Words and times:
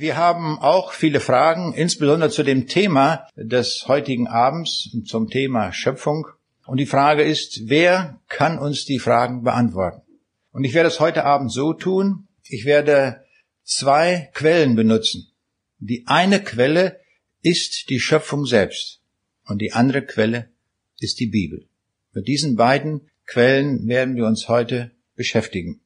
Wir 0.00 0.16
haben 0.16 0.60
auch 0.60 0.92
viele 0.92 1.18
Fragen, 1.18 1.74
insbesondere 1.74 2.30
zu 2.30 2.44
dem 2.44 2.68
Thema 2.68 3.26
des 3.34 3.88
heutigen 3.88 4.28
Abends, 4.28 4.96
zum 5.04 5.28
Thema 5.28 5.72
Schöpfung. 5.72 6.28
Und 6.66 6.78
die 6.78 6.86
Frage 6.86 7.24
ist, 7.24 7.62
wer 7.64 8.20
kann 8.28 8.60
uns 8.60 8.84
die 8.84 9.00
Fragen 9.00 9.42
beantworten? 9.42 10.02
Und 10.52 10.62
ich 10.62 10.72
werde 10.72 10.86
es 10.86 11.00
heute 11.00 11.24
Abend 11.24 11.52
so 11.52 11.72
tun, 11.72 12.28
ich 12.44 12.64
werde 12.64 13.24
zwei 13.64 14.30
Quellen 14.34 14.76
benutzen. 14.76 15.32
Die 15.80 16.04
eine 16.06 16.44
Quelle 16.44 17.00
ist 17.42 17.90
die 17.90 17.98
Schöpfung 17.98 18.46
selbst 18.46 19.00
und 19.46 19.60
die 19.60 19.72
andere 19.72 20.02
Quelle 20.02 20.50
ist 21.00 21.18
die 21.18 21.26
Bibel. 21.26 21.66
Mit 22.12 22.28
diesen 22.28 22.54
beiden 22.54 23.10
Quellen 23.26 23.88
werden 23.88 24.14
wir 24.14 24.26
uns 24.26 24.46
heute 24.46 24.92
beschäftigen. 25.16 25.80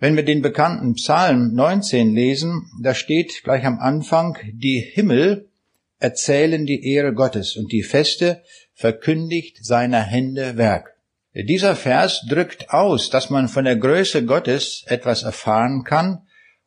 Wenn 0.00 0.14
wir 0.14 0.24
den 0.24 0.42
bekannten 0.42 0.94
Psalm 0.94 1.54
19 1.54 2.14
lesen, 2.14 2.70
da 2.80 2.94
steht 2.94 3.42
gleich 3.42 3.64
am 3.64 3.80
Anfang, 3.80 4.38
die 4.52 4.78
Himmel 4.78 5.48
erzählen 5.98 6.64
die 6.66 6.92
Ehre 6.92 7.12
Gottes 7.12 7.56
und 7.56 7.72
die 7.72 7.82
Feste 7.82 8.44
verkündigt 8.74 9.58
seiner 9.60 10.00
Hände 10.00 10.56
Werk. 10.56 10.94
Dieser 11.34 11.74
Vers 11.74 12.24
drückt 12.28 12.70
aus, 12.70 13.10
dass 13.10 13.28
man 13.28 13.48
von 13.48 13.64
der 13.64 13.74
Größe 13.74 14.24
Gottes 14.24 14.84
etwas 14.86 15.24
erfahren 15.24 15.82
kann, 15.82 16.22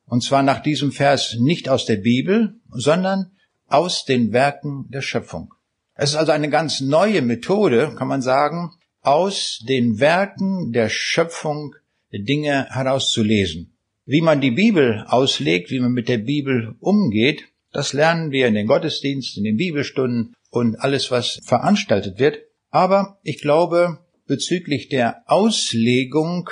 und 0.06 0.24
zwar 0.24 0.44
nach 0.44 0.62
diesem 0.62 0.92
Vers 0.92 1.38
nicht 1.40 1.70
aus 1.70 1.86
der 1.86 1.96
Bibel, 1.96 2.56
sondern 2.70 3.32
aus 3.68 4.04
den 4.04 4.34
Werken 4.34 4.88
der 4.90 5.02
Schöpfung. 5.02 5.54
Es 5.96 6.10
ist 6.10 6.16
also 6.18 6.34
eine 6.34 6.50
ganz 6.50 6.82
neue 6.82 7.22
Methode, 7.22 7.96
kann 7.98 8.10
man 8.10 8.22
sagen, 8.22 8.74
aus 9.00 9.64
den 9.70 10.02
Werken 10.02 10.74
der 10.74 10.90
Schöpfung 10.90 11.76
Dinge 12.20 12.68
herauszulesen. 12.70 13.74
Wie 14.06 14.22
man 14.22 14.42
die 14.42 14.52
Bibel 14.52 15.06
auslegt, 15.08 15.72
wie 15.72 15.80
man 15.80 15.94
mit 15.94 16.10
der 16.10 16.18
Bibel 16.18 16.76
umgeht, 16.80 17.46
das 17.72 17.94
lernen 17.94 18.32
wir 18.32 18.48
in 18.48 18.54
den 18.54 18.68
Gottesdiensten, 18.68 19.46
in 19.46 19.52
den 19.52 19.58
Bibelstunden 19.58 20.36
und 20.50 20.76
alles, 20.76 21.12
was 21.12 21.40
veranstaltet 21.44 22.20
wird. 22.20 22.40
Aber 22.70 23.20
ich 23.24 23.40
glaube, 23.40 24.00
bezüglich 24.28 24.90
der 24.90 25.24
Auslegung 25.26 26.50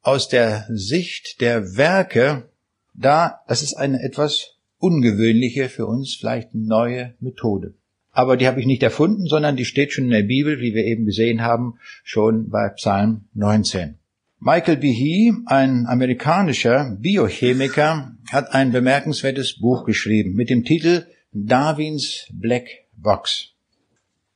aus 0.00 0.28
der 0.28 0.66
Sicht 0.70 1.40
der 1.40 1.76
Werke, 1.76 2.48
da, 2.94 3.40
das 3.48 3.62
ist 3.62 3.74
eine 3.74 4.02
etwas 4.02 4.58
ungewöhnliche, 4.78 5.68
für 5.68 5.86
uns 5.86 6.14
vielleicht 6.14 6.54
neue 6.54 7.14
Methode. 7.20 7.74
Aber 8.10 8.36
die 8.36 8.46
habe 8.46 8.60
ich 8.60 8.66
nicht 8.66 8.82
erfunden, 8.82 9.26
sondern 9.26 9.56
die 9.56 9.64
steht 9.64 9.92
schon 9.92 10.04
in 10.04 10.10
der 10.10 10.22
Bibel, 10.22 10.60
wie 10.60 10.74
wir 10.74 10.84
eben 10.84 11.06
gesehen 11.06 11.42
haben, 11.42 11.78
schon 12.04 12.50
bei 12.50 12.68
Psalm 12.70 13.24
19. 13.34 13.98
Michael 14.44 14.78
Behe, 14.78 15.36
ein 15.46 15.86
amerikanischer 15.86 16.96
Biochemiker, 16.98 18.16
hat 18.28 18.52
ein 18.52 18.72
bemerkenswertes 18.72 19.60
Buch 19.60 19.84
geschrieben 19.84 20.34
mit 20.34 20.50
dem 20.50 20.64
Titel 20.64 21.06
Darwins 21.30 22.26
Black 22.32 22.66
Box. 22.96 23.50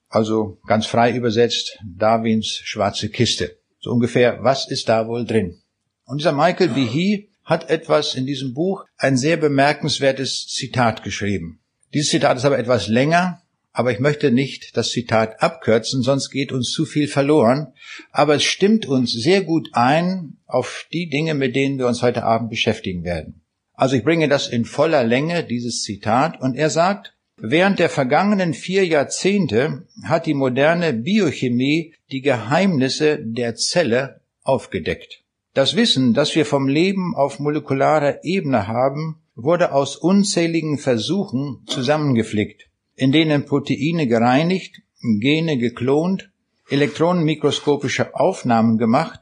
Also 0.08 0.60
ganz 0.68 0.86
frei 0.86 1.12
übersetzt 1.16 1.80
Darwins 1.84 2.60
schwarze 2.62 3.08
Kiste. 3.08 3.58
So 3.80 3.90
ungefähr, 3.90 4.44
was 4.44 4.70
ist 4.70 4.88
da 4.88 5.08
wohl 5.08 5.26
drin? 5.26 5.58
Und 6.04 6.20
dieser 6.20 6.30
Michael 6.30 6.68
Behe 6.68 7.26
hat 7.42 7.68
etwas 7.68 8.14
in 8.14 8.26
diesem 8.26 8.54
Buch, 8.54 8.84
ein 8.98 9.16
sehr 9.16 9.38
bemerkenswertes 9.38 10.46
Zitat 10.46 11.02
geschrieben. 11.02 11.58
Dieses 11.92 12.10
Zitat 12.10 12.36
ist 12.36 12.44
aber 12.44 12.60
etwas 12.60 12.86
länger, 12.86 13.42
aber 13.76 13.92
ich 13.92 14.00
möchte 14.00 14.30
nicht 14.30 14.74
das 14.78 14.88
Zitat 14.88 15.42
abkürzen, 15.42 16.00
sonst 16.00 16.30
geht 16.30 16.50
uns 16.50 16.72
zu 16.72 16.86
viel 16.86 17.08
verloren. 17.08 17.74
Aber 18.10 18.36
es 18.36 18.42
stimmt 18.42 18.86
uns 18.86 19.12
sehr 19.12 19.42
gut 19.42 19.68
ein 19.74 20.38
auf 20.46 20.86
die 20.94 21.10
Dinge, 21.10 21.34
mit 21.34 21.54
denen 21.54 21.78
wir 21.78 21.86
uns 21.86 22.00
heute 22.00 22.24
Abend 22.24 22.48
beschäftigen 22.48 23.04
werden. 23.04 23.42
Also 23.74 23.96
ich 23.96 24.02
bringe 24.02 24.28
das 24.28 24.48
in 24.48 24.64
voller 24.64 25.04
Länge, 25.04 25.44
dieses 25.44 25.82
Zitat, 25.82 26.40
und 26.40 26.56
er 26.56 26.70
sagt, 26.70 27.12
Während 27.38 27.78
der 27.78 27.90
vergangenen 27.90 28.54
vier 28.54 28.86
Jahrzehnte 28.86 29.86
hat 30.04 30.24
die 30.24 30.32
moderne 30.32 30.94
Biochemie 30.94 31.92
die 32.10 32.22
Geheimnisse 32.22 33.18
der 33.22 33.56
Zelle 33.56 34.22
aufgedeckt. 34.42 35.22
Das 35.52 35.76
Wissen, 35.76 36.14
das 36.14 36.34
wir 36.34 36.46
vom 36.46 36.66
Leben 36.66 37.14
auf 37.14 37.38
molekularer 37.38 38.24
Ebene 38.24 38.68
haben, 38.68 39.20
wurde 39.34 39.72
aus 39.72 39.96
unzähligen 39.96 40.78
Versuchen 40.78 41.62
zusammengeflickt 41.66 42.70
in 42.96 43.12
denen 43.12 43.44
Proteine 43.44 44.06
gereinigt, 44.06 44.82
Gene 45.20 45.58
geklont, 45.58 46.30
elektronenmikroskopische 46.68 48.14
Aufnahmen 48.14 48.78
gemacht, 48.78 49.20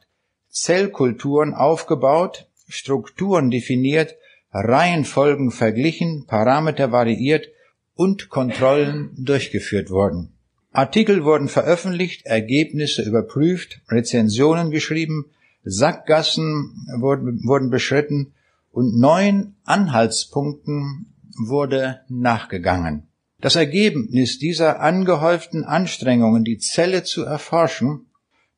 Zellkulturen 0.49 1.53
aufgebaut, 1.53 2.49
Strukturen 2.69 3.51
definiert, 3.51 4.15
Reihenfolgen 4.53 5.51
verglichen, 5.51 6.27
Parameter 6.27 6.93
variiert 6.93 7.49
und 7.95 8.31
Kontrollen 8.31 9.11
durchgeführt 9.19 9.91
wurden. 9.91 10.33
Artikel 10.71 11.25
wurden 11.25 11.49
veröffentlicht, 11.49 12.25
Ergebnisse 12.25 13.03
überprüft, 13.03 13.81
Rezensionen 13.89 14.71
geschrieben, 14.71 15.27
Sackgassen 15.65 16.87
wurden, 16.99 17.41
wurden 17.45 17.71
beschritten 17.71 18.33
und 18.71 18.99
neun 18.99 19.55
Anhaltspunkten 19.65 21.07
wurde 21.37 22.01
nachgegangen. 22.09 23.09
Das 23.45 23.57
Ergebnis 23.57 24.39
dieser 24.39 24.81
angehäuften 24.81 25.65
Anstrengungen, 25.65 26.45
die 26.45 26.57
Zelle 26.57 27.05
zu 27.05 27.25
erforschen, 27.25 28.07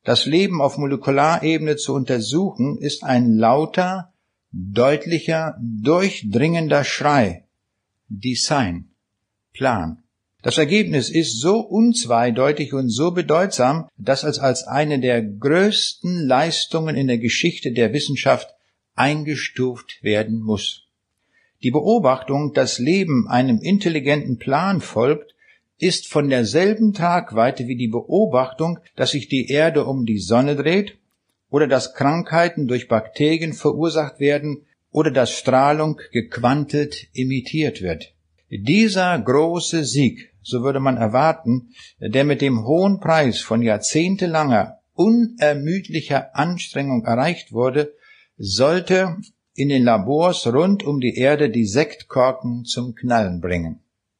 das 0.05 0.25
Leben 0.25 0.61
auf 0.61 0.77
Molekularebene 0.77 1.75
zu 1.75 1.93
untersuchen, 1.93 2.77
ist 2.77 3.03
ein 3.03 3.35
lauter, 3.35 4.13
deutlicher, 4.53 5.57
durchdringender 5.59 6.85
Schrei. 6.85 7.43
Design. 8.07 8.87
Plan. 9.51 10.03
Das 10.41 10.57
Ergebnis 10.57 11.09
ist 11.09 11.41
so 11.41 11.59
unzweideutig 11.59 12.73
und 12.73 12.89
so 12.89 13.11
bedeutsam, 13.11 13.89
dass 13.97 14.23
es 14.23 14.39
als 14.39 14.67
eine 14.67 15.01
der 15.01 15.21
größten 15.21 16.25
Leistungen 16.25 16.95
in 16.95 17.07
der 17.07 17.17
Geschichte 17.17 17.73
der 17.73 17.91
Wissenschaft 17.91 18.55
eingestuft 18.95 20.01
werden 20.01 20.39
muss. 20.39 20.86
Die 21.63 21.71
Beobachtung, 21.71 22.53
dass 22.53 22.77
Leben 22.77 23.27
einem 23.27 23.59
intelligenten 23.59 24.37
Plan 24.37 24.81
folgt, 24.81 25.33
ist 25.79 26.07
von 26.07 26.29
derselben 26.29 26.93
Tragweite 26.93 27.67
wie 27.67 27.75
die 27.75 27.87
Beobachtung, 27.87 28.79
dass 28.95 29.11
sich 29.11 29.27
die 29.27 29.49
Erde 29.49 29.85
um 29.85 30.05
die 30.05 30.19
Sonne 30.19 30.55
dreht 30.55 30.97
oder 31.49 31.67
dass 31.67 31.93
Krankheiten 31.93 32.67
durch 32.67 32.87
Bakterien 32.87 33.53
verursacht 33.53 34.19
werden 34.19 34.65
oder 34.91 35.11
dass 35.11 35.31
Strahlung 35.31 35.99
gequantelt 36.11 37.07
imitiert 37.13 37.81
wird. 37.81 38.13
Dieser 38.49 39.17
große 39.19 39.83
Sieg, 39.83 40.31
so 40.41 40.63
würde 40.63 40.79
man 40.79 40.97
erwarten, 40.97 41.69
der 41.99 42.23
mit 42.23 42.41
dem 42.41 42.65
hohen 42.65 42.99
Preis 42.99 43.41
von 43.41 43.61
jahrzehntelanger, 43.61 44.79
unermüdlicher 44.93 46.35
Anstrengung 46.35 47.03
erreicht 47.03 47.51
wurde, 47.51 47.93
sollte 48.37 49.17
in 49.57 49.69
den 49.69 49.83
Labors 49.83 50.45
rund 50.45 50.83
um 50.83 51.01
die 51.01 51.15
Erde 51.17 51.49
die 51.49 51.65
Sektkorken 51.65 52.63
zum 52.63 52.93
Knallen 52.93 53.41
bringen. 53.41 53.79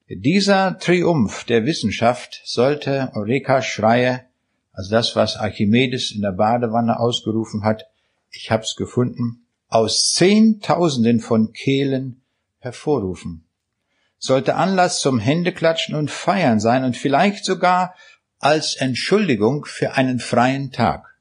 Dieser 0.10 0.80
Triumph 0.80 1.44
der 1.44 1.64
Wissenschaft 1.66 2.42
sollte 2.44 3.12
Eureka 3.14 3.62
Schreie, 3.62 4.22
also 4.74 4.90
das, 4.90 5.16
was 5.16 5.38
Archimedes 5.38 6.12
in 6.12 6.24
der 6.24 6.32
Badewanne 6.32 7.00
ausgerufen 7.00 7.64
hat, 7.64 7.86
ich 8.32 8.50
hab's 8.50 8.76
gefunden, 8.76 9.46
aus 9.68 10.14
Zehntausenden 10.16 11.20
von 11.20 11.54
Kehlen 11.54 12.24
hervorrufen. 12.58 13.46
Sollte 14.18 14.56
Anlass 14.56 15.02
zum 15.02 15.20
Händeklatschen 15.20 15.94
und 15.94 16.10
Feiern 16.10 16.60
sein 16.60 16.84
und 16.84 16.98
vielleicht 16.98 17.46
sogar 17.46 17.94
als 18.40 18.76
Entschuldigung 18.76 19.66
für 19.66 19.94
einen 19.94 20.18
freien 20.18 20.72
Tag. 20.72 21.16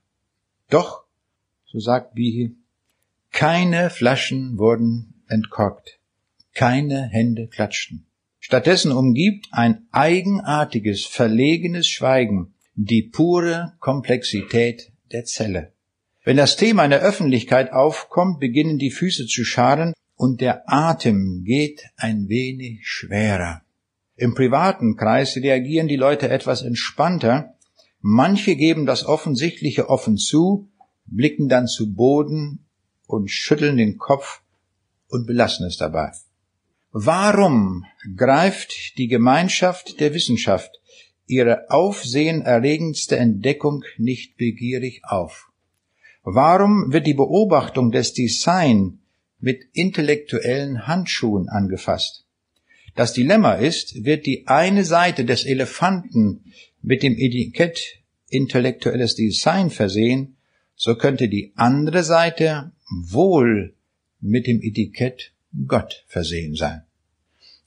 Doch, 0.70 1.04
so 1.66 1.80
sagt 1.80 2.14
Bihi, 2.14 2.56
keine 3.36 3.90
Flaschen 3.90 4.56
wurden 4.56 5.22
entkorkt. 5.28 6.00
Keine 6.54 7.02
Hände 7.02 7.48
klatschten. 7.48 8.06
Stattdessen 8.40 8.92
umgibt 8.92 9.48
ein 9.50 9.86
eigenartiges, 9.92 11.04
verlegenes 11.04 11.86
Schweigen 11.86 12.54
die 12.76 13.02
pure 13.02 13.74
Komplexität 13.78 14.90
der 15.12 15.26
Zelle. 15.26 15.74
Wenn 16.24 16.38
das 16.38 16.56
Thema 16.56 16.84
in 16.84 16.90
der 16.90 17.02
Öffentlichkeit 17.02 17.74
aufkommt, 17.74 18.40
beginnen 18.40 18.78
die 18.78 18.90
Füße 18.90 19.26
zu 19.26 19.44
scharen 19.44 19.92
und 20.14 20.40
der 20.40 20.62
Atem 20.66 21.44
geht 21.44 21.82
ein 21.96 22.30
wenig 22.30 22.88
schwerer. 22.88 23.60
Im 24.16 24.34
privaten 24.34 24.96
Kreis 24.96 25.36
reagieren 25.36 25.88
die 25.88 25.96
Leute 25.96 26.30
etwas 26.30 26.62
entspannter. 26.62 27.54
Manche 28.00 28.56
geben 28.56 28.86
das 28.86 29.04
Offensichtliche 29.04 29.90
offen 29.90 30.16
zu, 30.16 30.70
blicken 31.04 31.50
dann 31.50 31.66
zu 31.66 31.92
Boden 31.92 32.65
und 33.06 33.30
schütteln 33.30 33.76
den 33.76 33.98
Kopf 33.98 34.42
und 35.08 35.26
belassen 35.26 35.66
es 35.66 35.76
dabei. 35.76 36.12
Warum 36.92 37.84
greift 38.16 38.96
die 38.98 39.08
Gemeinschaft 39.08 40.00
der 40.00 40.14
Wissenschaft 40.14 40.80
ihre 41.26 41.70
aufsehenerregendste 41.70 43.16
Entdeckung 43.16 43.84
nicht 43.98 44.36
begierig 44.36 45.02
auf? 45.04 45.50
Warum 46.22 46.92
wird 46.92 47.06
die 47.06 47.14
Beobachtung 47.14 47.92
des 47.92 48.12
Design 48.12 49.00
mit 49.38 49.64
intellektuellen 49.72 50.86
Handschuhen 50.86 51.48
angefasst. 51.48 52.24
Das 52.94 53.12
Dilemma 53.12 53.54
ist, 53.54 54.04
wird 54.04 54.26
die 54.26 54.46
eine 54.46 54.84
Seite 54.84 55.24
des 55.24 55.44
Elefanten 55.44 56.52
mit 56.82 57.02
dem 57.02 57.14
Etikett 57.16 58.00
intellektuelles 58.28 59.14
Design 59.14 59.70
versehen, 59.70 60.36
so 60.74 60.96
könnte 60.96 61.28
die 61.28 61.52
andere 61.56 62.02
Seite 62.02 62.72
wohl 63.04 63.74
mit 64.20 64.46
dem 64.46 64.60
Etikett 64.62 65.32
Gott 65.66 66.04
versehen 66.06 66.54
sein. 66.54 66.82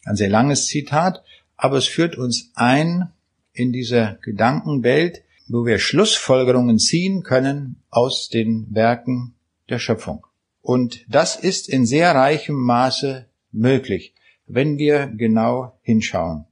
Ein 0.06 0.16
sehr 0.16 0.30
langes 0.30 0.66
Zitat, 0.66 1.24
aber 1.58 1.78
es 1.78 1.88
führt 1.88 2.18
uns 2.18 2.52
ein 2.56 3.10
in 3.54 3.72
diese 3.72 4.18
Gedankenwelt, 4.22 5.24
wo 5.48 5.66
wir 5.66 5.80
Schlussfolgerungen 5.80 6.80
ziehen 6.80 7.24
können 7.24 7.82
aus 7.90 8.30
den 8.30 8.68
Werken 8.74 9.34
der 9.70 9.80
Schöpfung. 9.80 10.26
Und 10.62 11.06
das 11.08 11.36
ist 11.36 11.68
in 11.68 11.86
sehr 11.86 12.14
reichem 12.14 12.56
Maße 12.56 13.26
möglich, 13.52 14.14
wenn 14.46 14.78
wir 14.78 15.08
genau 15.08 15.78
hinschauen. 15.82 16.46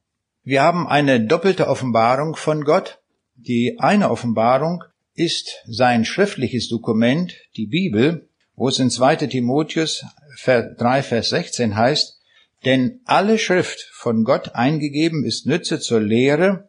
Wir 0.43 0.63
haben 0.63 0.87
eine 0.87 1.25
doppelte 1.25 1.67
Offenbarung 1.67 2.35
von 2.35 2.63
Gott. 2.63 2.99
Die 3.35 3.79
eine 3.79 4.09
Offenbarung 4.09 4.83
ist 5.13 5.63
sein 5.67 6.05
schriftliches 6.05 6.69
Dokument, 6.69 7.35
die 7.55 7.67
Bibel, 7.67 8.26
wo 8.57 8.67
es 8.67 8.79
in 8.79 8.89
2 8.89 9.15
Timotheus 9.27 10.03
3, 10.43 11.03
Vers 11.03 11.29
16 11.29 11.77
heißt, 11.77 12.19
denn 12.65 13.01
alle 13.05 13.37
Schrift 13.37 13.87
von 13.93 14.23
Gott 14.23 14.55
eingegeben 14.55 15.23
ist 15.23 15.45
Nütze 15.45 15.79
zur 15.79 16.01
Lehre, 16.01 16.67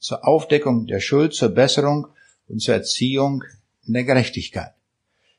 zur 0.00 0.26
Aufdeckung 0.26 0.86
der 0.86 1.00
Schuld, 1.00 1.32
zur 1.32 1.50
Besserung 1.50 2.08
und 2.48 2.60
zur 2.60 2.74
Erziehung 2.74 3.44
der 3.84 4.02
Gerechtigkeit. 4.02 4.74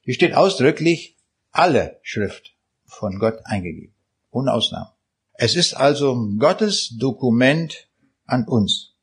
Hier 0.02 0.14
steht 0.14 0.34
ausdrücklich 0.34 1.18
alle 1.52 2.00
Schrift 2.02 2.56
von 2.86 3.20
Gott 3.20 3.40
eingegeben, 3.44 3.94
ohne 4.32 4.54
Ausnahme. 4.54 4.92
Es 5.34 5.56
ist 5.56 5.74
also 5.74 6.16
Gottes 6.38 6.96
Dokument 6.98 7.90
an 8.26 8.46
uns. 8.48 8.94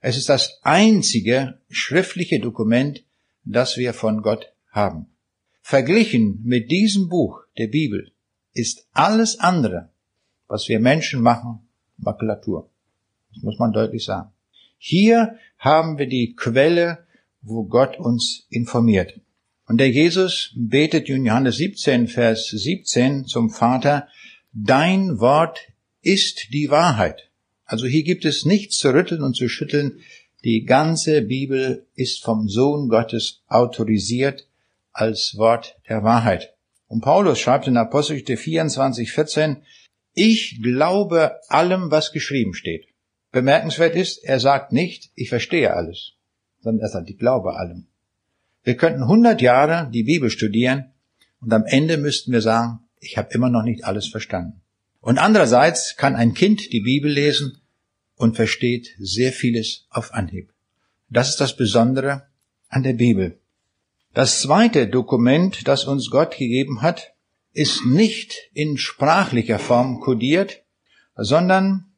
Es 0.00 0.16
ist 0.16 0.28
das 0.28 0.60
einzige 0.62 1.60
schriftliche 1.68 2.38
Dokument, 2.38 3.02
das 3.44 3.76
wir 3.76 3.92
von 3.92 4.22
Gott 4.22 4.52
haben. 4.70 5.15
Verglichen 5.68 6.42
mit 6.44 6.70
diesem 6.70 7.08
Buch 7.08 7.40
der 7.58 7.66
Bibel 7.66 8.12
ist 8.52 8.86
alles 8.92 9.40
andere, 9.40 9.88
was 10.46 10.68
wir 10.68 10.78
Menschen 10.78 11.20
machen, 11.20 11.58
Makulatur. 11.96 12.70
Das 13.34 13.42
muss 13.42 13.58
man 13.58 13.72
deutlich 13.72 14.04
sagen. 14.04 14.30
Hier 14.78 15.40
haben 15.58 15.98
wir 15.98 16.06
die 16.06 16.36
Quelle, 16.36 17.04
wo 17.42 17.64
Gott 17.64 17.98
uns 17.98 18.46
informiert. 18.48 19.18
Und 19.66 19.78
der 19.78 19.90
Jesus 19.90 20.52
betet 20.54 21.08
in 21.08 21.26
Johannes 21.26 21.56
17, 21.56 22.06
Vers 22.06 22.46
17 22.46 23.26
zum 23.26 23.50
Vater, 23.50 24.06
Dein 24.52 25.18
Wort 25.18 25.58
ist 26.00 26.52
die 26.52 26.70
Wahrheit. 26.70 27.28
Also 27.64 27.86
hier 27.86 28.04
gibt 28.04 28.24
es 28.24 28.44
nichts 28.44 28.78
zu 28.78 28.94
rütteln 28.94 29.20
und 29.20 29.34
zu 29.34 29.48
schütteln. 29.48 29.98
Die 30.44 30.62
ganze 30.62 31.22
Bibel 31.22 31.88
ist 31.96 32.22
vom 32.22 32.48
Sohn 32.48 32.88
Gottes 32.88 33.42
autorisiert 33.48 34.46
als 34.96 35.36
Wort 35.36 35.76
der 35.88 36.02
Wahrheit. 36.02 36.54
Und 36.88 37.02
Paulus 37.02 37.38
schreibt 37.38 37.66
in 37.66 37.76
Apostelgeschichte 37.76 38.36
24, 38.36 39.12
14, 39.12 39.62
ich 40.14 40.60
glaube 40.62 41.36
allem, 41.48 41.90
was 41.90 42.12
geschrieben 42.12 42.54
steht. 42.54 42.86
Bemerkenswert 43.30 43.94
ist, 43.94 44.24
er 44.24 44.40
sagt 44.40 44.72
nicht, 44.72 45.10
ich 45.14 45.28
verstehe 45.28 45.74
alles, 45.74 46.14
sondern 46.60 46.82
er 46.82 46.88
sagt, 46.88 47.10
ich 47.10 47.18
glaube 47.18 47.56
allem. 47.56 47.88
Wir 48.62 48.76
könnten 48.76 49.02
100 49.02 49.42
Jahre 49.42 49.90
die 49.92 50.04
Bibel 50.04 50.30
studieren 50.30 50.92
und 51.40 51.52
am 51.52 51.66
Ende 51.66 51.98
müssten 51.98 52.32
wir 52.32 52.40
sagen, 52.40 52.80
ich 52.98 53.18
habe 53.18 53.28
immer 53.32 53.50
noch 53.50 53.62
nicht 53.62 53.84
alles 53.84 54.08
verstanden. 54.08 54.62
Und 55.00 55.18
andererseits 55.18 55.96
kann 55.96 56.16
ein 56.16 56.32
Kind 56.32 56.72
die 56.72 56.80
Bibel 56.80 57.10
lesen 57.10 57.60
und 58.16 58.36
versteht 58.36 58.94
sehr 58.98 59.32
vieles 59.32 59.86
auf 59.90 60.14
Anhieb. 60.14 60.52
Das 61.10 61.28
ist 61.28 61.40
das 61.40 61.56
Besondere 61.56 62.26
an 62.68 62.82
der 62.82 62.94
Bibel. 62.94 63.38
Das 64.16 64.40
zweite 64.40 64.88
Dokument, 64.88 65.68
das 65.68 65.84
uns 65.84 66.08
Gott 66.08 66.38
gegeben 66.38 66.80
hat, 66.80 67.12
ist 67.52 67.84
nicht 67.84 68.48
in 68.54 68.78
sprachlicher 68.78 69.58
Form 69.58 70.00
kodiert, 70.00 70.64
sondern 71.16 71.92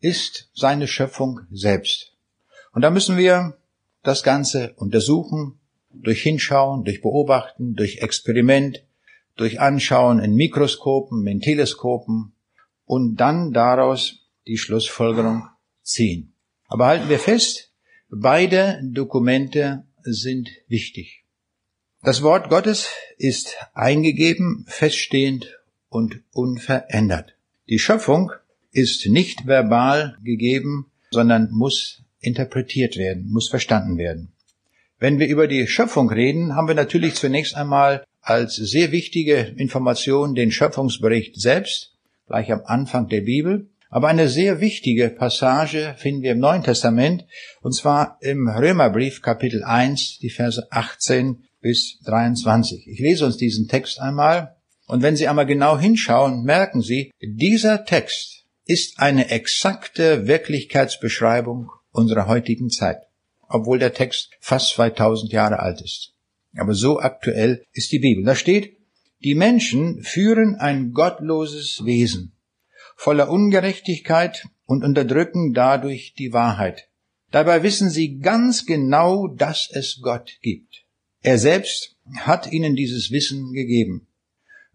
ist 0.00 0.48
seine 0.54 0.88
Schöpfung 0.88 1.40
selbst. 1.50 2.16
Und 2.72 2.80
da 2.80 2.88
müssen 2.88 3.18
wir 3.18 3.58
das 4.02 4.22
Ganze 4.22 4.72
untersuchen, 4.76 5.60
durch 5.90 6.22
Hinschauen, 6.22 6.84
durch 6.84 7.02
Beobachten, 7.02 7.74
durch 7.74 7.98
Experiment, 7.98 8.82
durch 9.36 9.60
Anschauen 9.60 10.20
in 10.20 10.36
Mikroskopen, 10.36 11.26
in 11.26 11.40
Teleskopen 11.40 12.32
und 12.86 13.16
dann 13.16 13.52
daraus 13.52 14.26
die 14.46 14.56
Schlussfolgerung 14.56 15.46
ziehen. 15.82 16.32
Aber 16.66 16.86
halten 16.86 17.10
wir 17.10 17.18
fest, 17.18 17.74
beide 18.08 18.80
Dokumente 18.82 19.84
sind 20.02 20.48
wichtig. 20.66 21.17
Das 22.02 22.22
Wort 22.22 22.48
Gottes 22.48 22.90
ist 23.16 23.56
eingegeben, 23.74 24.64
feststehend 24.68 25.58
und 25.88 26.20
unverändert. 26.32 27.34
Die 27.68 27.80
Schöpfung 27.80 28.30
ist 28.70 29.06
nicht 29.06 29.48
verbal 29.48 30.16
gegeben, 30.22 30.92
sondern 31.10 31.50
muss 31.50 32.04
interpretiert 32.20 32.96
werden, 32.96 33.28
muss 33.30 33.48
verstanden 33.48 33.98
werden. 33.98 34.32
Wenn 35.00 35.18
wir 35.18 35.26
über 35.26 35.48
die 35.48 35.66
Schöpfung 35.66 36.08
reden, 36.08 36.54
haben 36.54 36.68
wir 36.68 36.76
natürlich 36.76 37.16
zunächst 37.16 37.56
einmal 37.56 38.04
als 38.20 38.54
sehr 38.54 38.92
wichtige 38.92 39.54
Information 39.56 40.36
den 40.36 40.52
Schöpfungsbericht 40.52 41.40
selbst, 41.40 41.94
gleich 42.28 42.52
am 42.52 42.62
Anfang 42.64 43.08
der 43.08 43.22
Bibel. 43.22 43.70
Aber 43.90 44.06
eine 44.06 44.28
sehr 44.28 44.60
wichtige 44.60 45.08
Passage 45.08 45.96
finden 45.98 46.22
wir 46.22 46.32
im 46.32 46.38
Neuen 46.38 46.62
Testament, 46.62 47.24
und 47.60 47.74
zwar 47.74 48.18
im 48.20 48.48
Römerbrief 48.48 49.20
Kapitel 49.20 49.64
1, 49.64 50.18
die 50.20 50.30
Verse 50.30 50.70
18 50.70 51.47
bis 51.68 51.98
23. 52.06 52.88
Ich 52.88 52.98
lese 52.98 53.26
uns 53.26 53.36
diesen 53.36 53.68
Text 53.68 54.00
einmal, 54.00 54.56
und 54.86 55.02
wenn 55.02 55.16
Sie 55.16 55.28
einmal 55.28 55.44
genau 55.44 55.76
hinschauen, 55.76 56.44
merken 56.44 56.80
Sie, 56.80 57.12
dieser 57.20 57.84
Text 57.84 58.46
ist 58.64 58.98
eine 58.98 59.28
exakte 59.28 60.26
Wirklichkeitsbeschreibung 60.26 61.70
unserer 61.90 62.26
heutigen 62.26 62.70
Zeit, 62.70 63.02
obwohl 63.50 63.78
der 63.78 63.92
Text 63.92 64.30
fast 64.40 64.70
2000 64.76 65.30
Jahre 65.30 65.58
alt 65.58 65.82
ist. 65.82 66.14
Aber 66.56 66.72
so 66.72 67.00
aktuell 67.00 67.66
ist 67.72 67.92
die 67.92 67.98
Bibel. 67.98 68.24
Da 68.24 68.34
steht, 68.34 68.78
die 69.22 69.34
Menschen 69.34 70.02
führen 70.02 70.54
ein 70.54 70.92
gottloses 70.94 71.84
Wesen, 71.84 72.32
voller 72.96 73.28
Ungerechtigkeit 73.28 74.46
und 74.64 74.84
unterdrücken 74.84 75.52
dadurch 75.52 76.14
die 76.14 76.32
Wahrheit. 76.32 76.88
Dabei 77.30 77.62
wissen 77.62 77.90
sie 77.90 78.20
ganz 78.20 78.64
genau, 78.64 79.28
dass 79.28 79.68
es 79.70 80.00
Gott 80.00 80.38
gibt. 80.40 80.87
Er 81.28 81.36
selbst 81.36 81.94
hat 82.20 82.50
ihnen 82.52 82.74
dieses 82.74 83.10
Wissen 83.10 83.52
gegeben. 83.52 84.06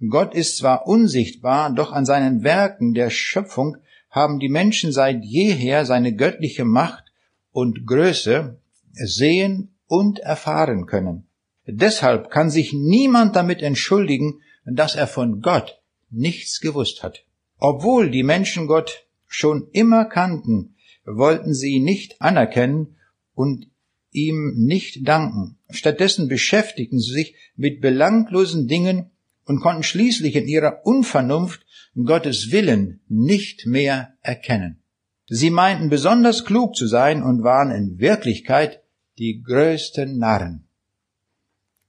Gott 0.07 0.36
ist 0.36 0.57
zwar 0.57 0.86
unsichtbar, 0.86 1.74
doch 1.74 1.91
an 1.91 2.05
seinen 2.05 2.43
Werken 2.43 2.93
der 2.93 3.10
Schöpfung 3.10 3.77
haben 4.12 4.38
die 4.39 4.50
Menschen 4.50 4.91
seit 4.91 5.25
jeher 5.25 5.88
seine 5.88 6.15
göttliche 6.15 6.63
Macht 6.63 7.05
und 7.51 7.88
Größe 7.88 8.60
sehen 8.91 9.74
und 9.88 10.19
erfahren 10.19 10.86
können. 10.86 11.25
Deshalb 11.65 12.29
kann 12.29 12.51
sich 12.51 12.72
niemand 12.72 13.36
damit 13.36 13.63
entschuldigen, 13.63 14.41
dass 14.63 14.93
er 14.93 15.07
von 15.07 15.41
Gott 15.41 15.81
nichts 16.12 16.62
gewusst 16.62 17.01
hat. 17.01 17.25
Obwohl 17.57 18.12
die 18.12 18.22
Menschen 18.22 18.67
Gott 18.67 19.07
schon 19.25 19.69
immer 19.72 20.05
kannten, 20.05 20.75
wollten 21.03 21.55
sie 21.55 21.77
ihn 21.77 21.83
nicht 21.83 22.22
anerkennen 22.22 22.95
und 23.33 23.73
ihm 24.13 24.53
nicht 24.55 25.08
danken. 25.08 25.58
Stattdessen 25.70 26.27
beschäftigten 26.27 27.00
sie 27.00 27.12
sich 27.12 27.36
mit 27.55 27.82
belanglosen 27.82 28.67
Dingen 28.67 29.12
und 29.46 29.60
konnten 29.60 29.84
schließlich 29.84 30.36
in 30.36 30.48
ihrer 30.48 30.86
Unvernunft 30.86 31.65
Gottes 31.96 32.51
Willen 32.51 33.01
nicht 33.08 33.65
mehr 33.65 34.13
erkennen. 34.22 34.79
Sie 35.27 35.50
meinten 35.50 35.89
besonders 35.89 36.46
klug 36.46 36.75
zu 36.75 36.88
sein 36.88 37.24
und 37.24 37.43
waren 37.43 37.72
in 37.72 38.00
Wirklichkeit 38.00 38.82
die 39.17 39.41
größten 39.41 40.17
Narren. 40.17 40.67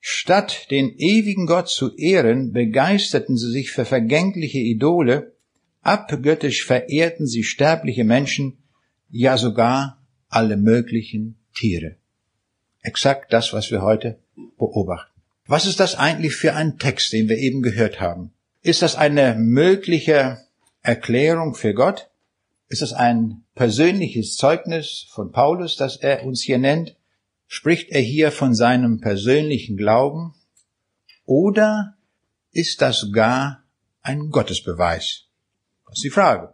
Statt 0.01 0.71
den 0.71 0.91
ewigen 0.99 1.47
Gott 1.47 1.69
zu 1.69 1.97
ehren, 1.97 2.53
begeisterten 2.53 3.39
sie 3.39 3.51
sich 3.51 3.71
für 3.71 3.87
vergängliche 3.87 4.59
Idole, 4.59 5.35
abgöttisch 5.81 6.67
verehrten 6.67 7.27
sie 7.27 7.43
sterbliche 7.43 8.05
Menschen, 8.05 8.59
ja 9.11 9.39
sogar 9.39 10.03
alle 10.29 10.57
möglichen 10.57 11.37
Tiere. 11.55 11.97
Exakt 12.85 13.33
das, 13.33 13.55
was 13.55 13.71
wir 13.71 13.81
heute 13.81 14.19
beobachten. 14.59 15.11
Was 15.47 15.65
ist 15.67 15.81
das 15.81 15.95
eigentlich 15.97 16.37
für 16.37 16.55
ein 16.55 16.79
Text, 16.79 17.13
den 17.13 17.29
wir 17.31 17.39
eben 17.39 17.63
gehört 17.63 17.99
haben? 17.99 18.33
Ist 18.61 18.83
das 18.83 18.95
eine 18.95 19.35
mögliche 19.35 20.39
Erklärung 20.83 21.55
für 21.55 21.73
Gott? 21.73 22.11
Ist 22.69 22.83
das 22.83 22.93
ein 22.93 23.45
persönliches 23.55 24.37
Zeugnis 24.37 25.07
von 25.11 25.33
Paulus, 25.33 25.77
das 25.77 25.97
er 25.97 26.25
uns 26.25 26.43
hier 26.43 26.59
nennt? 26.59 26.95
Spricht 27.47 27.91
er 27.91 28.01
hier 28.01 28.31
von 28.31 28.55
seinem 28.55 29.01
persönlichen 29.01 29.79
Glauben? 29.79 30.35
Oder 31.25 31.97
ist 32.53 32.83
das 32.83 33.13
gar 33.13 33.65
ein 34.03 34.29
Gottesbeweis? 34.29 35.25
Das 35.87 35.97
ist 35.97 36.05
die 36.05 36.11
Frage. 36.11 36.53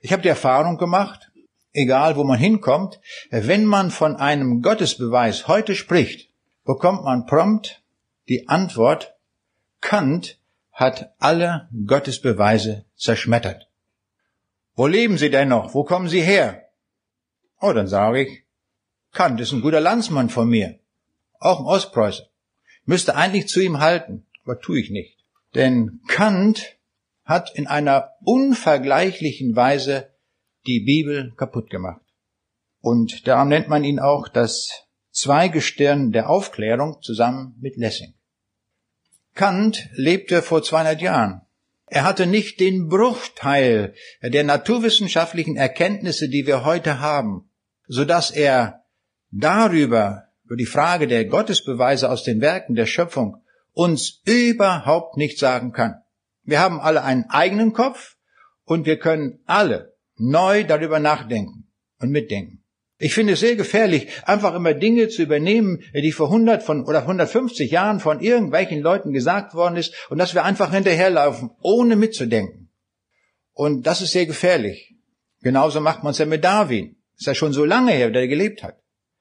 Ich 0.00 0.12
habe 0.12 0.22
die 0.22 0.28
Erfahrung 0.28 0.76
gemacht, 0.76 1.27
egal 1.72 2.16
wo 2.16 2.24
man 2.24 2.38
hinkommt, 2.38 3.00
wenn 3.30 3.64
man 3.64 3.90
von 3.90 4.16
einem 4.16 4.62
Gottesbeweis 4.62 5.48
heute 5.48 5.74
spricht, 5.74 6.30
bekommt 6.64 7.04
man 7.04 7.26
prompt 7.26 7.82
die 8.28 8.48
Antwort, 8.48 9.14
Kant 9.80 10.38
hat 10.72 11.14
alle 11.18 11.68
Gottesbeweise 11.86 12.84
zerschmettert. 12.94 13.68
Wo 14.74 14.86
leben 14.86 15.18
Sie 15.18 15.30
denn 15.30 15.48
noch? 15.48 15.74
Wo 15.74 15.82
kommen 15.84 16.08
Sie 16.08 16.20
her? 16.20 16.68
Oh, 17.60 17.72
dann 17.72 17.88
sage 17.88 18.22
ich, 18.22 18.44
Kant 19.12 19.40
ist 19.40 19.52
ein 19.52 19.62
guter 19.62 19.80
Landsmann 19.80 20.28
von 20.28 20.48
mir. 20.48 20.78
Auch 21.40 21.60
ein 21.60 21.66
Ostpreußer. 21.66 22.24
Müsste 22.84 23.16
eigentlich 23.16 23.48
zu 23.48 23.60
ihm 23.60 23.80
halten, 23.80 24.26
aber 24.44 24.60
tue 24.60 24.80
ich 24.80 24.90
nicht. 24.90 25.18
Denn 25.54 26.00
Kant 26.06 26.76
hat 27.24 27.54
in 27.54 27.66
einer 27.66 28.12
unvergleichlichen 28.22 29.56
Weise 29.56 30.10
die 30.68 30.80
Bibel 30.80 31.32
kaputt 31.36 31.70
gemacht. 31.70 32.02
Und 32.80 33.26
darum 33.26 33.48
nennt 33.48 33.68
man 33.68 33.84
ihn 33.84 33.98
auch 33.98 34.28
das 34.28 34.84
Zweigestirn 35.10 36.12
der 36.12 36.28
Aufklärung 36.28 36.98
zusammen 37.00 37.56
mit 37.60 37.76
Lessing. 37.76 38.14
Kant 39.34 39.88
lebte 39.94 40.42
vor 40.42 40.62
200 40.62 41.00
Jahren. 41.00 41.40
Er 41.86 42.04
hatte 42.04 42.26
nicht 42.26 42.60
den 42.60 42.88
Bruchteil 42.88 43.94
der 44.22 44.44
naturwissenschaftlichen 44.44 45.56
Erkenntnisse, 45.56 46.28
die 46.28 46.46
wir 46.46 46.64
heute 46.64 47.00
haben, 47.00 47.50
so 47.86 48.04
dass 48.04 48.30
er 48.30 48.84
darüber, 49.30 50.24
über 50.44 50.56
die 50.56 50.66
Frage 50.66 51.06
der 51.06 51.24
Gottesbeweise 51.24 52.10
aus 52.10 52.24
den 52.24 52.40
Werken 52.40 52.74
der 52.74 52.86
Schöpfung, 52.86 53.42
uns 53.72 54.20
überhaupt 54.24 55.16
nicht 55.16 55.38
sagen 55.38 55.72
kann. 55.72 56.02
Wir 56.44 56.60
haben 56.60 56.80
alle 56.80 57.02
einen 57.04 57.24
eigenen 57.30 57.72
Kopf 57.72 58.16
und 58.64 58.84
wir 58.84 58.98
können 58.98 59.40
alle 59.46 59.97
neu 60.18 60.64
darüber 60.64 60.98
nachdenken 60.98 61.68
und 62.00 62.10
mitdenken. 62.10 62.64
Ich 63.00 63.14
finde 63.14 63.34
es 63.34 63.40
sehr 63.40 63.54
gefährlich, 63.54 64.08
einfach 64.24 64.54
immer 64.54 64.74
Dinge 64.74 65.08
zu 65.08 65.22
übernehmen, 65.22 65.82
die 65.94 66.10
vor 66.10 66.26
100 66.26 66.64
von, 66.64 66.84
oder 66.84 67.02
150 67.02 67.70
Jahren 67.70 68.00
von 68.00 68.20
irgendwelchen 68.20 68.80
Leuten 68.80 69.12
gesagt 69.12 69.54
worden 69.54 69.76
ist 69.76 69.94
und 70.10 70.18
dass 70.18 70.34
wir 70.34 70.44
einfach 70.44 70.72
hinterherlaufen, 70.72 71.50
ohne 71.60 71.94
mitzudenken. 71.94 72.70
Und 73.52 73.86
das 73.86 74.02
ist 74.02 74.12
sehr 74.12 74.26
gefährlich. 74.26 74.96
Genauso 75.42 75.80
macht 75.80 76.02
man 76.02 76.10
es 76.10 76.18
ja 76.18 76.26
mit 76.26 76.42
Darwin. 76.42 76.96
ist 77.16 77.26
ja 77.26 77.34
schon 77.34 77.52
so 77.52 77.64
lange 77.64 77.92
her, 77.92 78.10
der 78.10 78.26
gelebt 78.26 78.64
hat. 78.64 78.78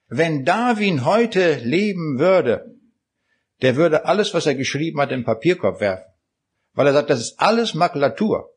Wenn 0.08 0.44
Darwin 0.44 1.06
heute 1.06 1.56
leben 1.58 2.18
würde, 2.18 2.76
der 3.62 3.76
würde 3.76 4.06
alles, 4.06 4.34
was 4.34 4.46
er 4.46 4.56
geschrieben 4.56 5.00
hat, 5.02 5.12
in 5.12 5.20
den 5.20 5.26
Papierkorb 5.26 5.82
werfen. 5.82 6.06
Weil 6.74 6.88
er 6.88 6.94
sagt, 6.94 7.10
das 7.10 7.20
ist 7.20 7.40
alles 7.40 7.74
Makulatur. 7.74 8.52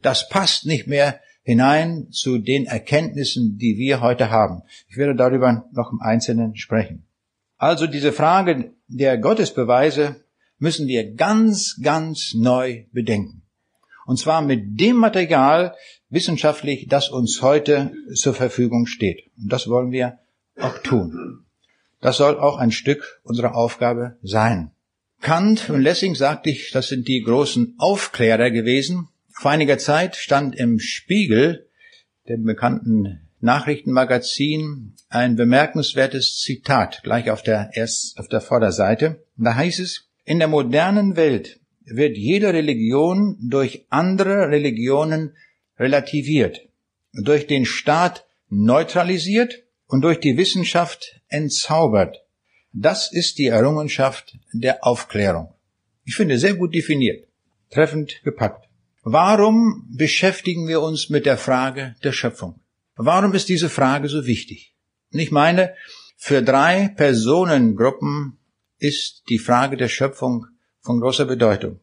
Das 0.00 0.28
passt 0.28 0.66
nicht 0.66 0.86
mehr 0.86 1.20
hinein 1.42 2.08
zu 2.10 2.38
den 2.38 2.66
Erkenntnissen, 2.66 3.58
die 3.58 3.76
wir 3.76 4.00
heute 4.00 4.30
haben. 4.30 4.62
Ich 4.88 4.96
werde 4.96 5.14
darüber 5.14 5.64
noch 5.72 5.92
im 5.92 6.00
Einzelnen 6.00 6.56
sprechen. 6.56 7.04
Also 7.58 7.86
diese 7.86 8.12
Frage 8.12 8.72
der 8.88 9.18
Gottesbeweise 9.18 10.24
müssen 10.58 10.86
wir 10.86 11.14
ganz, 11.14 11.80
ganz 11.82 12.34
neu 12.34 12.84
bedenken. 12.92 13.42
Und 14.06 14.18
zwar 14.18 14.42
mit 14.42 14.80
dem 14.80 14.96
Material 14.96 15.74
wissenschaftlich, 16.08 16.86
das 16.88 17.08
uns 17.08 17.40
heute 17.40 17.92
zur 18.14 18.34
Verfügung 18.34 18.86
steht. 18.86 19.30
Und 19.36 19.52
das 19.52 19.68
wollen 19.68 19.92
wir 19.92 20.18
auch 20.60 20.78
tun. 20.78 21.44
Das 22.00 22.16
soll 22.16 22.38
auch 22.38 22.58
ein 22.58 22.72
Stück 22.72 23.20
unserer 23.22 23.54
Aufgabe 23.54 24.16
sein. 24.22 24.72
Kant 25.20 25.70
und 25.70 25.82
Lessing, 25.82 26.16
sagte 26.16 26.50
ich, 26.50 26.72
das 26.72 26.88
sind 26.88 27.06
die 27.06 27.22
großen 27.22 27.76
Aufklärer 27.78 28.50
gewesen, 28.50 29.08
vor 29.32 29.50
einiger 29.50 29.78
Zeit 29.78 30.16
stand 30.16 30.56
im 30.56 30.78
Spiegel, 30.78 31.68
dem 32.28 32.44
bekannten 32.44 33.28
Nachrichtenmagazin, 33.40 34.94
ein 35.08 35.36
bemerkenswertes 35.36 36.36
Zitat, 36.36 37.02
gleich 37.02 37.30
auf 37.30 37.42
der, 37.42 37.70
erst, 37.74 38.18
auf 38.18 38.28
der 38.28 38.40
Vorderseite. 38.40 39.24
Da 39.36 39.56
heißt 39.56 39.80
es, 39.80 40.08
in 40.24 40.38
der 40.38 40.48
modernen 40.48 41.16
Welt 41.16 41.60
wird 41.84 42.16
jede 42.16 42.52
Religion 42.52 43.36
durch 43.42 43.86
andere 43.90 44.48
Religionen 44.48 45.36
relativiert, 45.78 46.60
durch 47.12 47.48
den 47.48 47.64
Staat 47.64 48.26
neutralisiert 48.48 49.64
und 49.86 50.02
durch 50.02 50.20
die 50.20 50.36
Wissenschaft 50.36 51.20
entzaubert. 51.28 52.18
Das 52.72 53.12
ist 53.12 53.38
die 53.38 53.48
Errungenschaft 53.48 54.38
der 54.52 54.86
Aufklärung. 54.86 55.52
Ich 56.04 56.14
finde 56.14 56.38
sehr 56.38 56.54
gut 56.54 56.74
definiert, 56.74 57.26
treffend 57.70 58.22
gepackt. 58.22 58.68
Warum 59.04 59.84
beschäftigen 59.90 60.68
wir 60.68 60.80
uns 60.80 61.10
mit 61.10 61.26
der 61.26 61.36
Frage 61.36 61.96
der 62.04 62.12
Schöpfung? 62.12 62.60
Warum 62.94 63.34
ist 63.34 63.48
diese 63.48 63.68
Frage 63.68 64.08
so 64.08 64.26
wichtig? 64.26 64.76
Und 65.12 65.18
ich 65.18 65.32
meine, 65.32 65.74
für 66.16 66.40
drei 66.40 66.86
Personengruppen 66.96 68.38
ist 68.78 69.24
die 69.28 69.40
Frage 69.40 69.76
der 69.76 69.88
Schöpfung 69.88 70.46
von 70.82 71.00
großer 71.00 71.24
Bedeutung. 71.24 71.80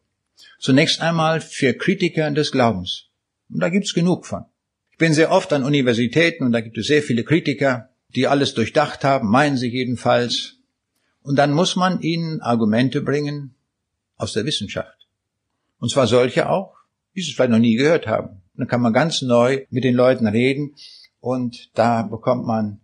Zunächst 0.58 1.02
einmal 1.02 1.42
für 1.42 1.74
Kritiker 1.74 2.30
des 2.30 2.52
Glaubens. 2.52 3.08
Und 3.50 3.60
da 3.60 3.68
gibt's 3.68 3.92
genug 3.92 4.24
von. 4.24 4.46
Ich 4.90 4.96
bin 4.96 5.12
sehr 5.12 5.30
oft 5.30 5.52
an 5.52 5.64
Universitäten 5.64 6.44
und 6.44 6.52
da 6.52 6.62
gibt 6.62 6.78
es 6.78 6.86
sehr 6.86 7.02
viele 7.02 7.24
Kritiker, 7.24 7.90
die 8.14 8.28
alles 8.28 8.54
durchdacht 8.54 9.04
haben, 9.04 9.28
meinen 9.28 9.58
sie 9.58 9.68
jedenfalls. 9.68 10.56
Und 11.22 11.36
dann 11.36 11.52
muss 11.52 11.76
man 11.76 12.00
ihnen 12.00 12.40
Argumente 12.40 13.02
bringen 13.02 13.54
aus 14.16 14.32
der 14.32 14.46
Wissenschaft. 14.46 15.06
Und 15.78 15.90
zwar 15.90 16.06
solche 16.06 16.48
auch, 16.48 16.79
die 17.14 17.20
es 17.20 17.30
vielleicht 17.30 17.50
noch 17.50 17.58
nie 17.58 17.76
gehört 17.76 18.06
haben. 18.06 18.42
Dann 18.54 18.68
kann 18.68 18.80
man 18.80 18.92
ganz 18.92 19.22
neu 19.22 19.64
mit 19.70 19.84
den 19.84 19.94
Leuten 19.94 20.26
reden 20.26 20.74
und 21.20 21.70
da 21.74 22.02
bekommt 22.02 22.46
man, 22.46 22.80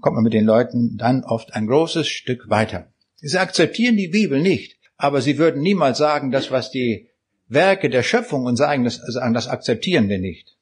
kommt 0.00 0.16
man 0.16 0.24
mit 0.24 0.34
den 0.34 0.44
Leuten 0.44 0.96
dann 0.96 1.24
oft 1.24 1.54
ein 1.54 1.66
großes 1.66 2.08
Stück 2.08 2.48
weiter. 2.48 2.92
Sie 3.16 3.38
akzeptieren 3.38 3.96
die 3.96 4.08
Bibel 4.08 4.40
nicht, 4.40 4.76
aber 4.96 5.20
sie 5.22 5.38
würden 5.38 5.62
niemals 5.62 5.98
sagen, 5.98 6.30
das, 6.30 6.50
was 6.50 6.70
die 6.70 7.08
Werke 7.48 7.90
der 7.90 8.02
Schöpfung 8.02 8.44
und 8.44 8.56
sagen, 8.56 8.84
das, 8.84 8.96
sagen, 8.96 9.34
das 9.34 9.48
akzeptieren 9.48 10.08
wir 10.08 10.18
nicht. 10.18 10.56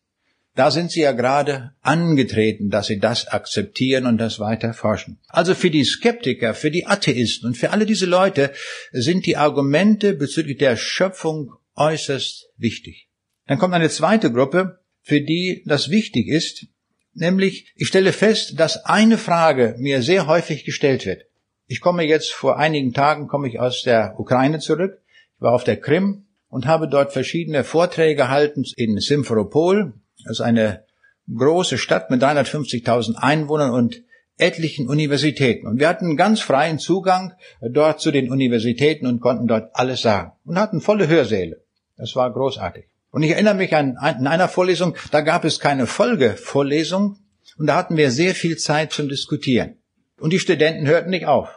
Da 0.54 0.70
sind 0.70 0.90
sie 0.90 1.00
ja 1.00 1.12
gerade 1.12 1.72
angetreten, 1.82 2.70
dass 2.70 2.86
sie 2.86 2.98
das 2.98 3.28
akzeptieren 3.28 4.06
und 4.06 4.16
das 4.16 4.40
weiter 4.40 4.72
forschen. 4.72 5.18
Also 5.28 5.54
für 5.54 5.70
die 5.70 5.84
Skeptiker, 5.84 6.54
für 6.54 6.70
die 6.70 6.86
Atheisten 6.86 7.48
und 7.48 7.58
für 7.58 7.72
alle 7.72 7.84
diese 7.84 8.06
Leute 8.06 8.52
sind 8.90 9.26
die 9.26 9.36
Argumente 9.36 10.14
bezüglich 10.14 10.56
der 10.56 10.76
Schöpfung 10.76 11.52
äußerst 11.76 12.50
wichtig. 12.56 13.08
Dann 13.46 13.58
kommt 13.58 13.74
eine 13.74 13.90
zweite 13.90 14.32
Gruppe, 14.32 14.80
für 15.02 15.20
die 15.20 15.62
das 15.66 15.90
wichtig 15.90 16.28
ist, 16.28 16.66
nämlich 17.14 17.72
ich 17.76 17.86
stelle 17.86 18.12
fest, 18.12 18.58
dass 18.58 18.84
eine 18.84 19.18
Frage 19.18 19.76
mir 19.78 20.02
sehr 20.02 20.26
häufig 20.26 20.64
gestellt 20.64 21.06
wird. 21.06 21.22
Ich 21.66 21.80
komme 21.80 22.04
jetzt 22.04 22.32
vor 22.32 22.58
einigen 22.58 22.92
Tagen 22.92 23.28
komme 23.28 23.48
ich 23.48 23.60
aus 23.60 23.82
der 23.82 24.18
Ukraine 24.18 24.58
zurück, 24.58 25.00
ich 25.36 25.40
war 25.40 25.52
auf 25.52 25.64
der 25.64 25.80
Krim 25.80 26.26
und 26.48 26.66
habe 26.66 26.88
dort 26.88 27.12
verschiedene 27.12 27.64
Vorträge 27.64 28.16
gehalten 28.16 28.64
in 28.76 28.98
Simferopol, 28.98 29.94
das 30.24 30.38
ist 30.38 30.40
eine 30.40 30.84
große 31.32 31.78
Stadt 31.78 32.10
mit 32.10 32.22
350.000 32.22 33.16
Einwohnern 33.16 33.72
und 33.72 34.02
etlichen 34.38 34.88
Universitäten. 34.88 35.66
Und 35.66 35.80
wir 35.80 35.88
hatten 35.88 36.16
ganz 36.16 36.40
freien 36.40 36.78
Zugang 36.78 37.34
dort 37.60 38.00
zu 38.00 38.10
den 38.10 38.30
Universitäten 38.30 39.06
und 39.06 39.20
konnten 39.20 39.46
dort 39.46 39.70
alles 39.74 40.02
sagen 40.02 40.32
und 40.44 40.58
hatten 40.58 40.80
volle 40.80 41.08
Hörsäle. 41.08 41.65
Das 41.96 42.14
war 42.16 42.32
großartig. 42.32 42.84
Und 43.10 43.22
ich 43.22 43.30
erinnere 43.30 43.54
mich 43.54 43.74
an, 43.74 43.96
in 44.18 44.26
einer 44.26 44.48
Vorlesung, 44.48 44.96
da 45.10 45.22
gab 45.22 45.44
es 45.44 45.60
keine 45.60 45.86
Folgevorlesung 45.86 47.18
und 47.56 47.66
da 47.66 47.76
hatten 47.76 47.96
wir 47.96 48.10
sehr 48.10 48.34
viel 48.34 48.58
Zeit 48.58 48.92
zum 48.92 49.08
Diskutieren. 49.08 49.76
Und 50.18 50.32
die 50.32 50.38
Studenten 50.38 50.86
hörten 50.86 51.10
nicht 51.10 51.26
auf. 51.26 51.48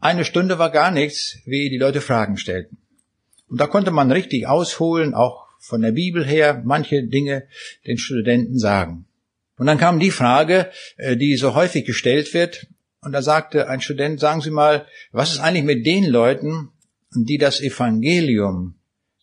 Eine 0.00 0.24
Stunde 0.24 0.58
war 0.58 0.70
gar 0.70 0.90
nichts, 0.90 1.38
wie 1.44 1.70
die 1.70 1.78
Leute 1.78 2.00
Fragen 2.00 2.36
stellten. 2.36 2.78
Und 3.48 3.60
da 3.60 3.66
konnte 3.66 3.90
man 3.90 4.10
richtig 4.10 4.46
ausholen, 4.46 5.14
auch 5.14 5.46
von 5.58 5.82
der 5.82 5.92
Bibel 5.92 6.24
her, 6.26 6.62
manche 6.64 7.04
Dinge 7.04 7.46
den 7.86 7.98
Studenten 7.98 8.58
sagen. 8.58 9.04
Und 9.58 9.66
dann 9.66 9.78
kam 9.78 10.00
die 10.00 10.10
Frage, 10.10 10.70
äh, 10.96 11.16
die 11.16 11.36
so 11.36 11.54
häufig 11.54 11.84
gestellt 11.84 12.34
wird, 12.34 12.66
und 13.00 13.12
da 13.12 13.20
sagte 13.20 13.68
ein 13.68 13.80
Student, 13.80 14.20
sagen 14.20 14.40
Sie 14.40 14.50
mal, 14.50 14.86
was 15.10 15.32
ist 15.32 15.40
eigentlich 15.40 15.64
mit 15.64 15.84
den 15.84 16.04
Leuten, 16.04 16.70
die 17.14 17.36
das 17.36 17.60
Evangelium 17.60 18.76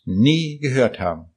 nie 0.06 0.60
gehört 0.60 1.00
haben. 1.00 1.32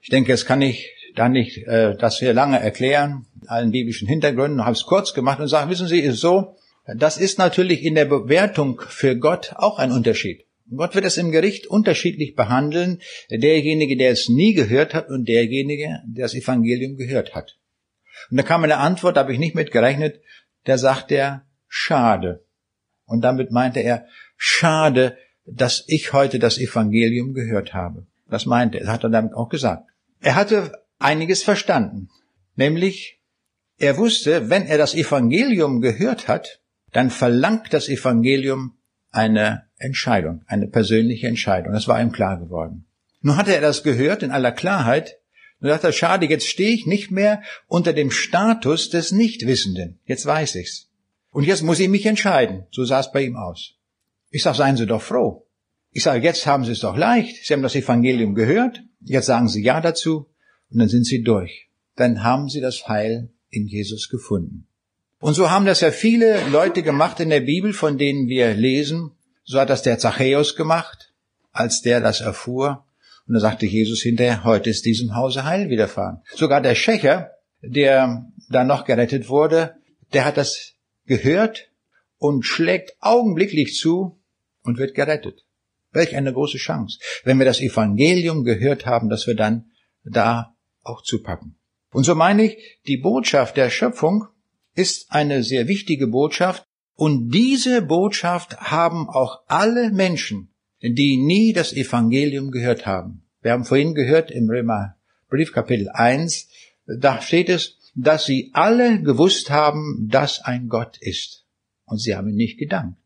Ich 0.00 0.08
denke, 0.08 0.32
es 0.32 0.46
kann 0.46 0.62
ich 0.62 0.90
da 1.14 1.28
nicht 1.28 1.58
äh, 1.66 1.96
das 1.96 2.18
hier 2.18 2.32
lange 2.32 2.58
erklären, 2.58 3.26
allen 3.46 3.70
biblischen 3.70 4.08
Hintergründen, 4.08 4.64
habe 4.64 4.72
es 4.72 4.84
kurz 4.84 5.14
gemacht 5.14 5.40
und 5.40 5.48
sage, 5.48 5.70
wissen 5.70 5.86
Sie, 5.86 6.00
ist 6.00 6.20
so, 6.20 6.56
das 6.86 7.16
ist 7.16 7.38
natürlich 7.38 7.82
in 7.84 7.94
der 7.94 8.06
Bewertung 8.06 8.80
für 8.80 9.16
Gott 9.16 9.52
auch 9.56 9.78
ein 9.78 9.92
Unterschied. 9.92 10.46
Gott 10.74 10.94
wird 10.94 11.04
es 11.04 11.18
im 11.18 11.32
Gericht 11.32 11.66
unterschiedlich 11.66 12.34
behandeln, 12.34 13.00
derjenige, 13.30 13.96
der 13.96 14.10
es 14.10 14.28
nie 14.28 14.54
gehört 14.54 14.94
hat 14.94 15.08
und 15.08 15.28
derjenige, 15.28 16.00
der 16.06 16.24
das 16.24 16.34
Evangelium 16.34 16.96
gehört 16.96 17.34
hat. 17.34 17.58
Und 18.30 18.38
da 18.38 18.42
kam 18.42 18.64
eine 18.64 18.78
Antwort, 18.78 19.16
da 19.16 19.20
habe 19.20 19.32
ich 19.32 19.38
nicht 19.38 19.54
mit 19.54 19.70
gerechnet, 19.70 20.20
da 20.64 20.78
sagt 20.78 21.12
er, 21.12 21.46
schade. 21.68 22.44
Und 23.04 23.22
damit 23.22 23.50
meinte 23.50 23.80
er, 23.80 24.06
schade, 24.36 25.18
dass 25.44 25.84
ich 25.86 26.12
heute 26.12 26.38
das 26.38 26.58
Evangelium 26.58 27.34
gehört 27.34 27.74
habe. 27.74 28.06
Das 28.28 28.46
meinte 28.46 28.78
er, 28.78 28.84
das 28.84 28.94
hat 28.94 29.04
er 29.04 29.10
damit 29.10 29.34
auch 29.34 29.48
gesagt. 29.48 29.90
Er 30.20 30.34
hatte 30.34 30.72
einiges 30.98 31.42
verstanden, 31.42 32.08
nämlich 32.54 33.20
er 33.78 33.96
wusste, 33.96 34.48
wenn 34.48 34.66
er 34.66 34.78
das 34.78 34.94
Evangelium 34.94 35.80
gehört 35.80 36.28
hat, 36.28 36.60
dann 36.92 37.10
verlangt 37.10 37.72
das 37.72 37.88
Evangelium 37.88 38.76
eine 39.10 39.64
Entscheidung, 39.76 40.42
eine 40.46 40.68
persönliche 40.68 41.26
Entscheidung. 41.26 41.72
Das 41.72 41.88
war 41.88 42.00
ihm 42.00 42.12
klar 42.12 42.38
geworden. 42.38 42.86
Nun 43.20 43.36
hatte 43.36 43.54
er 43.54 43.60
das 43.60 43.82
gehört 43.82 44.22
in 44.22 44.30
aller 44.30 44.52
Klarheit 44.52 45.18
und 45.60 45.68
dachte, 45.68 45.92
schade, 45.92 46.26
jetzt 46.26 46.46
stehe 46.46 46.74
ich 46.74 46.86
nicht 46.86 47.10
mehr 47.10 47.42
unter 47.66 47.92
dem 47.92 48.10
Status 48.10 48.90
des 48.90 49.12
Nichtwissenden. 49.12 50.00
Jetzt 50.06 50.26
weiß 50.26 50.56
ich's. 50.56 50.88
Und 51.30 51.44
jetzt 51.44 51.62
muss 51.62 51.80
ich 51.80 51.88
mich 51.88 52.06
entscheiden. 52.06 52.66
So 52.70 52.84
sah 52.84 53.00
es 53.00 53.12
bei 53.12 53.22
ihm 53.22 53.36
aus. 53.36 53.74
Ich 54.32 54.42
sage, 54.42 54.56
seien 54.56 54.78
Sie 54.78 54.86
doch 54.86 55.02
froh. 55.02 55.46
Ich 55.90 56.02
sage, 56.02 56.24
jetzt 56.24 56.46
haben 56.46 56.64
Sie 56.64 56.72
es 56.72 56.80
doch 56.80 56.96
leicht. 56.96 57.44
Sie 57.44 57.52
haben 57.52 57.62
das 57.62 57.74
Evangelium 57.74 58.34
gehört. 58.34 58.82
Jetzt 59.02 59.26
sagen 59.26 59.46
Sie 59.46 59.62
Ja 59.62 59.82
dazu. 59.82 60.26
Und 60.70 60.78
dann 60.78 60.88
sind 60.88 61.06
Sie 61.06 61.22
durch. 61.22 61.68
Dann 61.96 62.24
haben 62.24 62.48
Sie 62.48 62.62
das 62.62 62.88
Heil 62.88 63.28
in 63.50 63.66
Jesus 63.66 64.08
gefunden. 64.08 64.66
Und 65.20 65.34
so 65.34 65.50
haben 65.50 65.66
das 65.66 65.82
ja 65.82 65.90
viele 65.90 66.48
Leute 66.48 66.82
gemacht 66.82 67.20
in 67.20 67.28
der 67.28 67.42
Bibel, 67.42 67.74
von 67.74 67.98
denen 67.98 68.26
wir 68.26 68.54
lesen. 68.54 69.10
So 69.44 69.60
hat 69.60 69.68
das 69.68 69.82
der 69.82 69.98
Zachäus 69.98 70.56
gemacht, 70.56 71.12
als 71.52 71.82
der 71.82 72.00
das 72.00 72.22
erfuhr. 72.22 72.86
Und 73.28 73.34
da 73.34 73.40
sagte 73.40 73.66
Jesus 73.66 74.00
hinterher, 74.00 74.44
heute 74.44 74.70
ist 74.70 74.86
diesem 74.86 75.14
Hause 75.14 75.44
Heil 75.44 75.68
widerfahren. 75.68 76.22
Sogar 76.34 76.62
der 76.62 76.74
Schächer, 76.74 77.32
der 77.60 78.32
da 78.48 78.64
noch 78.64 78.86
gerettet 78.86 79.28
wurde, 79.28 79.74
der 80.14 80.24
hat 80.24 80.38
das 80.38 80.72
gehört 81.04 81.68
und 82.16 82.44
schlägt 82.44 82.96
augenblicklich 83.00 83.76
zu 83.76 84.18
und 84.62 84.78
wird 84.78 84.94
gerettet. 84.94 85.44
Welch 85.92 86.16
eine 86.16 86.32
große 86.32 86.58
Chance, 86.58 86.98
wenn 87.24 87.38
wir 87.38 87.44
das 87.44 87.60
Evangelium 87.60 88.44
gehört 88.44 88.86
haben, 88.86 89.08
dass 89.08 89.26
wir 89.26 89.34
dann 89.34 89.70
da 90.04 90.56
auch 90.82 91.02
zupacken. 91.02 91.58
Und 91.92 92.04
so 92.04 92.14
meine 92.14 92.44
ich, 92.44 92.80
die 92.86 92.96
Botschaft 92.96 93.56
der 93.56 93.70
Schöpfung 93.70 94.26
ist 94.74 95.12
eine 95.12 95.42
sehr 95.42 95.68
wichtige 95.68 96.06
Botschaft 96.06 96.64
und 96.94 97.30
diese 97.30 97.82
Botschaft 97.82 98.56
haben 98.58 99.08
auch 99.08 99.42
alle 99.46 99.90
Menschen, 99.90 100.54
die 100.80 101.18
nie 101.18 101.52
das 101.52 101.72
Evangelium 101.72 102.50
gehört 102.50 102.86
haben. 102.86 103.28
Wir 103.42 103.52
haben 103.52 103.64
vorhin 103.64 103.94
gehört 103.94 104.30
im 104.30 104.48
Römer 104.48 104.96
Brief 105.28 105.52
Kapitel 105.52 105.88
1, 105.90 106.48
da 106.86 107.20
steht 107.20 107.48
es, 107.48 107.78
dass 107.94 108.24
sie 108.24 108.50
alle 108.54 109.02
gewusst 109.02 109.50
haben, 109.50 110.08
dass 110.10 110.40
ein 110.40 110.68
Gott 110.68 110.96
ist. 111.00 111.46
Und 111.84 111.98
sie 111.98 112.14
haben 112.14 112.28
ihn 112.28 112.36
nicht 112.36 112.58
gedankt. 112.58 113.01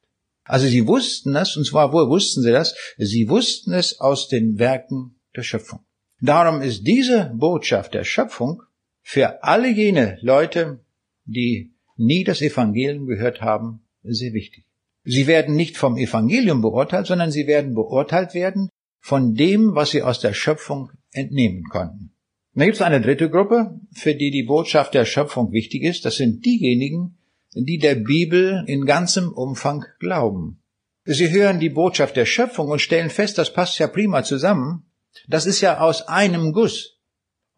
Also 0.47 0.67
sie 0.67 0.87
wussten 0.87 1.35
es, 1.37 1.57
und 1.57 1.67
zwar 1.67 1.93
woher 1.93 2.09
wussten 2.09 2.43
sie 2.43 2.53
das? 2.53 2.75
Sie 2.99 3.29
wussten 3.29 3.73
es 3.73 4.00
aus 4.00 4.29
den 4.29 4.59
Werken 4.59 5.17
der 5.35 5.43
Schöpfung. 5.43 5.81
Darum 6.21 6.62
ist 6.62 6.87
diese 6.87 7.33
Botschaft 7.35 7.95
der 7.95 8.05
Schöpfung 8.05 8.62
für 9.03 9.43
alle 9.43 9.69
jene 9.69 10.19
Leute, 10.23 10.81
die 11.25 11.75
nie 11.97 12.25
das 12.25 12.41
Evangelium 12.41 13.07
gehört 13.07 13.43
haben, 13.43 13.81
sehr 14.03 14.33
wichtig. 14.33 14.65
Sie 15.05 15.26
werden 15.26 15.55
nicht 15.55 15.76
vom 15.76 15.97
Evangelium 15.97 16.62
beurteilt, 16.62 17.07
sondern 17.07 17.31
sie 17.31 17.47
werden 17.47 17.75
beurteilt 17.75 18.35
werden 18.35 18.71
von 18.99 19.35
dem, 19.35 19.75
was 19.75 19.91
sie 19.91 20.03
aus 20.03 20.21
der 20.21 20.33
Schöpfung 20.33 20.91
entnehmen 21.12 21.65
konnten. 21.65 22.12
Und 22.55 22.61
da 22.61 22.65
gibt 22.65 22.76
es 22.76 22.83
eine 22.83 23.00
dritte 23.00 23.31
Gruppe, 23.31 23.79
für 23.93 24.15
die 24.15 24.31
die 24.31 24.43
Botschaft 24.43 24.95
der 24.95 25.05
Schöpfung 25.05 25.53
wichtig 25.53 25.83
ist. 25.83 26.05
Das 26.05 26.17
sind 26.17 26.45
diejenigen, 26.45 27.15
die 27.64 27.78
der 27.78 27.94
Bibel 27.94 28.64
in 28.66 28.84
ganzem 28.84 29.32
Umfang 29.32 29.84
glauben. 29.98 30.62
Sie 31.04 31.30
hören 31.30 31.60
die 31.60 31.70
Botschaft 31.70 32.16
der 32.16 32.26
Schöpfung 32.26 32.68
und 32.68 32.80
stellen 32.80 33.10
fest, 33.10 33.38
das 33.38 33.52
passt 33.52 33.78
ja 33.78 33.86
prima 33.86 34.22
zusammen. 34.25 34.84
Das 35.28 35.46
ist 35.46 35.60
ja 35.60 35.78
aus 35.78 36.08
einem 36.08 36.52
Guss. 36.52 36.98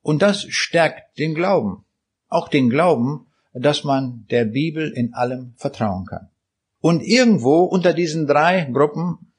Und 0.02 0.22
das 0.22 0.42
stärkt 0.48 1.18
den 1.18 1.34
Glauben. 1.34 1.84
Auch 2.28 2.48
den 2.48 2.70
Glauben, 2.70 3.26
dass 3.52 3.84
man 3.84 4.26
der 4.30 4.44
Bibel 4.44 4.90
in 4.90 5.14
allem 5.14 5.54
vertrauen 5.56 6.06
kann. 6.06 6.28
Und 6.80 7.02
irgendwo 7.02 7.64
unter 7.64 7.92
diesen 7.92 8.26
drei 8.26 8.68
Gruppen 8.72 9.32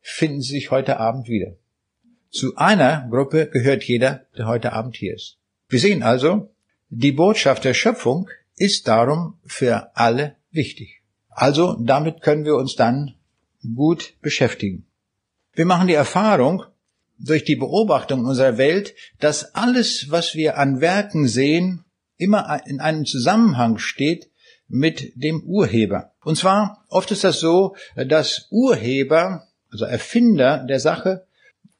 finden 0.00 0.40
sie 0.40 0.52
sich 0.52 0.70
heute 0.70 1.00
Abend 1.00 1.28
wieder. 1.28 1.56
Zu 2.30 2.56
einer 2.56 3.08
Gruppe 3.10 3.48
gehört 3.48 3.82
jeder, 3.84 4.26
der 4.36 4.46
heute 4.46 4.72
Abend 4.72 4.96
hier 4.96 5.14
ist. 5.14 5.38
Wir 5.68 5.80
sehen 5.80 6.02
also, 6.02 6.50
die 6.90 7.12
Botschaft 7.12 7.64
der 7.64 7.74
Schöpfung 7.74 8.28
ist 8.56 8.88
darum 8.88 9.38
für 9.44 9.96
alle 9.96 10.36
wichtig. 10.50 11.02
Also 11.28 11.76
damit 11.80 12.22
können 12.22 12.44
wir 12.44 12.56
uns 12.56 12.76
dann 12.76 13.14
gut 13.74 14.14
beschäftigen. 14.22 14.86
Wir 15.54 15.66
machen 15.66 15.88
die 15.88 15.94
Erfahrung, 15.94 16.64
durch 17.18 17.44
die 17.44 17.56
Beobachtung 17.56 18.24
unserer 18.24 18.58
Welt, 18.58 18.94
dass 19.20 19.54
alles, 19.54 20.10
was 20.10 20.34
wir 20.34 20.58
an 20.58 20.80
Werken 20.80 21.28
sehen, 21.28 21.84
immer 22.16 22.60
in 22.66 22.80
einem 22.80 23.04
Zusammenhang 23.04 23.78
steht 23.78 24.30
mit 24.68 25.12
dem 25.14 25.42
Urheber. 25.42 26.12
Und 26.22 26.36
zwar 26.36 26.84
oft 26.88 27.10
ist 27.10 27.24
das 27.24 27.40
so, 27.40 27.76
dass 27.94 28.48
Urheber, 28.50 29.46
also 29.70 29.84
Erfinder 29.84 30.64
der 30.64 30.80
Sache 30.80 31.26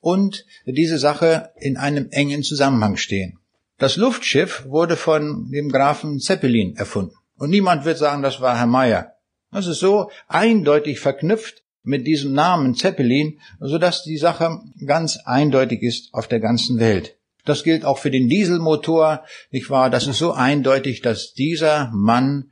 und 0.00 0.44
diese 0.66 0.98
Sache 0.98 1.50
in 1.56 1.76
einem 1.76 2.08
engen 2.10 2.42
Zusammenhang 2.42 2.96
stehen. 2.96 3.38
Das 3.78 3.96
Luftschiff 3.96 4.64
wurde 4.66 4.96
von 4.96 5.50
dem 5.50 5.68
Grafen 5.70 6.18
Zeppelin 6.18 6.76
erfunden. 6.76 7.14
Und 7.36 7.50
niemand 7.50 7.84
wird 7.84 7.98
sagen, 7.98 8.22
das 8.22 8.40
war 8.40 8.56
Herr 8.56 8.66
Meyer. 8.66 9.12
Das 9.52 9.66
ist 9.66 9.80
so 9.80 10.10
eindeutig 10.28 11.00
verknüpft 11.00 11.62
mit 11.82 12.06
diesem 12.06 12.32
Namen 12.32 12.74
Zeppelin, 12.74 13.38
so 13.60 13.78
dass 13.78 14.02
die 14.02 14.16
Sache 14.16 14.60
ganz 14.84 15.18
eindeutig 15.24 15.82
ist 15.82 16.12
auf 16.12 16.26
der 16.26 16.40
ganzen 16.40 16.80
Welt. 16.80 17.16
Das 17.44 17.62
gilt 17.62 17.84
auch 17.84 17.98
für 17.98 18.10
den 18.10 18.28
Dieselmotor, 18.28 19.24
nicht 19.50 19.70
wahr? 19.70 19.88
Das 19.88 20.06
ist 20.06 20.18
so 20.18 20.32
eindeutig, 20.32 21.00
dass 21.00 21.32
dieser 21.32 21.92
Mann 21.94 22.50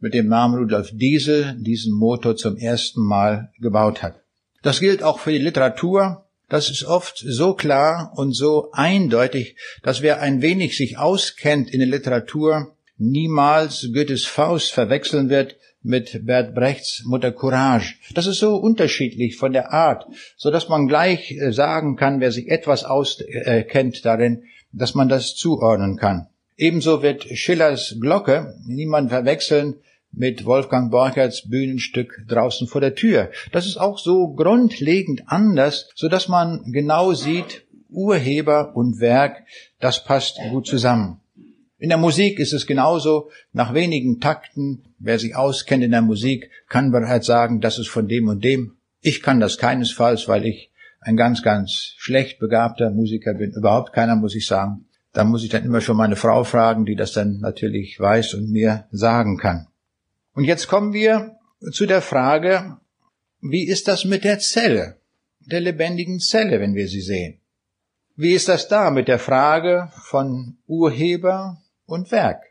mit 0.00 0.12
dem 0.12 0.28
Namen 0.28 0.58
Rudolf 0.58 0.90
Diesel 0.92 1.56
diesen 1.58 1.94
Motor 1.94 2.36
zum 2.36 2.56
ersten 2.58 3.00
Mal 3.00 3.52
gebaut 3.58 4.02
hat. 4.02 4.20
Das 4.62 4.80
gilt 4.80 5.02
auch 5.02 5.18
für 5.18 5.32
die 5.32 5.38
Literatur. 5.38 6.23
Das 6.48 6.70
ist 6.70 6.84
oft 6.84 7.22
so 7.26 7.54
klar 7.54 8.12
und 8.16 8.32
so 8.32 8.70
eindeutig, 8.72 9.56
dass 9.82 10.02
wer 10.02 10.20
ein 10.20 10.42
wenig 10.42 10.76
sich 10.76 10.98
auskennt 10.98 11.70
in 11.70 11.80
der 11.80 11.88
Literatur, 11.88 12.76
niemals 12.98 13.88
Goethes 13.92 14.24
Faust 14.24 14.72
verwechseln 14.72 15.30
wird 15.30 15.56
mit 15.82 16.24
Bert 16.24 16.54
Brechts 16.54 17.02
Mutter 17.04 17.32
Courage. 17.32 17.94
Das 18.14 18.26
ist 18.26 18.38
so 18.38 18.56
unterschiedlich 18.56 19.36
von 19.36 19.52
der 19.52 19.72
Art, 19.72 20.06
so 20.36 20.50
dass 20.50 20.68
man 20.68 20.88
gleich 20.88 21.32
äh, 21.32 21.52
sagen 21.52 21.96
kann, 21.96 22.20
wer 22.20 22.32
sich 22.32 22.48
etwas 22.48 22.84
auskennt 22.84 24.04
darin, 24.04 24.44
dass 24.72 24.94
man 24.94 25.08
das 25.08 25.34
zuordnen 25.34 25.96
kann. 25.96 26.26
Ebenso 26.56 27.02
wird 27.02 27.24
Schillers 27.24 27.96
Glocke 28.00 28.54
niemand 28.66 29.10
verwechseln 29.10 29.76
mit 30.16 30.44
Wolfgang 30.44 30.90
Borcherts 30.90 31.48
Bühnenstück 31.48 32.24
draußen 32.28 32.66
vor 32.66 32.80
der 32.80 32.94
Tür. 32.94 33.30
Das 33.52 33.66
ist 33.66 33.76
auch 33.76 33.98
so 33.98 34.34
grundlegend 34.34 35.22
anders, 35.26 35.90
so 35.94 36.08
dass 36.08 36.28
man 36.28 36.62
genau 36.72 37.12
sieht, 37.12 37.66
Urheber 37.88 38.74
und 38.74 39.00
Werk, 39.00 39.44
das 39.80 40.04
passt 40.04 40.38
gut 40.50 40.66
zusammen. 40.66 41.20
In 41.78 41.90
der 41.90 41.98
Musik 41.98 42.38
ist 42.38 42.52
es 42.52 42.66
genauso. 42.66 43.30
Nach 43.52 43.74
wenigen 43.74 44.20
Takten, 44.20 44.84
wer 44.98 45.18
sich 45.18 45.36
auskennt 45.36 45.84
in 45.84 45.90
der 45.90 46.02
Musik, 46.02 46.50
kann 46.68 46.92
bereits 46.92 47.26
sagen, 47.26 47.60
das 47.60 47.78
ist 47.78 47.88
von 47.88 48.08
dem 48.08 48.28
und 48.28 48.42
dem. 48.42 48.76
Ich 49.00 49.22
kann 49.22 49.38
das 49.38 49.58
keinesfalls, 49.58 50.26
weil 50.28 50.46
ich 50.46 50.70
ein 51.00 51.16
ganz, 51.16 51.42
ganz 51.42 51.92
schlecht 51.98 52.38
begabter 52.38 52.90
Musiker 52.90 53.34
bin. 53.34 53.52
Überhaupt 53.52 53.92
keiner, 53.92 54.16
muss 54.16 54.34
ich 54.34 54.46
sagen. 54.46 54.86
Da 55.12 55.24
muss 55.24 55.44
ich 55.44 55.50
dann 55.50 55.64
immer 55.64 55.80
schon 55.80 55.96
meine 55.96 56.16
Frau 56.16 56.42
fragen, 56.44 56.86
die 56.86 56.96
das 56.96 57.12
dann 57.12 57.38
natürlich 57.40 58.00
weiß 58.00 58.34
und 58.34 58.50
mir 58.50 58.86
sagen 58.90 59.36
kann. 59.36 59.66
Und 60.34 60.44
jetzt 60.44 60.68
kommen 60.68 60.92
wir 60.92 61.36
zu 61.72 61.86
der 61.86 62.02
Frage, 62.02 62.78
wie 63.40 63.66
ist 63.66 63.88
das 63.88 64.04
mit 64.04 64.24
der 64.24 64.38
Zelle, 64.38 64.98
der 65.40 65.60
lebendigen 65.60 66.20
Zelle, 66.20 66.60
wenn 66.60 66.74
wir 66.74 66.88
sie 66.88 67.00
sehen? 67.00 67.40
Wie 68.16 68.32
ist 68.32 68.48
das 68.48 68.68
da 68.68 68.90
mit 68.90 69.08
der 69.08 69.18
Frage 69.18 69.90
von 70.02 70.58
Urheber 70.66 71.60
und 71.86 72.10
Werk. 72.10 72.42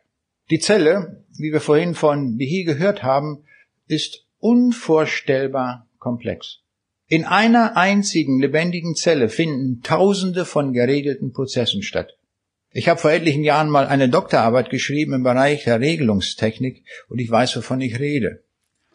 Die 0.50 0.60
Zelle, 0.60 1.24
wie 1.38 1.52
wir 1.52 1.62
vorhin 1.62 1.96
von 1.96 2.38
Behi 2.38 2.64
gehört 2.64 3.04
haben, 3.04 3.46
ist 3.88 4.26
unvorstellbar 4.40 5.88
komplex. 6.00 6.60
In 7.08 7.26
einer 7.26 7.78
einzigen 7.78 8.40
lebendigen 8.40 8.96
Zelle 8.96 9.30
finden 9.30 9.82
Tausende 9.82 10.46
von 10.46 10.74
geregelten 10.74 11.32
Prozessen 11.32 11.84
statt. 11.84 12.18
Ich 12.76 12.90
habe 12.90 13.00
vor 13.00 13.12
etlichen 13.12 13.44
Jahren 13.44 13.70
mal 13.70 13.86
eine 13.86 14.10
Doktorarbeit 14.10 14.72
geschrieben 14.72 15.14
im 15.14 15.22
Bereich 15.22 15.64
der 15.64 15.80
Regelungstechnik 15.80 16.84
und 17.08 17.20
ich 17.20 17.30
weiß, 17.30 17.56
wovon 17.58 17.80
ich 17.82 18.00
rede. 18.00 18.44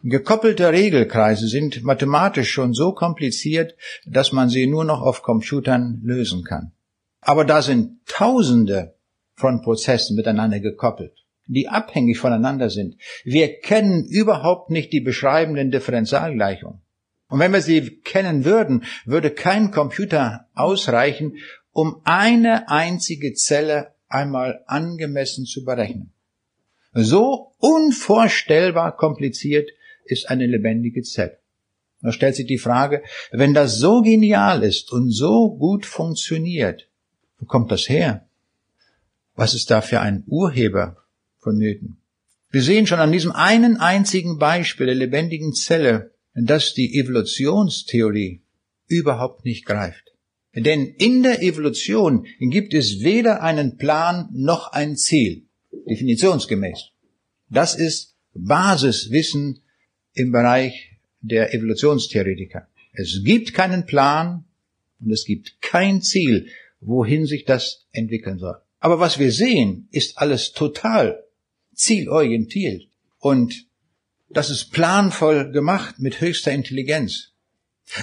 Gekoppelte 0.02 0.72
Regelkreise 0.72 1.46
sind 1.46 1.84
mathematisch 1.84 2.50
schon 2.50 2.74
so 2.74 2.92
kompliziert, 2.92 3.76
dass 4.04 4.32
man 4.32 4.48
sie 4.48 4.66
nur 4.66 4.84
noch 4.84 5.00
auf 5.00 5.22
Computern 5.22 6.00
lösen 6.02 6.42
kann. 6.42 6.72
Aber 7.20 7.44
da 7.44 7.62
sind 7.62 8.04
Tausende 8.06 8.94
von 9.36 9.62
Prozessen 9.62 10.16
miteinander 10.16 10.58
gekoppelt, 10.58 11.24
die 11.46 11.68
abhängig 11.68 12.18
voneinander 12.18 12.70
sind. 12.70 12.96
Wir 13.22 13.60
kennen 13.60 14.06
überhaupt 14.06 14.70
nicht 14.70 14.92
die 14.92 15.00
beschreibenden 15.00 15.70
Differentialgleichungen. 15.70 16.80
Und 17.28 17.40
wenn 17.40 17.52
wir 17.52 17.60
sie 17.60 18.00
kennen 18.00 18.44
würden, 18.44 18.84
würde 19.04 19.30
kein 19.30 19.70
Computer 19.70 20.48
ausreichen, 20.54 21.36
um 21.78 22.00
eine 22.02 22.68
einzige 22.68 23.34
Zelle 23.34 23.94
einmal 24.08 24.64
angemessen 24.66 25.46
zu 25.46 25.64
berechnen. 25.64 26.12
So 26.92 27.52
unvorstellbar 27.58 28.96
kompliziert 28.96 29.70
ist 30.04 30.28
eine 30.28 30.46
lebendige 30.46 31.02
Zelle. 31.02 31.38
Da 32.02 32.10
stellt 32.10 32.34
sich 32.34 32.48
die 32.48 32.58
Frage, 32.58 33.04
wenn 33.30 33.54
das 33.54 33.76
so 33.76 34.02
genial 34.02 34.64
ist 34.64 34.90
und 34.90 35.12
so 35.12 35.56
gut 35.56 35.86
funktioniert, 35.86 36.88
wo 37.38 37.46
kommt 37.46 37.70
das 37.70 37.88
her? 37.88 38.26
Was 39.36 39.54
ist 39.54 39.70
da 39.70 39.80
für 39.80 40.00
ein 40.00 40.24
Urheber 40.26 40.96
vonnöten? 41.36 41.98
Wir 42.50 42.62
sehen 42.62 42.88
schon 42.88 42.98
an 42.98 43.12
diesem 43.12 43.30
einen 43.30 43.76
einzigen 43.76 44.40
Beispiel 44.40 44.86
der 44.86 44.96
lebendigen 44.96 45.52
Zelle, 45.52 46.12
dass 46.34 46.74
die 46.74 46.98
Evolutionstheorie 46.98 48.42
überhaupt 48.88 49.44
nicht 49.44 49.64
greift. 49.64 50.08
Denn 50.54 50.86
in 50.86 51.22
der 51.22 51.42
Evolution 51.42 52.26
gibt 52.40 52.74
es 52.74 53.00
weder 53.02 53.42
einen 53.42 53.76
Plan 53.76 54.28
noch 54.32 54.72
ein 54.72 54.96
Ziel, 54.96 55.46
definitionsgemäß. 55.88 56.90
Das 57.50 57.74
ist 57.74 58.16
Basiswissen 58.34 59.60
im 60.14 60.32
Bereich 60.32 60.98
der 61.20 61.54
Evolutionstheoretiker. 61.54 62.68
Es 62.92 63.22
gibt 63.24 63.54
keinen 63.54 63.86
Plan 63.86 64.44
und 65.00 65.10
es 65.10 65.24
gibt 65.24 65.60
kein 65.60 66.02
Ziel, 66.02 66.48
wohin 66.80 67.26
sich 67.26 67.44
das 67.44 67.86
entwickeln 67.92 68.38
soll. 68.38 68.56
Aber 68.80 69.00
was 69.00 69.18
wir 69.18 69.32
sehen, 69.32 69.88
ist 69.90 70.18
alles 70.18 70.52
total 70.52 71.24
zielorientiert 71.74 72.88
und 73.18 73.66
das 74.30 74.50
ist 74.50 74.72
planvoll 74.72 75.52
gemacht 75.52 75.98
mit 75.98 76.20
höchster 76.20 76.52
Intelligenz. 76.52 77.32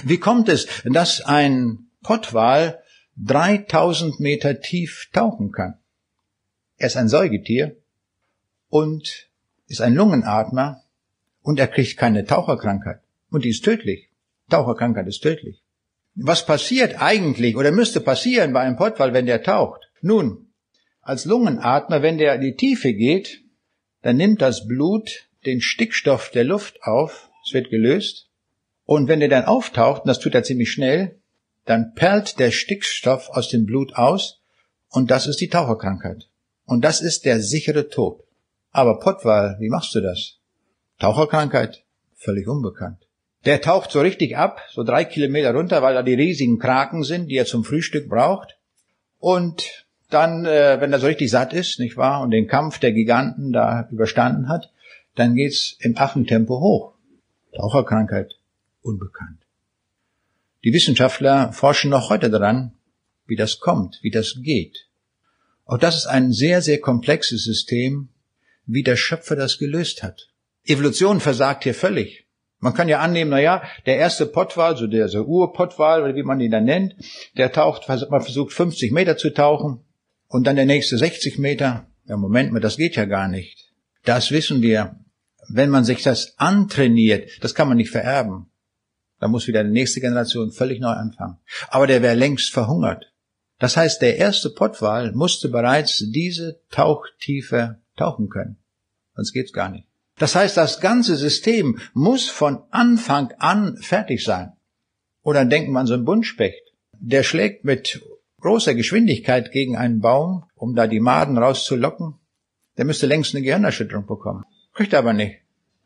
Wie 0.04 0.18
kommt 0.18 0.48
es, 0.48 0.66
dass 0.84 1.20
ein 1.20 1.85
Pottwal 2.06 2.84
3000 3.16 4.20
Meter 4.20 4.60
tief 4.60 5.10
tauchen 5.12 5.50
kann? 5.50 5.74
Er 6.76 6.86
ist 6.86 6.96
ein 6.96 7.08
Säugetier 7.08 7.74
und 8.68 9.28
ist 9.66 9.80
ein 9.80 9.96
Lungenatmer 9.96 10.84
und 11.42 11.58
er 11.58 11.66
kriegt 11.66 11.96
keine 11.96 12.24
Taucherkrankheit. 12.24 13.00
Und 13.28 13.44
die 13.44 13.48
ist 13.48 13.64
tödlich. 13.64 14.08
Taucherkrankheit 14.48 15.08
ist 15.08 15.20
tödlich. 15.20 15.64
Was 16.14 16.46
passiert 16.46 17.02
eigentlich 17.02 17.56
oder 17.56 17.72
müsste 17.72 18.00
passieren 18.00 18.52
bei 18.52 18.60
einem 18.60 18.76
Pottwal, 18.76 19.12
wenn 19.12 19.26
der 19.26 19.42
taucht? 19.42 19.90
Nun, 20.00 20.52
als 21.02 21.24
Lungenatmer, 21.24 22.02
wenn 22.02 22.18
der 22.18 22.36
in 22.36 22.40
die 22.40 22.54
Tiefe 22.54 22.94
geht, 22.94 23.42
dann 24.02 24.16
nimmt 24.16 24.40
das 24.42 24.68
Blut 24.68 25.28
den 25.44 25.60
Stickstoff 25.60 26.30
der 26.30 26.44
Luft 26.44 26.84
auf, 26.84 27.30
es 27.44 27.52
wird 27.52 27.68
gelöst, 27.68 28.30
und 28.84 29.08
wenn 29.08 29.18
der 29.18 29.28
dann 29.28 29.44
auftaucht, 29.44 30.02
und 30.02 30.08
das 30.08 30.20
tut 30.20 30.36
er 30.36 30.44
ziemlich 30.44 30.70
schnell, 30.70 31.18
dann 31.66 31.94
perlt 31.94 32.38
der 32.38 32.50
Stickstoff 32.50 33.28
aus 33.28 33.48
dem 33.48 33.66
Blut 33.66 33.94
aus, 33.94 34.40
und 34.88 35.10
das 35.10 35.26
ist 35.26 35.40
die 35.40 35.48
Taucherkrankheit. 35.48 36.28
Und 36.64 36.84
das 36.84 37.00
ist 37.00 37.24
der 37.24 37.40
sichere 37.40 37.88
Tod. 37.88 38.22
Aber 38.70 38.98
Pottwal, 38.98 39.56
wie 39.60 39.68
machst 39.68 39.94
du 39.94 40.00
das? 40.00 40.38
Taucherkrankheit? 40.98 41.84
Völlig 42.14 42.48
unbekannt. 42.48 43.06
Der 43.44 43.60
taucht 43.60 43.90
so 43.90 44.00
richtig 44.00 44.36
ab, 44.36 44.60
so 44.70 44.82
drei 44.82 45.04
Kilometer 45.04 45.54
runter, 45.54 45.82
weil 45.82 45.94
da 45.94 46.02
die 46.02 46.14
riesigen 46.14 46.58
Kraken 46.58 47.04
sind, 47.04 47.28
die 47.28 47.36
er 47.36 47.46
zum 47.46 47.64
Frühstück 47.64 48.08
braucht. 48.08 48.58
Und 49.18 49.86
dann, 50.10 50.46
äh, 50.46 50.80
wenn 50.80 50.92
er 50.92 50.98
so 50.98 51.06
richtig 51.06 51.30
satt 51.30 51.52
ist, 51.52 51.78
nicht 51.78 51.96
wahr, 51.96 52.22
und 52.22 52.30
den 52.30 52.48
Kampf 52.48 52.78
der 52.78 52.92
Giganten 52.92 53.52
da 53.52 53.88
überstanden 53.90 54.48
hat, 54.48 54.72
dann 55.14 55.34
geht's 55.34 55.76
im 55.80 55.96
Affentempo 55.96 56.60
hoch. 56.60 56.94
Taucherkrankheit 57.54 58.34
unbekannt. 58.82 59.45
Die 60.66 60.72
Wissenschaftler 60.72 61.52
forschen 61.52 61.90
noch 61.90 62.10
heute 62.10 62.28
daran, 62.28 62.72
wie 63.24 63.36
das 63.36 63.60
kommt, 63.60 64.00
wie 64.02 64.10
das 64.10 64.38
geht. 64.42 64.88
Auch 65.64 65.78
das 65.78 65.94
ist 65.94 66.06
ein 66.06 66.32
sehr, 66.32 66.60
sehr 66.60 66.80
komplexes 66.80 67.44
System, 67.44 68.08
wie 68.66 68.82
der 68.82 68.96
Schöpfer 68.96 69.36
das 69.36 69.58
gelöst 69.58 70.02
hat. 70.02 70.26
Evolution 70.64 71.20
versagt 71.20 71.62
hier 71.62 71.72
völlig. 71.72 72.26
Man 72.58 72.74
kann 72.74 72.88
ja 72.88 72.98
annehmen, 72.98 73.30
na 73.30 73.40
ja, 73.40 73.62
der 73.86 73.98
erste 73.98 74.26
Pottwal, 74.26 74.76
so 74.76 74.88
der 74.88 75.06
so 75.06 75.22
Urpottwal, 75.22 76.16
wie 76.16 76.24
man 76.24 76.40
ihn 76.40 76.50
dann 76.50 76.64
nennt, 76.64 76.96
der 77.36 77.52
taucht, 77.52 77.88
man 77.88 78.22
versucht 78.22 78.52
50 78.52 78.90
Meter 78.90 79.16
zu 79.16 79.30
tauchen 79.30 79.84
und 80.26 80.48
dann 80.48 80.56
der 80.56 80.66
nächste 80.66 80.98
60 80.98 81.38
Meter. 81.38 81.86
Ja, 82.06 82.16
Moment 82.16 82.52
mal, 82.52 82.58
das 82.58 82.76
geht 82.76 82.96
ja 82.96 83.04
gar 83.04 83.28
nicht. 83.28 83.72
Das 84.04 84.32
wissen 84.32 84.62
wir. 84.62 84.98
Wenn 85.48 85.70
man 85.70 85.84
sich 85.84 86.02
das 86.02 86.36
antrainiert, 86.38 87.30
das 87.44 87.54
kann 87.54 87.68
man 87.68 87.76
nicht 87.76 87.90
vererben. 87.90 88.50
Da 89.18 89.28
muss 89.28 89.46
wieder 89.46 89.64
die 89.64 89.70
nächste 89.70 90.00
Generation 90.00 90.52
völlig 90.52 90.80
neu 90.80 90.90
anfangen. 90.90 91.38
Aber 91.68 91.86
der 91.86 92.02
wäre 92.02 92.14
längst 92.14 92.52
verhungert. 92.52 93.12
Das 93.58 93.76
heißt, 93.76 94.02
der 94.02 94.18
erste 94.18 94.50
Pottwal 94.50 95.12
musste 95.12 95.48
bereits 95.48 96.04
diese 96.12 96.60
Tauchtiefe 96.70 97.80
tauchen 97.96 98.28
können. 98.28 98.58
Sonst 99.14 99.32
geht's 99.32 99.52
gar 99.52 99.70
nicht. 99.70 99.86
Das 100.18 100.34
heißt, 100.34 100.56
das 100.56 100.80
ganze 100.80 101.16
System 101.16 101.78
muss 101.92 102.28
von 102.28 102.62
Anfang 102.70 103.32
an 103.38 103.76
fertig 103.78 104.24
sein. 104.24 104.52
Oder 105.22 105.44
denken 105.44 105.72
wir 105.72 105.80
an 105.80 105.86
so 105.86 105.94
einen 105.94 106.04
Buntspecht. 106.04 106.62
Der 106.98 107.22
schlägt 107.22 107.64
mit 107.64 108.02
großer 108.40 108.74
Geschwindigkeit 108.74 109.52
gegen 109.52 109.76
einen 109.76 110.00
Baum, 110.00 110.44
um 110.54 110.74
da 110.74 110.86
die 110.86 111.00
Maden 111.00 111.38
rauszulocken. 111.38 112.14
Der 112.76 112.84
müsste 112.84 113.06
längst 113.06 113.34
eine 113.34 113.42
Gehirnerschütterung 113.42 114.06
bekommen. 114.06 114.44
Kriegt 114.74 114.94
aber 114.94 115.12
nicht. 115.12 115.36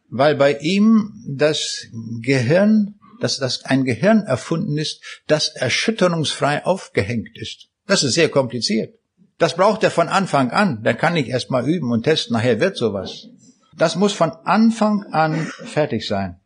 Weil 0.08 0.34
bei 0.34 0.58
ihm 0.58 1.24
das 1.26 1.86
Gehirn, 2.20 2.96
dass 3.20 3.38
das 3.38 3.64
ein 3.64 3.84
Gehirn 3.84 4.22
erfunden 4.22 4.78
ist, 4.78 5.22
das 5.26 5.48
erschütterungsfrei 5.48 6.64
aufgehängt 6.64 7.36
ist. 7.38 7.68
Das 7.86 8.02
ist 8.02 8.14
sehr 8.14 8.28
kompliziert. 8.28 8.94
Das 9.38 9.56
braucht 9.56 9.82
er 9.82 9.90
von 9.90 10.08
Anfang 10.08 10.50
an. 10.50 10.82
Der 10.82 10.94
kann 10.94 11.14
nicht 11.14 11.28
erst 11.28 11.50
mal 11.50 11.66
üben 11.66 11.90
und 11.92 12.02
testen, 12.02 12.34
nachher 12.34 12.60
wird 12.60 12.76
sowas. 12.76 13.28
Das 13.76 13.96
muss 13.96 14.12
von 14.12 14.30
Anfang 14.44 15.04
an 15.12 15.46
fertig 15.64 16.06
sein. 16.06 16.40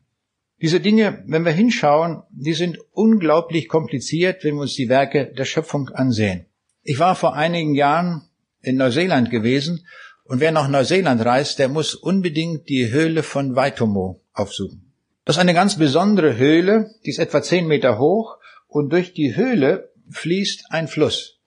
Diese 0.63 0.81
Dinge, 0.81 1.25
wenn 1.27 1.45
wir 1.45 1.53
hinschauen, 1.53 2.23
die 2.31 2.55
sind 2.55 2.79
unglaublich 2.93 3.69
kompliziert, 3.69 4.45
wenn 4.45 4.55
wir 4.55 4.63
uns 4.63 4.75
die 4.75 4.89
Werke 4.89 5.33
der 5.37 5.45
Schöpfung 5.45 5.89
ansehen. 5.91 6.47
Ich 6.83 6.99
war 6.99 7.17
vor 7.17 7.35
einigen 7.35 7.75
Jahren 7.75 8.23
in 8.61 8.77
Neuseeland 8.77 9.31
gewesen 9.31 9.87
und 10.25 10.41
wer 10.41 10.53
nach 10.53 10.69
Neuseeland 10.69 11.25
reist, 11.25 11.59
der 11.59 11.69
muss 11.69 11.95
unbedingt 11.95 12.69
die 12.69 12.91
Höhle 12.91 13.23
von 13.23 13.57
Waitomo 13.57 14.23
aufsuchen. 14.33 14.94
Das 15.25 15.37
ist 15.37 15.41
eine 15.41 15.55
ganz 15.55 15.79
besondere 15.79 16.37
Höhle, 16.37 16.95
die 17.05 17.11
ist 17.11 17.19
etwa 17.19 17.43
zehn 17.43 17.67
Meter 17.67 17.99
hoch 17.99 18.39
und 18.67 18.91
durch 18.91 19.15
die 19.15 19.37
Höhle 19.37 19.93
fließt 20.11 20.67
ein 20.71 20.89
Fluss. 20.89 21.39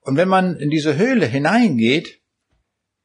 Und 0.00 0.16
wenn 0.16 0.28
man 0.28 0.56
in 0.56 0.70
diese 0.70 0.96
Höhle 0.96 1.26
hineingeht, 1.26 2.20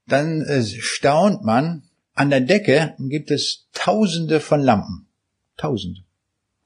dann 0.07 0.41
äh, 0.41 0.63
staunt 0.63 1.43
man, 1.43 1.83
an 2.13 2.29
der 2.29 2.41
Decke 2.41 2.95
gibt 2.97 3.29
es 3.29 3.67
tausende 3.73 4.39
von 4.39 4.61
Lampen. 4.61 5.07
Tausende. 5.57 6.01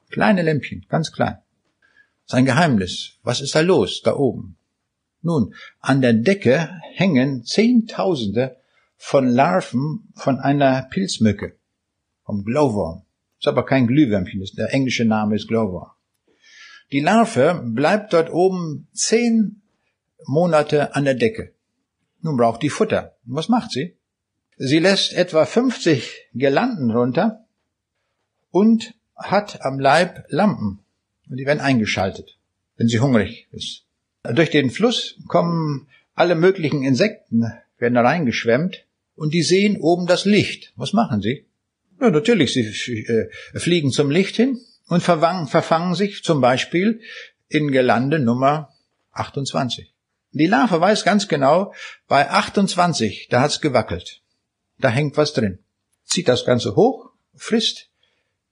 Kleine 0.10 0.42
Lämpchen, 0.42 0.86
ganz 0.88 1.12
klein. 1.12 1.38
Das 2.26 2.34
ist 2.34 2.34
ein 2.36 2.46
Geheimnis. 2.46 3.18
Was 3.24 3.42
ist 3.42 3.56
da 3.56 3.62
los, 3.62 4.02
da 4.04 4.16
oben? 4.16 4.58
Nun, 5.22 5.54
an 5.80 6.02
der 6.02 6.14
Decke 6.14 6.70
hängen 6.94 7.44
Zehntausende 7.44 8.58
von 8.96 9.28
Larven 9.28 10.12
von 10.16 10.40
einer 10.40 10.84
Pilzmücke, 10.84 11.58
vom 12.24 12.46
Glowworm. 12.46 13.04
Ist 13.40 13.48
aber 13.48 13.66
kein 13.66 13.88
Glühwürmchen, 13.88 14.44
der 14.58 14.74
englische 14.74 15.06
Name 15.06 15.36
ist 15.36 15.48
Glowworm. 15.48 15.92
Die 16.92 17.00
Larve 17.00 17.62
bleibt 17.66 18.14
dort 18.14 18.32
oben 18.32 18.88
zehn 18.94 19.62
Monate 20.26 20.96
an 20.96 21.06
der 21.06 21.14
Decke. 21.14 21.54
Nun 22.22 22.36
braucht 22.36 22.62
die 22.62 22.70
Futter. 22.70 23.16
Und 23.26 23.36
was 23.36 23.48
macht 23.48 23.72
sie? 23.72 23.96
Sie 24.58 24.80
lässt 24.80 25.14
etwa 25.14 25.46
50 25.46 26.30
Girlanden 26.34 26.92
runter 26.92 27.46
und 28.52 28.94
hat 29.16 29.64
am 29.64 29.80
Leib 29.80 30.26
Lampen. 30.28 30.80
Und 31.30 31.38
die 31.38 31.46
werden 31.46 31.62
eingeschaltet, 31.62 32.38
wenn 32.76 32.90
sie 32.90 33.00
hungrig 33.00 33.48
ist. 33.52 33.86
Durch 34.24 34.50
den 34.50 34.70
Fluss 34.70 35.18
kommen 35.28 35.88
alle 36.14 36.36
möglichen 36.36 36.84
Insekten, 36.84 37.46
werden 37.78 37.94
da 37.94 38.02
reingeschwemmt 38.02 38.86
und 39.16 39.34
die 39.34 39.44
sehen 39.44 39.78
oben 39.80 40.08
das 40.08 40.26
Licht. 40.26 40.74
Was 40.76 40.92
machen 40.92 41.22
sie? 41.22 41.46
Ja, 42.00 42.10
natürlich, 42.10 42.54
sie 42.54 43.04
äh, 43.04 43.30
fliegen 43.60 43.92
zum 43.92 44.10
Licht 44.10 44.36
hin 44.36 44.60
und 44.88 45.02
verfangen 45.02 45.96
sich 45.96 46.24
zum 46.24 46.42
Beispiel 46.42 47.02
in 47.48 47.72
Gelande 47.72 48.20
Nummer 48.20 48.70
28. 49.12 49.94
Die 50.32 50.48
Larve 50.48 50.80
weiß 50.80 51.04
ganz 51.04 51.28
genau, 51.28 51.74
bei 52.08 52.30
28, 52.30 53.28
da 53.30 53.42
hat's 53.42 53.62
gewackelt 53.62 54.22
da 54.80 54.90
hängt 54.90 55.18
was 55.18 55.34
drin. 55.34 55.60
Zieht 56.06 56.28
das 56.28 56.46
Ganze 56.46 56.76
hoch, 56.76 57.12
frisst 57.36 57.90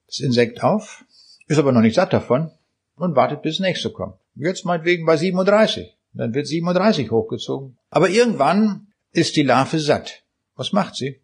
das 0.06 0.20
Insekt 0.20 0.64
auf, 0.64 1.04
ist 1.48 1.58
aber 1.58 1.72
noch 1.72 1.82
nicht 1.82 1.96
satt 1.96 2.14
davon 2.14 2.52
und 2.96 3.16
wartet 3.16 3.42
bis 3.42 3.58
das 3.58 3.66
nächste 3.66 3.90
kommt. 3.90 4.16
Jetzt 4.36 4.66
meinetwegen 4.66 5.06
bei 5.06 5.18
37. 5.18 5.96
Dann 6.14 6.34
wird 6.34 6.48
37 6.48 7.12
hochgezogen. 7.12 7.78
Aber 7.90 8.10
irgendwann 8.10 8.88
ist 9.12 9.36
die 9.36 9.44
Larve 9.44 9.80
satt. 9.80 10.24
Was 10.56 10.74
macht 10.74 10.96
sie? 10.96 11.22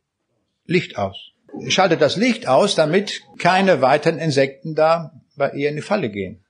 Licht 0.66 0.98
aus. 0.98 1.32
Schaltet 1.68 2.02
das 2.02 2.16
Licht 2.16 2.48
aus, 2.48 2.76
damit 2.76 3.22
keine 3.38 3.82
weiteren 3.82 4.20
Insekten 4.20 4.76
da 4.76 5.22
bei 5.36 5.52
ihr 5.52 5.70
in 5.70 5.76
die 5.76 5.82
Falle 5.82 6.10
gehen. 6.10 6.44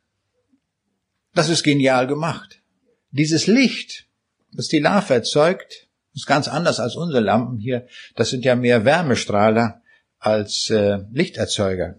Das 1.33 1.49
ist 1.49 1.63
genial 1.63 2.07
gemacht. 2.07 2.61
Dieses 3.11 3.47
Licht, 3.47 4.07
das 4.51 4.67
die 4.67 4.79
Larve 4.79 5.13
erzeugt, 5.13 5.87
ist 6.13 6.27
ganz 6.27 6.47
anders 6.47 6.79
als 6.79 6.95
unsere 6.95 7.21
Lampen 7.21 7.57
hier. 7.57 7.87
Das 8.15 8.29
sind 8.29 8.45
ja 8.45 8.55
mehr 8.55 8.85
Wärmestrahler 8.85 9.81
als 10.19 10.69
äh, 10.69 10.99
Lichterzeuger. 11.11 11.95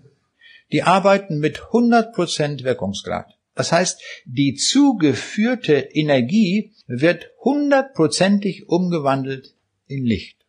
Die 0.73 0.83
arbeiten 0.83 1.39
mit 1.39 1.61
100% 1.61 2.65
Wirkungsgrad. 2.65 3.37
Das 3.55 3.71
heißt, 3.71 4.01
die 4.25 4.55
zugeführte 4.55 5.75
Energie 5.75 6.73
wird 6.87 7.31
hundertprozentig 7.43 8.69
umgewandelt 8.69 9.55
in 9.87 10.05
Licht. 10.05 10.44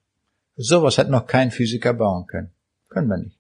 Sowas 0.56 0.98
hat 0.98 1.10
noch 1.10 1.28
kein 1.28 1.52
Physiker 1.52 1.94
bauen 1.94 2.28
können. 2.28 2.52
Können 2.90 3.08
wir 3.08 3.18
nicht. 3.18 3.38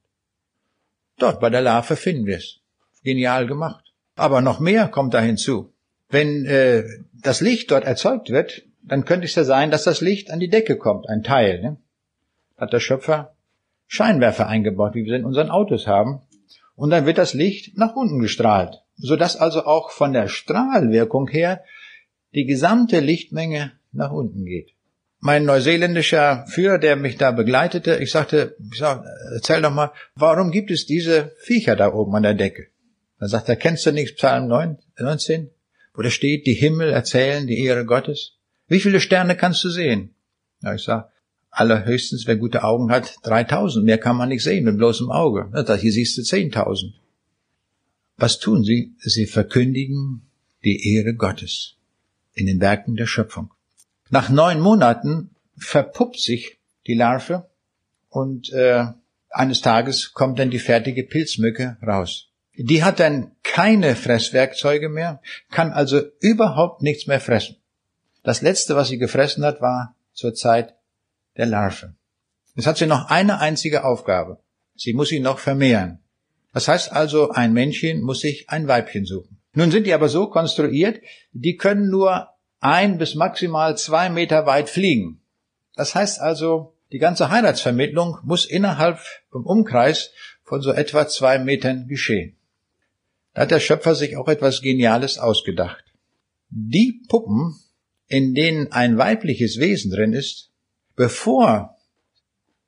Dort 1.18 1.40
bei 1.40 1.50
der 1.50 1.62
Larve 1.62 1.96
finden 1.96 2.26
wir 2.26 2.38
es. 2.38 2.60
Genial 3.04 3.48
gemacht. 3.48 3.94
Aber 4.16 4.42
noch 4.42 4.60
mehr 4.60 4.88
kommt 4.88 5.14
da 5.14 5.22
hinzu. 5.22 5.72
Wenn 6.10 6.46
äh, 6.46 6.84
das 7.14 7.42
Licht 7.42 7.72
dort 7.72 7.86
erzeugt 7.86 8.30
wird, 8.30 8.64
dann 8.82 9.06
könnte 9.06 9.26
es 9.26 9.36
ja 9.36 9.44
sein, 9.44 9.72
dass 9.72 9.84
das 9.84 10.02
Licht 10.02 10.30
an 10.30 10.40
die 10.40 10.50
Decke 10.50 10.78
kommt, 10.78 11.10
ein 11.10 11.24
Teil. 11.24 11.62
Ne? 11.62 11.78
Hat 12.58 12.74
der 12.74 12.80
Schöpfer 12.80 13.36
Scheinwerfer 13.88 14.48
eingebaut, 14.48 14.96
wie 14.96 15.06
wir 15.06 15.14
sie 15.14 15.20
in 15.20 15.26
unseren 15.26 15.50
Autos 15.50 15.88
haben. 15.88 16.22
Und 16.76 16.90
dann 16.90 17.06
wird 17.06 17.18
das 17.18 17.34
Licht 17.34 17.78
nach 17.78 17.96
unten 17.96 18.20
gestrahlt, 18.20 18.82
sodass 18.96 19.38
also 19.38 19.66
auch 19.66 19.92
von 19.92 20.12
der 20.12 20.28
Strahlwirkung 20.28 21.28
her 21.28 21.64
die 22.34 22.46
gesamte 22.46 23.00
Lichtmenge 23.00 23.72
nach 23.92 24.12
unten 24.12 24.46
geht. 24.46 24.75
Mein 25.26 25.46
neuseeländischer 25.46 26.46
Führer, 26.46 26.78
der 26.78 26.96
mich 26.96 27.18
da 27.18 27.32
begleitete, 27.32 27.98
ich 27.98 28.12
sagte, 28.12 28.56
ich 28.72 28.78
sag, 28.78 29.04
erzähl 29.34 29.60
doch 29.60 29.74
mal, 29.74 29.92
warum 30.14 30.52
gibt 30.52 30.70
es 30.70 30.86
diese 30.86 31.32
Viecher 31.40 31.76
da 31.76 31.92
oben 31.92 32.14
an 32.14 32.22
der 32.22 32.36
Decke? 32.36 32.68
Dann 33.18 33.30
sagt 33.30 33.50
er, 33.50 33.56
kennst 33.56 33.88
du 33.88 33.92
nicht 33.92 34.18
Psalm 34.18 34.48
19, 34.48 35.50
wo 35.96 36.04
da 36.04 36.12
steht, 36.12 36.46
die 36.46 36.54
Himmel 36.54 36.92
erzählen 36.92 37.48
die 37.48 37.58
Ehre 37.66 37.86
Gottes? 37.86 38.34
Wie 38.68 38.80
viele 38.80 39.00
Sterne 39.00 39.36
kannst 39.36 39.64
du 39.64 39.70
sehen? 39.70 40.14
Ja, 40.62 40.76
ich 40.76 40.84
sag, 40.84 41.10
allerhöchstens, 41.50 42.28
wer 42.28 42.36
gute 42.36 42.64
Augen 42.64 42.92
hat, 42.92 43.16
3000. 43.24 43.84
Mehr 43.84 43.98
kann 43.98 44.18
man 44.18 44.30
nicht 44.30 44.44
sehen 44.44 44.64
mit 44.64 44.78
bloßem 44.78 45.10
Auge. 45.10 45.50
Ja, 45.56 45.74
hier 45.74 45.92
siehst 45.92 46.20
du 46.20 46.22
10.000. 46.22 46.94
Was 48.18 48.38
tun 48.38 48.64
sie? 48.64 48.94
Sie 49.00 49.26
verkündigen 49.26 50.22
die 50.64 50.94
Ehre 50.94 51.16
Gottes 51.16 51.78
in 52.36 52.46
den 52.46 52.62
Werken 52.62 52.96
der 52.96 53.08
Schöpfung. 53.08 53.55
Nach 54.10 54.30
neun 54.30 54.60
Monaten 54.60 55.36
verpuppt 55.58 56.20
sich 56.20 56.60
die 56.88 56.94
Larve 56.94 57.50
und 58.10 58.52
äh, 58.54 58.86
eines 59.30 59.62
Tages 59.62 60.14
kommt 60.14 60.40
dann 60.40 60.52
die 60.52 60.60
fertige 60.60 61.04
Pilzmücke 61.04 61.78
raus. 61.86 62.30
Die 62.58 62.84
hat 62.84 63.00
dann 63.00 63.32
keine 63.44 63.96
Fresswerkzeuge 63.96 64.90
mehr, 64.90 65.22
kann 65.52 65.74
also 65.74 66.02
überhaupt 66.22 66.82
nichts 66.82 67.08
mehr 67.08 67.20
fressen. 67.20 67.58
Das 68.24 68.42
letzte, 68.42 68.76
was 68.76 68.88
sie 68.88 68.98
gefressen 68.98 69.44
hat, 69.44 69.62
war 69.62 69.96
zur 70.14 70.34
Zeit 70.34 70.76
der 71.36 71.48
Larve. 71.48 71.96
Jetzt 72.56 72.68
hat 72.68 72.78
sie 72.78 72.86
noch 72.86 73.10
eine 73.10 73.40
einzige 73.40 73.84
Aufgabe. 73.84 74.40
Sie 74.76 74.94
muss 74.94 75.12
ihn 75.12 75.24
noch 75.24 75.40
vermehren. 75.40 76.00
Das 76.54 76.70
heißt 76.70 76.92
also, 76.92 77.32
ein 77.32 77.52
Männchen 77.52 78.02
muss 78.02 78.22
sich 78.22 78.50
ein 78.50 78.68
Weibchen 78.68 79.06
suchen. 79.06 79.42
Nun 79.54 79.72
sind 79.72 79.88
die 79.88 79.94
aber 79.94 80.08
so 80.08 80.28
konstruiert, 80.28 81.02
die 81.34 81.58
können 81.58 81.90
nur 81.90 82.30
ein 82.66 82.98
bis 82.98 83.14
maximal 83.14 83.78
zwei 83.78 84.10
Meter 84.10 84.48
weit 84.48 84.70
fliegen. 84.70 85.22
Das 85.76 85.94
heißt 85.94 86.20
also, 86.20 86.74
die 86.92 86.98
ganze 86.98 87.30
Heiratsvermittlung 87.30 88.18
muss 88.24 88.46
innerhalb 88.46 89.00
vom 89.30 89.46
Umkreis 89.46 90.12
von 90.44 90.62
so 90.62 90.72
etwa 90.72 91.08
zwei 91.08 91.38
Metern 91.38 91.88
geschehen. 91.88 92.36
Da 93.34 93.44
hat 93.44 93.52
der 93.52 93.60
Schöpfer 93.60 93.94
sich 93.94 94.18
auch 94.18 94.28
etwas 94.28 94.62
Geniales 94.62 95.20
ausgedacht. 95.20 95.84
Die 96.50 97.02
Puppen, 97.08 97.56
in 98.08 98.34
denen 98.34 98.72
ein 98.72 98.98
weibliches 98.98 99.60
Wesen 99.60 99.92
drin 99.92 100.14
ist, 100.14 100.50
bevor 100.96 101.78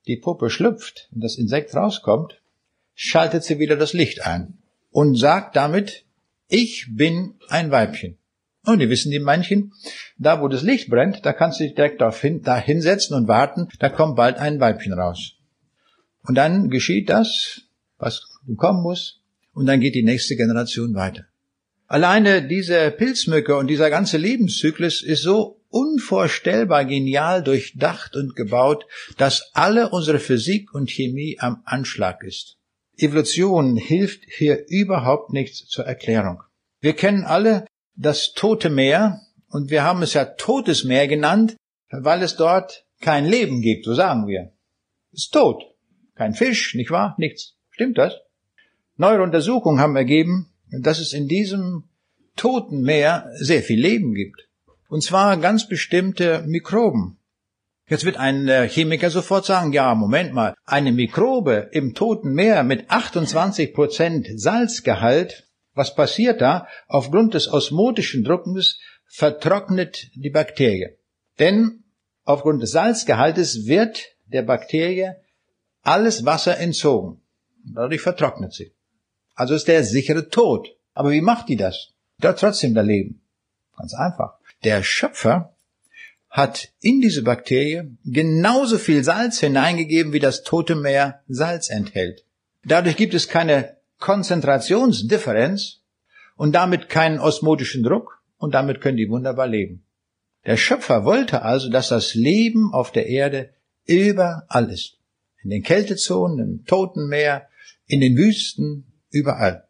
die 0.06 0.18
Puppe 0.18 0.50
schlüpft 0.50 1.10
und 1.12 1.24
das 1.24 1.38
Insekt 1.38 1.74
rauskommt, 1.74 2.42
schaltet 2.94 3.44
sie 3.44 3.60
wieder 3.60 3.78
das 3.78 3.94
Licht 3.94 4.26
ein 4.26 4.60
und 4.92 5.16
sagt 5.16 5.56
damit, 5.56 6.06
ich 6.50 6.88
bin 6.90 7.36
ein 7.50 7.72
Weibchen. 7.72 8.17
Und 8.68 8.80
die 8.80 8.90
wissen 8.90 9.12
die 9.12 9.20
Männchen, 9.20 9.72
da 10.18 10.42
wo 10.42 10.50
das 10.50 10.62
Licht 10.62 10.90
brennt, 10.90 11.26
da 11.26 11.32
kannst 11.32 11.60
du 11.60 11.64
dich 11.64 11.74
direkt 11.74 12.04
hin, 12.16 12.42
da 12.44 12.58
hinsetzen 12.58 13.16
und 13.16 13.30
warten, 13.30 13.70
da 13.80 13.88
kommt 13.88 14.18
bald 14.18 14.36
ein 14.38 14.60
Weibchen 14.60 14.92
raus. 14.92 15.36
Und 16.24 16.36
dann 16.36 16.70
geschieht 16.70 17.10
das, 17.10 17.62
was 17.98 18.28
kommen 18.58 18.84
muss, 18.84 19.22
und 19.54 19.68
dann 19.68 19.80
geht 19.80 19.96
die 19.96 20.04
nächste 20.04 20.36
Generation 20.36 20.96
weiter. 20.96 21.24
Alleine 21.88 22.46
diese 22.46 22.92
Pilzmücke 22.92 23.56
und 23.56 23.68
dieser 23.68 23.90
ganze 23.90 24.18
Lebenszyklus 24.18 25.02
ist 25.02 25.22
so 25.22 25.62
unvorstellbar 25.70 26.84
genial 26.84 27.42
durchdacht 27.44 28.18
und 28.18 28.36
gebaut, 28.36 28.86
dass 29.18 29.52
alle 29.54 29.92
unsere 29.92 30.20
Physik 30.20 30.74
und 30.74 30.92
Chemie 30.92 31.38
am 31.40 31.62
Anschlag 31.64 32.22
ist. 32.22 32.58
Evolution 32.98 33.78
hilft 33.78 34.26
hier 34.28 34.66
überhaupt 34.68 35.32
nichts 35.32 35.66
zur 35.68 35.86
Erklärung. 35.86 36.44
Wir 36.82 36.94
kennen 36.94 37.24
alle 37.24 37.66
das 37.98 38.34
Tote 38.34 38.70
Meer 38.70 39.22
und 39.50 39.70
wir 39.70 39.84
haben 39.84 40.02
es 40.02 40.14
ja 40.14 40.26
Totes 40.26 40.84
Meer 40.84 41.08
genannt, 41.08 41.58
weil 41.90 42.22
es 42.22 42.36
dort 42.36 42.86
kein 43.02 43.26
Leben 43.26 43.62
gibt, 43.62 43.86
so 43.86 43.94
sagen 43.94 44.28
wir. 44.28 44.54
Es 45.12 45.26
ist 45.26 45.34
tot. 45.34 45.64
Kein 46.16 46.34
Fisch, 46.34 46.76
nicht 46.76 46.92
wahr? 46.92 47.16
Nichts. 47.18 47.56
Stimmt 47.70 47.98
das? 47.98 48.14
Neuere 48.96 49.24
Untersuchungen 49.24 49.80
haben 49.80 49.96
ergeben, 49.96 50.52
dass 50.72 51.00
es 51.00 51.14
in 51.14 51.28
diesem 51.28 51.84
Toten 52.36 52.82
Meer 52.82 53.30
sehr 53.36 53.62
viel 53.62 53.80
Leben 53.80 54.14
gibt. 54.14 54.48
Und 54.90 55.04
zwar 55.04 55.38
ganz 55.38 55.68
bestimmte 55.68 56.44
Mikroben. 56.48 57.18
Jetzt 57.90 58.04
wird 58.04 58.18
ein 58.18 58.48
äh, 58.48 58.68
Chemiker 58.68 59.10
sofort 59.10 59.46
sagen, 59.46 59.72
ja, 59.72 59.94
Moment 59.96 60.34
mal, 60.34 60.54
eine 60.66 60.92
Mikrobe 60.92 61.70
im 61.72 61.94
Toten 61.94 62.34
Meer 62.34 62.64
mit 62.64 62.90
28 62.90 63.74
Prozent 63.74 64.28
Salzgehalt 64.36 65.47
was 65.78 65.96
passiert 65.96 66.42
da? 66.42 66.68
Aufgrund 66.88 67.34
des 67.34 67.48
osmotischen 67.48 68.24
Druckes 68.24 68.80
vertrocknet 69.06 70.10
die 70.16 70.30
Bakterie. 70.30 70.98
Denn 71.40 71.84
aufgrund 72.26 72.62
des 72.62 72.72
Salzgehaltes 72.72 73.68
wird 73.68 74.04
der 74.26 74.42
Bakterie 74.42 75.14
alles 75.84 76.26
Wasser 76.26 76.58
entzogen. 76.58 77.22
Dadurch 77.64 78.02
vertrocknet 78.02 78.54
sie. 78.54 78.74
Also 79.36 79.54
ist 79.54 79.68
der 79.68 79.84
sichere 79.84 80.30
Tod. 80.30 80.68
Aber 80.94 81.12
wie 81.12 81.22
macht 81.22 81.48
die 81.48 81.56
das? 81.56 81.94
Dort 82.20 82.40
trotzdem 82.40 82.74
da 82.74 82.82
leben. 82.82 83.22
Ganz 83.78 83.94
einfach. 83.94 84.40
Der 84.64 84.84
Schöpfer 84.84 85.56
hat 86.30 86.70
in 86.82 87.00
diese 87.02 87.22
Bakterie 87.22 87.96
genauso 88.04 88.80
viel 88.80 89.04
Salz 89.04 89.40
hineingegeben, 89.40 90.12
wie 90.12 90.20
das 90.20 90.44
tote 90.44 90.76
Meer 90.76 91.22
Salz 91.28 91.70
enthält. 91.70 92.26
Dadurch 92.66 92.98
gibt 92.98 93.14
es 93.14 93.28
keine 93.28 93.77
Konzentrationsdifferenz 94.00 95.82
und 96.36 96.54
damit 96.54 96.90
keinen 96.90 97.20
osmotischen 97.20 97.84
Druck 97.84 98.22
und 98.38 98.54
damit 98.54 98.82
können 98.82 98.98
die 98.98 99.10
wunderbar 99.10 99.48
leben. 99.48 99.84
Der 100.46 100.58
Schöpfer 100.58 101.04
wollte 101.04 101.42
also, 101.42 101.70
dass 101.70 101.90
das 101.90 102.14
Leben 102.14 102.74
auf 102.74 102.92
der 102.92 103.08
Erde 103.08 103.50
überall 103.86 104.72
ist. 104.72 104.98
In 105.44 105.50
den 105.50 105.64
Kältezonen, 105.64 106.40
im 106.40 106.66
Toten 106.66 107.08
Meer, 107.08 107.48
in 107.86 108.02
den 108.02 108.16
Wüsten, 108.16 108.86
überall. 109.10 109.68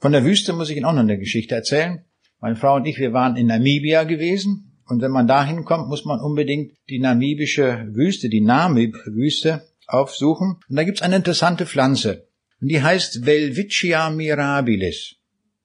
Von 0.00 0.12
der 0.12 0.24
Wüste 0.24 0.52
muss 0.52 0.70
ich 0.70 0.76
Ihnen 0.76 0.86
auch 0.86 0.92
noch 0.92 1.00
eine 1.00 1.18
Geschichte 1.18 1.54
erzählen. 1.54 2.04
Meine 2.40 2.56
Frau 2.56 2.76
und 2.76 2.86
ich, 2.86 2.98
wir 2.98 3.12
waren 3.12 3.36
in 3.36 3.46
Namibia 3.46 4.04
gewesen. 4.04 4.72
Und 4.86 5.00
wenn 5.00 5.10
man 5.10 5.26
dahin 5.26 5.64
kommt, 5.64 5.88
muss 5.88 6.04
man 6.04 6.20
unbedingt 6.20 6.76
die 6.90 6.98
namibische 6.98 7.88
Wüste, 7.92 8.28
die 8.28 8.42
Namib-Wüste 8.42 9.62
aufsuchen. 9.86 10.60
Und 10.68 10.76
da 10.76 10.84
gibt's 10.84 11.00
eine 11.02 11.16
interessante 11.16 11.64
Pflanze. 11.64 12.28
Und 12.64 12.70
die 12.70 12.82
heißt 12.82 13.26
Welwitschia 13.26 14.08
mirabilis. 14.08 15.16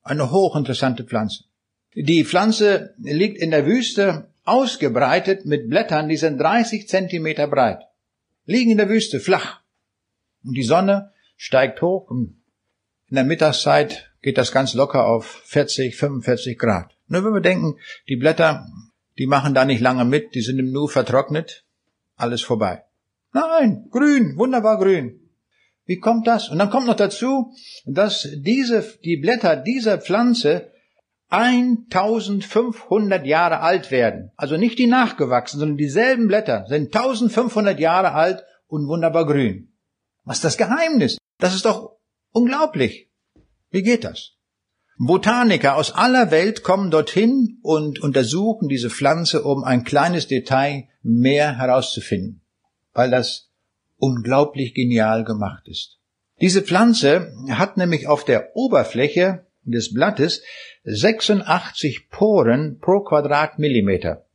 Eine 0.03 0.31
hochinteressante 0.31 1.05
Pflanze. 1.05 1.45
Die 1.95 2.25
Pflanze 2.25 2.93
liegt 2.97 3.37
in 3.37 3.51
der 3.51 3.65
Wüste 3.65 4.33
ausgebreitet 4.43 5.45
mit 5.45 5.69
Blättern, 5.69 6.09
die 6.09 6.17
sind 6.17 6.39
30 6.39 6.89
Zentimeter 6.89 7.47
breit. 7.47 7.83
Liegen 8.43 8.71
in 8.71 8.77
der 8.79 8.89
Wüste 8.89 9.21
flach. 9.21 9.61
Und 10.43 10.55
die 10.55 10.63
Sonne 10.63 11.13
steigt 11.37 11.81
hoch 11.81 12.09
und 12.09 12.35
in 13.07 13.15
der 13.15 13.23
Mittagszeit 13.23 14.11
geht 14.21 14.37
das 14.37 14.51
ganz 14.51 14.73
locker 14.73 15.07
auf 15.07 15.41
40, 15.45 15.95
45 15.95 16.59
Grad. 16.59 16.97
Nur 17.07 17.23
wenn 17.23 17.33
wir 17.33 17.39
denken, 17.39 17.77
die 18.09 18.17
Blätter, 18.17 18.67
die 19.17 19.25
machen 19.25 19.53
da 19.53 19.63
nicht 19.63 19.79
lange 19.79 20.03
mit, 20.03 20.35
die 20.35 20.41
sind 20.41 20.59
im 20.59 20.73
Nu 20.73 20.89
vertrocknet, 20.89 21.63
alles 22.17 22.41
vorbei. 22.41 22.83
Nein, 23.31 23.87
grün, 23.89 24.37
wunderbar 24.37 24.77
grün. 24.77 25.28
Wie 25.89 25.97
kommt 25.97 26.27
das? 26.27 26.49
Und 26.49 26.59
dann 26.59 26.69
kommt 26.69 26.85
noch 26.85 26.95
dazu, 26.95 27.51
dass 27.83 28.29
diese, 28.35 28.85
die 29.03 29.17
Blätter 29.17 29.55
dieser 29.55 29.97
Pflanze 29.97 30.71
1500 31.29 33.25
Jahre 33.25 33.61
alt 33.61 33.89
werden. 33.89 34.31
Also 34.37 34.55
nicht 34.55 34.77
die 34.77 34.85
nachgewachsen, 34.85 35.59
sondern 35.59 35.77
dieselben 35.77 36.27
Blätter 36.27 36.65
sind 36.67 36.95
1500 36.95 37.79
Jahre 37.79 38.11
alt 38.11 38.43
und 38.67 38.87
wunderbar 38.87 39.25
grün. 39.25 39.73
Was 40.25 40.37
ist 40.37 40.43
das 40.43 40.57
Geheimnis? 40.57 41.17
Das 41.39 41.55
ist 41.55 41.65
doch 41.65 41.97
unglaublich. 42.33 43.09
Wie 43.71 43.81
geht 43.81 44.03
das? 44.03 44.33
Botaniker 44.99 45.75
aus 45.75 45.91
aller 45.91 46.29
Welt 46.29 46.61
kommen 46.61 46.91
dorthin 46.91 47.57
und 47.63 47.99
untersuchen 47.99 48.69
diese 48.69 48.91
Pflanze, 48.91 49.41
um 49.41 49.63
ein 49.63 49.83
kleines 49.83 50.27
Detail 50.27 50.87
mehr 51.01 51.57
herauszufinden, 51.57 52.43
weil 52.93 53.09
das 53.09 53.48
unglaublich 53.99 54.73
genial 54.73 55.23
gemacht 55.23 55.67
ist. 55.67 55.99
Diese 56.41 56.61
Pflanze 56.61 57.33
hat 57.49 57.77
nämlich 57.77 58.07
auf 58.07 58.23
der 58.23 58.55
Oberfläche 58.55 59.45
des 59.63 59.93
Blattes 59.93 60.41
86 60.83 62.09
Poren 62.09 62.79
pro 62.79 63.01
Quadratmillimeter. 63.01 64.25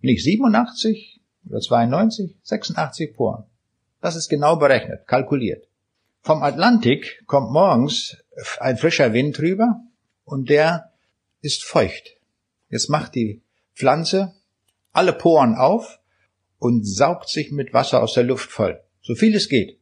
Nicht 0.00 0.24
87 0.24 1.20
oder 1.48 1.60
92, 1.60 2.36
86 2.42 3.14
Poren. 3.14 3.44
Das 4.00 4.16
ist 4.16 4.28
genau 4.28 4.56
berechnet, 4.56 5.06
kalkuliert. 5.06 5.66
Vom 6.22 6.42
Atlantik 6.42 7.22
kommt 7.26 7.50
morgens 7.50 8.16
ein 8.58 8.76
frischer 8.76 9.12
Wind 9.12 9.38
rüber 9.38 9.80
und 10.24 10.50
der 10.50 10.92
ist 11.40 11.64
feucht. 11.64 12.16
Jetzt 12.68 12.90
macht 12.90 13.14
die 13.14 13.42
Pflanze 13.74 14.34
alle 14.92 15.12
Poren 15.12 15.54
auf 15.54 15.99
und 16.60 16.86
saugt 16.86 17.28
sich 17.28 17.50
mit 17.50 17.72
Wasser 17.72 18.00
aus 18.00 18.12
der 18.12 18.22
Luft 18.22 18.52
voll. 18.52 18.80
So 19.02 19.16
viel 19.16 19.34
es 19.34 19.48
geht. 19.48 19.80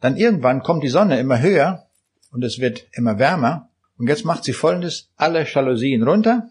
Dann 0.00 0.16
irgendwann 0.16 0.62
kommt 0.62 0.84
die 0.84 0.88
Sonne 0.88 1.18
immer 1.18 1.40
höher 1.40 1.90
und 2.30 2.42
es 2.42 2.60
wird 2.60 2.86
immer 2.92 3.18
wärmer. 3.18 3.70
Und 3.98 4.08
jetzt 4.08 4.24
macht 4.24 4.44
sie 4.44 4.52
folgendes, 4.52 5.10
alle 5.16 5.44
Jalousien 5.44 6.02
runter, 6.02 6.48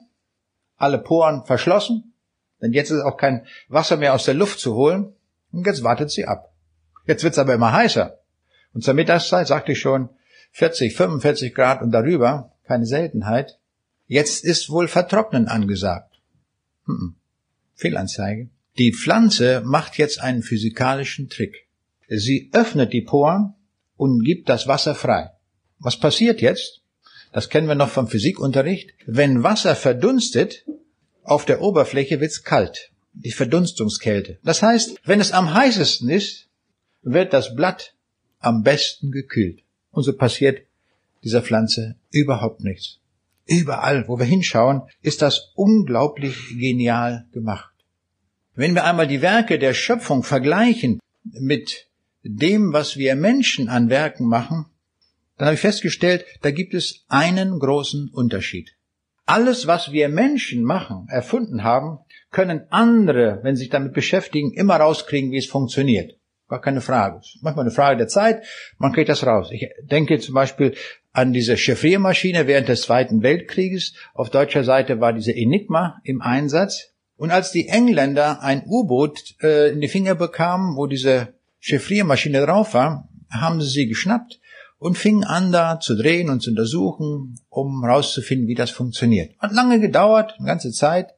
alle 0.76 1.00
Poren 1.00 1.46
verschlossen, 1.46 2.14
denn 2.62 2.74
jetzt 2.74 2.92
ist 2.92 3.02
auch 3.02 3.18
kein 3.18 3.46
Wasser 3.70 3.98
mehr 3.98 4.14
aus 4.14 4.26
der 4.26 4.34
Luft 4.34 4.60
zu 4.60 4.76
holen 4.76 5.14
und 5.52 5.66
jetzt 5.66 5.84
wartet 5.84 6.12
sie 6.12 6.26
ab. 6.26 6.54
Jetzt 7.06 7.24
wird's 7.24 7.38
aber 7.38 7.54
immer 7.54 7.74
heißer. 7.74 8.20
Und 8.74 8.84
zur 8.84 8.94
Mittagszeit 8.94 9.48
sagte 9.48 9.72
ich 9.72 9.80
schon 9.80 10.10
40, 10.52 10.96
45 10.96 11.56
Grad 11.56 11.82
und 11.82 11.92
darüber, 11.92 12.54
keine 12.66 12.86
Seltenheit. 12.86 13.60
Jetzt 14.08 14.44
ist 14.44 14.70
wohl 14.70 14.88
Vertrocknen 14.88 15.48
angesagt. 15.48 16.22
Hm, 16.86 17.16
Fehlanzeige. 17.76 18.50
Die 18.78 18.92
Pflanze 18.92 19.62
macht 19.64 20.00
jetzt 20.00 20.20
einen 20.20 20.42
physikalischen 20.42 21.30
Trick. 21.30 21.68
Sie 22.08 22.50
öffnet 22.54 22.92
die 22.92 23.02
Poren 23.02 23.54
und 23.98 24.24
gibt 24.24 24.50
das 24.50 24.68
Wasser 24.68 24.96
frei. 24.96 25.30
Was 25.78 26.00
passiert 26.00 26.42
jetzt? 26.42 26.82
Das 27.34 27.50
kennen 27.50 27.68
wir 27.68 27.76
noch 27.76 27.90
vom 27.90 28.08
Physikunterricht. 28.08 28.92
Wenn 29.06 29.44
Wasser 29.44 29.76
verdunstet, 29.76 30.66
auf 31.24 31.46
der 31.46 31.62
Oberfläche 31.62 32.20
wird's 32.20 32.44
kalt. 32.44 32.92
Die 33.14 33.32
Verdunstungskälte. 33.32 34.40
Das 34.44 34.64
heißt, 34.64 35.00
wenn 35.06 35.22
es 35.22 35.32
am 35.32 35.54
heißesten 35.54 36.10
ist, 36.10 36.48
wird 37.04 37.32
das 37.32 37.56
Blatt 37.56 37.94
am 38.40 38.64
besten 38.64 39.12
gekühlt. 39.12 39.62
Und 39.92 40.04
so 40.04 40.14
passiert 40.14 40.66
dieser 41.24 41.44
Pflanze 41.44 41.96
überhaupt 42.10 42.64
nichts. 42.64 43.00
Überall, 43.46 44.08
wo 44.08 44.18
wir 44.18 44.26
hinschauen, 44.26 44.82
ist 45.02 45.22
das 45.22 45.52
unglaublich 45.54 46.36
genial 46.58 47.26
gemacht. 47.32 47.73
Wenn 48.56 48.76
wir 48.76 48.84
einmal 48.84 49.08
die 49.08 49.24
Werke 49.24 49.58
der 49.58 49.74
Schöpfung 49.74 50.24
vergleichen 50.24 51.00
mit 51.24 51.88
dem, 52.22 52.72
was 52.72 52.98
wir 52.98 53.16
Menschen 53.16 53.68
an 53.68 53.90
Werken 53.90 54.28
machen, 54.28 54.66
dann 55.38 55.48
habe 55.48 55.56
ich 55.56 55.62
festgestellt, 55.62 56.26
da 56.42 56.52
gibt 56.52 56.76
es 56.76 57.04
einen 57.08 57.58
großen 57.58 58.10
Unterschied. 58.14 58.76
Alles, 59.26 59.66
was 59.66 59.92
wir 59.92 60.08
Menschen 60.08 60.64
machen, 60.64 61.08
erfunden 61.10 61.64
haben, 61.64 62.00
können 62.30 62.68
andere, 62.70 63.40
wenn 63.42 63.56
sie 63.56 63.62
sich 63.62 63.70
damit 63.70 63.94
beschäftigen, 63.94 64.54
immer 64.54 64.76
rauskriegen, 64.76 65.32
wie 65.32 65.38
es 65.38 65.48
funktioniert. 65.48 66.20
Gar 66.48 66.62
keine 66.62 66.82
Frage. 66.82 67.22
Manchmal 67.42 67.66
eine 67.66 67.74
Frage 67.74 67.98
der 67.98 68.08
Zeit, 68.08 68.44
man 68.78 68.92
kriegt 68.92 69.10
das 69.10 69.26
raus. 69.26 69.50
Ich 69.52 69.68
denke 69.82 70.20
zum 70.20 70.36
Beispiel 70.36 70.76
an 71.12 71.34
diese 71.34 71.58
Chiffriermaschine 71.58 72.46
während 72.46 72.68
des 72.68 72.84
Zweiten 72.84 73.24
Weltkrieges. 73.24 73.94
Auf 74.14 74.30
deutscher 74.30 74.64
Seite 74.64 75.00
war 75.00 75.14
diese 75.14 75.36
Enigma 75.36 76.00
im 76.04 76.22
Einsatz. 76.22 76.93
Und 77.18 77.32
als 77.32 77.52
die 77.52 77.68
Engländer 77.68 78.42
ein 78.42 78.64
U-Boot 78.66 79.36
äh, 79.42 79.72
in 79.72 79.82
die 79.82 79.88
Finger 79.88 80.16
bekamen, 80.16 80.76
wo 80.76 80.88
diese 80.88 81.34
Chiffriermaschine 81.60 82.42
drauf 82.42 82.74
war, 82.74 83.08
haben 83.30 83.62
sie 83.62 83.70
sie 83.70 83.88
geschnappt 83.88 84.40
und 84.84 84.98
fingen 84.98 85.24
an 85.24 85.52
da 85.52 85.80
zu 85.80 85.96
drehen 85.96 86.30
und 86.30 86.42
zu 86.42 86.50
untersuchen, 86.50 87.40
um 87.50 87.84
herauszufinden, 87.84 88.48
wie 88.48 88.56
das 88.56 88.70
funktioniert. 88.70 89.34
Hat 89.40 89.54
lange 89.54 89.80
gedauert, 89.80 90.36
eine 90.38 90.48
ganze 90.48 90.72
Zeit. 90.72 91.14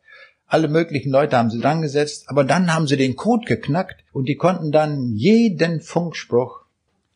Alle 0.45 0.67
möglichen 0.67 1.11
Leute 1.11 1.37
haben 1.37 1.49
sie 1.49 1.59
dran 1.59 1.81
gesetzt, 1.81 2.25
aber 2.27 2.43
dann 2.43 2.73
haben 2.73 2.85
sie 2.85 2.97
den 2.97 3.15
Code 3.15 3.45
geknackt 3.47 4.03
und 4.13 4.29
die 4.29 4.35
konnten 4.35 4.71
dann 4.71 5.13
jeden 5.15 5.81
Funkspruch 5.81 6.65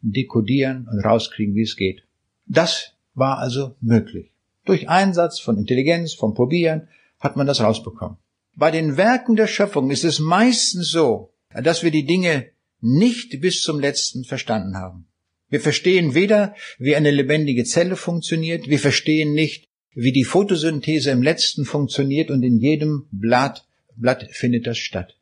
dekodieren 0.01 0.87
und 0.91 0.99
rauskriegen, 1.05 1.53
wie 1.53 1.61
es 1.61 1.75
geht. 1.75 2.03
Das 2.47 2.93
war 3.13 3.37
also 3.37 3.75
möglich. 3.79 4.31
Durch 4.65 4.89
Einsatz 4.89 5.39
von 5.39 5.57
Intelligenz, 5.57 6.13
vom 6.13 6.33
Probieren 6.33 6.87
hat 7.19 7.35
man 7.35 7.45
das 7.45 7.61
rausbekommen. 7.61 8.17
Bei 8.59 8.71
den 8.71 8.97
Werken 8.97 9.37
der 9.37 9.47
Schöpfung 9.47 9.89
ist 9.89 10.03
es 10.03 10.19
meistens 10.19 10.91
so, 10.91 11.31
dass 11.63 11.81
wir 11.81 11.91
die 11.91 12.05
Dinge 12.05 12.47
nicht 12.81 13.39
bis 13.39 13.61
zum 13.61 13.79
letzten 13.79 14.25
verstanden 14.25 14.75
haben. 14.75 15.07
Wir 15.47 15.61
verstehen 15.61 16.13
weder, 16.13 16.53
wie 16.77 16.93
eine 16.97 17.09
lebendige 17.09 17.63
Zelle 17.63 17.95
funktioniert, 17.95 18.67
wir 18.67 18.79
verstehen 18.79 19.31
nicht, 19.31 19.69
wie 19.93 20.11
die 20.11 20.25
Photosynthese 20.25 21.09
im 21.09 21.23
letzten 21.23 21.63
funktioniert 21.63 22.29
und 22.31 22.43
in 22.43 22.57
jedem 22.57 23.07
Blatt, 23.11 23.65
Blatt 23.95 24.27
findet 24.31 24.67
das 24.67 24.77
statt. 24.77 25.15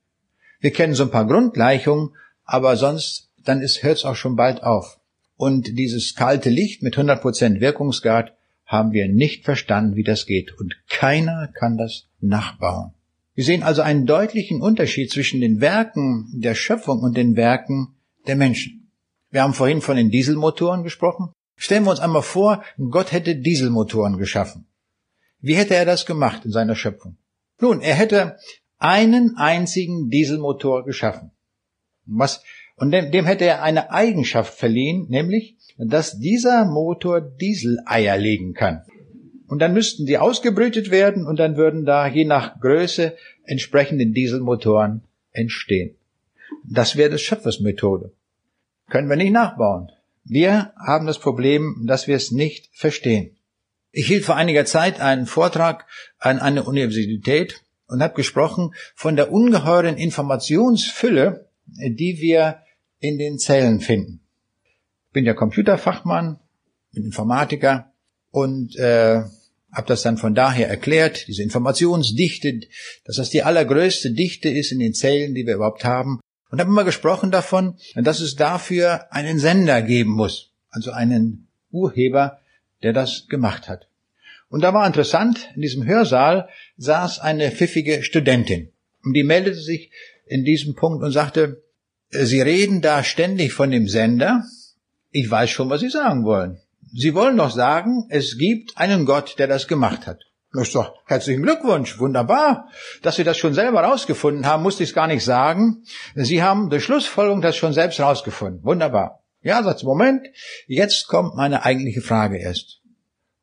Wir 0.59 0.71
kennen 0.71 0.95
so 0.95 1.03
ein 1.03 1.11
paar 1.11 1.27
Grundgleichungen, 1.27 2.15
aber 2.43 2.75
sonst, 2.75 3.29
dann 3.45 3.61
ist, 3.61 3.83
hört's 3.83 4.03
auch 4.03 4.15
schon 4.15 4.35
bald 4.35 4.63
auf. 4.63 4.99
Und 5.35 5.77
dieses 5.77 6.15
kalte 6.15 6.49
Licht 6.49 6.81
mit 6.81 6.97
100% 6.97 7.59
Wirkungsgrad 7.59 8.35
haben 8.65 8.93
wir 8.93 9.07
nicht 9.07 9.45
verstanden, 9.45 9.95
wie 9.95 10.03
das 10.03 10.25
geht. 10.25 10.57
Und 10.57 10.75
keiner 10.89 11.49
kann 11.53 11.77
das 11.77 12.07
nachbauen. 12.19 12.93
Wir 13.37 13.43
sehen 13.43 13.61
also 13.61 13.83
einen 13.83 14.07
deutlichen 14.07 14.63
Unterschied 14.63 15.11
zwischen 15.11 15.41
den 15.41 15.61
Werken 15.61 16.27
der 16.33 16.55
Schöpfung 16.55 17.01
und 17.01 17.15
den 17.15 17.35
Werken 17.35 17.95
der 18.25 18.35
Menschen. 18.35 18.91
Wir 19.29 19.43
haben 19.43 19.53
vorhin 19.53 19.81
von 19.81 19.95
den 19.95 20.09
Dieselmotoren 20.09 20.81
gesprochen. 20.81 21.31
Stellen 21.55 21.83
wir 21.83 21.91
uns 21.91 21.99
einmal 21.99 22.23
vor, 22.23 22.63
Gott 22.89 23.11
hätte 23.11 23.35
Dieselmotoren 23.35 24.17
geschaffen. 24.17 24.65
Wie 25.39 25.53
hätte 25.53 25.75
er 25.75 25.85
das 25.85 26.07
gemacht 26.07 26.45
in 26.45 26.51
seiner 26.51 26.73
Schöpfung? 26.73 27.17
Nun, 27.61 27.81
er 27.81 27.93
hätte 27.93 28.37
einen 28.79 29.37
einzigen 29.37 30.09
Dieselmotor 30.09 30.83
geschaffen. 30.83 31.29
Was, 32.05 32.41
und 32.75 32.89
dem, 32.89 33.11
dem 33.11 33.25
hätte 33.25 33.45
er 33.45 33.61
eine 33.61 33.91
Eigenschaft 33.91 34.55
verliehen, 34.55 35.05
nämlich, 35.09 35.57
dass 35.77 36.17
dieser 36.17 36.65
Motor 36.65 37.21
Dieseleier 37.21 38.17
legen 38.17 38.55
kann. 38.55 38.81
Und 39.47 39.59
dann 39.59 39.73
müssten 39.73 40.05
die 40.05 40.17
ausgebrütet 40.17 40.91
werden 40.91 41.25
und 41.25 41.39
dann 41.39 41.55
würden 41.55 41.85
da 41.85 42.07
je 42.07 42.25
nach 42.25 42.59
Größe 42.59 43.15
entsprechende 43.45 44.05
Dieselmotoren 44.05 45.03
entstehen. 45.31 45.95
Das 46.63 46.97
wäre 46.97 47.09
das 47.09 47.21
Schöpfersmethode. 47.21 48.11
Können 48.89 49.09
wir 49.09 49.15
nicht 49.15 49.31
nachbauen. 49.31 49.91
Wir 50.23 50.73
haben 50.75 51.07
das 51.07 51.19
Problem, 51.19 51.85
dass 51.87 52.07
wir 52.07 52.15
es 52.15 52.31
nicht 52.31 52.69
verstehen. 52.73 53.37
Ich 53.91 54.07
hielt 54.07 54.25
vor 54.25 54.35
einiger 54.35 54.65
Zeit 54.65 54.99
einen 54.99 55.25
Vortrag 55.25 55.85
an 56.19 56.39
einer 56.39 56.67
Universität 56.67 57.61
und 57.87 58.03
habe 58.03 58.15
gesprochen 58.15 58.73
von 58.95 59.15
der 59.15 59.31
ungeheuren 59.31 59.97
Informationsfülle, 59.97 61.49
die 61.65 62.17
wir 62.19 62.59
in 62.99 63.17
den 63.17 63.39
Zellen 63.39 63.79
finden. 63.79 64.19
Ich 65.07 65.13
bin 65.13 65.25
ja 65.25 65.33
Computerfachmann, 65.33 66.39
bin 66.91 67.05
Informatiker 67.05 67.93
und 68.31 68.75
äh, 68.75 69.23
habe 69.71 69.87
das 69.87 70.01
dann 70.01 70.17
von 70.17 70.33
daher 70.33 70.69
erklärt, 70.69 71.27
diese 71.27 71.43
Informationsdichte, 71.43 72.61
dass 73.05 73.17
das 73.17 73.29
die 73.29 73.43
allergrößte 73.43 74.11
Dichte 74.11 74.49
ist 74.49 74.71
in 74.71 74.79
den 74.79 74.93
Zellen, 74.93 75.35
die 75.35 75.45
wir 75.45 75.55
überhaupt 75.55 75.83
haben. 75.83 76.19
Und 76.49 76.59
habe 76.59 76.69
immer 76.69 76.85
gesprochen 76.85 77.29
davon, 77.29 77.77
dass 77.95 78.21
es 78.21 78.35
dafür 78.35 79.11
einen 79.11 79.37
Sender 79.37 79.81
geben 79.81 80.11
muss, 80.11 80.53
also 80.69 80.91
einen 80.91 81.47
Urheber, 81.71 82.39
der 82.83 82.93
das 82.93 83.27
gemacht 83.27 83.67
hat. 83.67 83.89
Und 84.49 84.61
da 84.61 84.73
war 84.73 84.87
interessant, 84.87 85.49
in 85.55 85.61
diesem 85.61 85.85
Hörsaal 85.85 86.47
saß 86.77 87.19
eine 87.19 87.51
pfiffige 87.51 88.03
Studentin. 88.03 88.71
Und 89.03 89.13
die 89.13 89.23
meldete 89.23 89.59
sich 89.59 89.91
in 90.25 90.45
diesem 90.45 90.75
Punkt 90.75 91.03
und 91.03 91.11
sagte, 91.11 91.63
Sie 92.09 92.39
reden 92.39 92.81
da 92.81 93.03
ständig 93.03 93.51
von 93.51 93.69
dem 93.69 93.89
Sender. 93.89 94.45
Ich 95.11 95.29
weiß 95.29 95.49
schon, 95.49 95.69
was 95.69 95.81
Sie 95.81 95.89
sagen 95.89 96.23
wollen. 96.23 96.61
Sie 96.93 97.13
wollen 97.13 97.37
doch 97.37 97.51
sagen, 97.51 98.05
es 98.09 98.37
gibt 98.37 98.77
einen 98.77 99.05
Gott, 99.05 99.35
der 99.39 99.47
das 99.47 99.67
gemacht 99.67 100.07
hat. 100.07 100.21
Ist 100.53 100.73
doch 100.73 100.95
herzlichen 101.05 101.43
Glückwunsch, 101.43 101.99
wunderbar. 101.99 102.69
Dass 103.03 103.17
Sie 103.17 103.23
das 103.23 103.37
schon 103.37 103.53
selber 103.53 103.81
rausgefunden 103.81 104.45
haben, 104.45 104.63
musste 104.63 104.83
ich 104.83 104.89
es 104.89 104.95
gar 104.95 105.07
nicht 105.07 105.23
sagen. 105.23 105.83
Sie 106.15 106.41
haben 106.41 106.69
durch 106.69 106.83
Schlussfolgerung 106.83 107.41
das 107.41 107.55
schon 107.55 107.73
selbst 107.73 107.99
rausgefunden. 107.99 108.63
Wunderbar. 108.63 109.21
Ja, 109.43 109.61
sagt 109.61 109.83
Moment, 109.83 110.27
jetzt 110.65 111.07
kommt 111.07 111.35
meine 111.35 111.63
eigentliche 111.63 112.01
Frage 112.01 112.37
erst. 112.37 112.81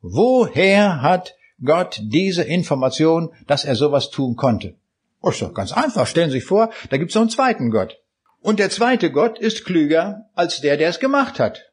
Woher 0.01 1.03
hat 1.03 1.36
Gott 1.62 2.01
diese 2.03 2.42
Information, 2.42 3.32
dass 3.47 3.64
er 3.64 3.76
sowas 3.76 4.11
tun 4.11 4.34
konnte? 4.34 4.74
Oh, 5.20 5.30
ist 5.30 5.40
doch 5.40 5.55
ganz 5.55 5.72
einfach. 5.72 6.07
Stellen 6.07 6.30
Sie 6.30 6.38
sich 6.38 6.45
vor, 6.45 6.70
da 6.90 6.97
gibt 6.97 7.11
es 7.11 7.14
noch 7.14 7.22
einen 7.22 7.30
zweiten 7.30 7.70
Gott. 7.70 8.01
Und 8.40 8.59
der 8.59 8.70
zweite 8.70 9.11
Gott 9.11 9.38
ist 9.38 9.64
klüger 9.64 10.28
als 10.34 10.61
der, 10.61 10.76
der 10.76 10.88
es 10.88 11.01
gemacht 11.01 11.38
hat. 11.38 11.72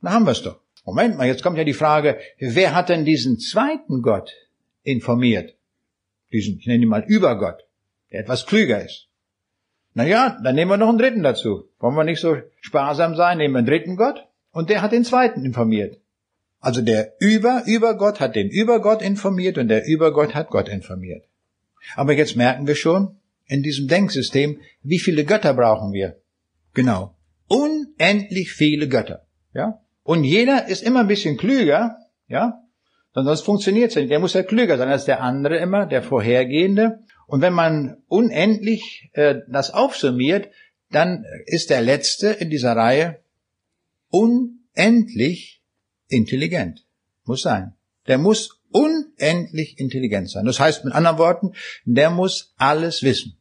Da 0.00 0.12
haben 0.12 0.26
wir 0.26 0.32
es 0.32 0.42
doch. 0.42 0.61
Moment 0.84 1.16
mal, 1.16 1.26
jetzt 1.26 1.42
kommt 1.42 1.58
ja 1.58 1.64
die 1.64 1.74
Frage, 1.74 2.18
wer 2.38 2.74
hat 2.74 2.88
denn 2.88 3.04
diesen 3.04 3.38
zweiten 3.38 4.02
Gott 4.02 4.32
informiert? 4.82 5.54
Diesen, 6.32 6.58
ich 6.58 6.66
nenne 6.66 6.82
ihn 6.82 6.88
mal 6.88 7.04
Übergott, 7.06 7.64
der 8.10 8.20
etwas 8.20 8.46
klüger 8.46 8.84
ist. 8.84 9.08
Na 9.94 10.04
ja, 10.04 10.38
dann 10.42 10.54
nehmen 10.54 10.70
wir 10.70 10.76
noch 10.78 10.88
einen 10.88 10.98
dritten 10.98 11.22
dazu. 11.22 11.68
Wollen 11.78 11.94
wir 11.94 12.04
nicht 12.04 12.20
so 12.20 12.36
sparsam 12.60 13.14
sein, 13.14 13.38
nehmen 13.38 13.54
wir 13.54 13.58
einen 13.58 13.66
dritten 13.66 13.96
Gott 13.96 14.26
und 14.50 14.70
der 14.70 14.82
hat 14.82 14.92
den 14.92 15.04
zweiten 15.04 15.44
informiert. 15.44 15.98
Also 16.60 16.80
der 16.80 17.14
Über, 17.18 17.64
Übergott 17.66 18.20
hat 18.20 18.36
den 18.36 18.48
Übergott 18.48 19.02
informiert 19.02 19.58
und 19.58 19.68
der 19.68 19.86
Übergott 19.86 20.34
hat 20.34 20.48
Gott 20.48 20.68
informiert. 20.68 21.24
Aber 21.96 22.12
jetzt 22.12 22.36
merken 22.36 22.66
wir 22.66 22.76
schon, 22.76 23.16
in 23.46 23.62
diesem 23.62 23.88
Denksystem, 23.88 24.60
wie 24.82 24.98
viele 24.98 25.24
Götter 25.24 25.54
brauchen 25.54 25.92
wir? 25.92 26.16
Genau. 26.72 27.14
Unendlich 27.48 28.52
viele 28.52 28.88
Götter. 28.88 29.26
Ja? 29.52 29.80
Und 30.02 30.24
jeder 30.24 30.68
ist 30.68 30.82
immer 30.82 31.00
ein 31.00 31.08
bisschen 31.08 31.36
klüger, 31.36 31.96
ja? 32.28 32.58
Sonst 33.14 33.42
funktioniert 33.42 33.90
es 33.90 33.96
nicht. 33.96 34.10
Der 34.10 34.20
muss 34.20 34.32
ja 34.32 34.42
klüger 34.42 34.78
sein 34.78 34.88
als 34.88 35.04
der 35.04 35.20
andere 35.20 35.58
immer, 35.58 35.84
der 35.86 36.02
vorhergehende. 36.02 37.00
Und 37.26 37.42
wenn 37.42 37.52
man 37.52 37.98
unendlich 38.08 39.10
äh, 39.12 39.36
das 39.48 39.70
aufsummiert, 39.70 40.48
dann 40.90 41.24
ist 41.46 41.70
der 41.70 41.82
Letzte 41.82 42.28
in 42.28 42.48
dieser 42.48 42.74
Reihe 42.74 43.20
unendlich 44.08 45.62
intelligent. 46.08 46.86
Muss 47.24 47.42
sein. 47.42 47.74
Der 48.06 48.18
muss 48.18 48.60
unendlich 48.70 49.78
intelligent 49.78 50.30
sein. 50.30 50.46
Das 50.46 50.58
heißt 50.58 50.84
mit 50.84 50.94
anderen 50.94 51.18
Worten, 51.18 51.52
der 51.84 52.10
muss 52.10 52.54
alles 52.56 53.02
wissen. 53.02 53.36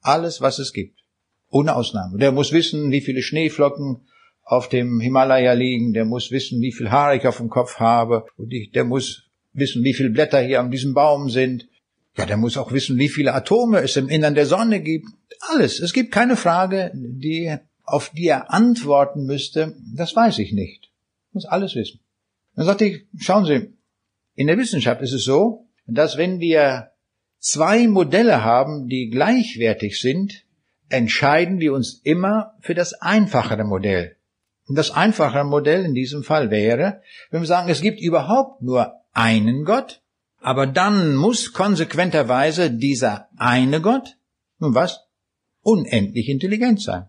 Alles, 0.00 0.40
was 0.40 0.58
es 0.58 0.72
gibt. 0.72 1.00
Ohne 1.48 1.74
Ausnahme. 1.76 2.18
Der 2.18 2.32
muss 2.32 2.52
wissen, 2.52 2.90
wie 2.90 3.00
viele 3.00 3.22
Schneeflocken 3.22 4.06
auf 4.44 4.68
dem 4.68 5.00
Himalaya 5.00 5.52
liegen. 5.52 5.92
Der 5.92 6.04
muss 6.04 6.30
wissen, 6.30 6.60
wie 6.60 6.72
viel 6.72 6.90
Haare 6.90 7.16
ich 7.16 7.26
auf 7.26 7.38
dem 7.38 7.48
Kopf 7.48 7.76
habe. 7.80 8.26
Und 8.36 8.52
ich, 8.52 8.70
der 8.70 8.84
muss 8.84 9.24
wissen, 9.52 9.82
wie 9.84 9.94
viele 9.94 10.10
Blätter 10.10 10.40
hier 10.40 10.60
an 10.60 10.70
diesem 10.70 10.94
Baum 10.94 11.30
sind. 11.30 11.68
Ja, 12.16 12.26
der 12.26 12.36
muss 12.36 12.56
auch 12.56 12.72
wissen, 12.72 12.98
wie 12.98 13.08
viele 13.08 13.34
Atome 13.34 13.80
es 13.80 13.96
im 13.96 14.08
Innern 14.08 14.34
der 14.34 14.46
Sonne 14.46 14.80
gibt. 14.80 15.08
Alles. 15.40 15.80
Es 15.80 15.92
gibt 15.92 16.12
keine 16.12 16.36
Frage, 16.36 16.92
die, 16.94 17.56
auf 17.82 18.10
die 18.10 18.26
er 18.26 18.52
antworten 18.52 19.24
müsste. 19.24 19.74
Das 19.94 20.14
weiß 20.14 20.38
ich 20.38 20.52
nicht. 20.52 20.90
Ich 21.28 21.34
muss 21.34 21.46
alles 21.46 21.74
wissen. 21.74 22.00
Dann 22.54 22.66
sagte 22.66 22.84
ich, 22.84 23.06
schauen 23.18 23.46
Sie, 23.46 23.72
in 24.36 24.46
der 24.46 24.58
Wissenschaft 24.58 25.02
ist 25.02 25.12
es 25.12 25.24
so, 25.24 25.66
dass 25.86 26.16
wenn 26.16 26.38
wir 26.38 26.90
zwei 27.38 27.88
Modelle 27.88 28.44
haben, 28.44 28.88
die 28.88 29.10
gleichwertig 29.10 30.00
sind, 30.00 30.44
entscheiden 30.88 31.58
wir 31.60 31.72
uns 31.72 32.00
immer 32.04 32.54
für 32.60 32.74
das 32.74 32.94
einfachere 32.94 33.64
Modell. 33.64 34.16
Das 34.68 34.90
einfachere 34.90 35.44
Modell 35.44 35.84
in 35.84 35.94
diesem 35.94 36.22
Fall 36.22 36.50
wäre, 36.50 37.02
wenn 37.30 37.42
wir 37.42 37.46
sagen, 37.46 37.68
es 37.68 37.82
gibt 37.82 38.00
überhaupt 38.00 38.62
nur 38.62 38.94
einen 39.12 39.64
Gott, 39.64 40.00
aber 40.40 40.66
dann 40.66 41.14
muss 41.14 41.52
konsequenterweise 41.52 42.70
dieser 42.70 43.28
eine 43.36 43.80
Gott, 43.80 44.16
nun 44.58 44.74
was, 44.74 45.00
unendlich 45.60 46.28
intelligent 46.28 46.80
sein. 46.80 47.08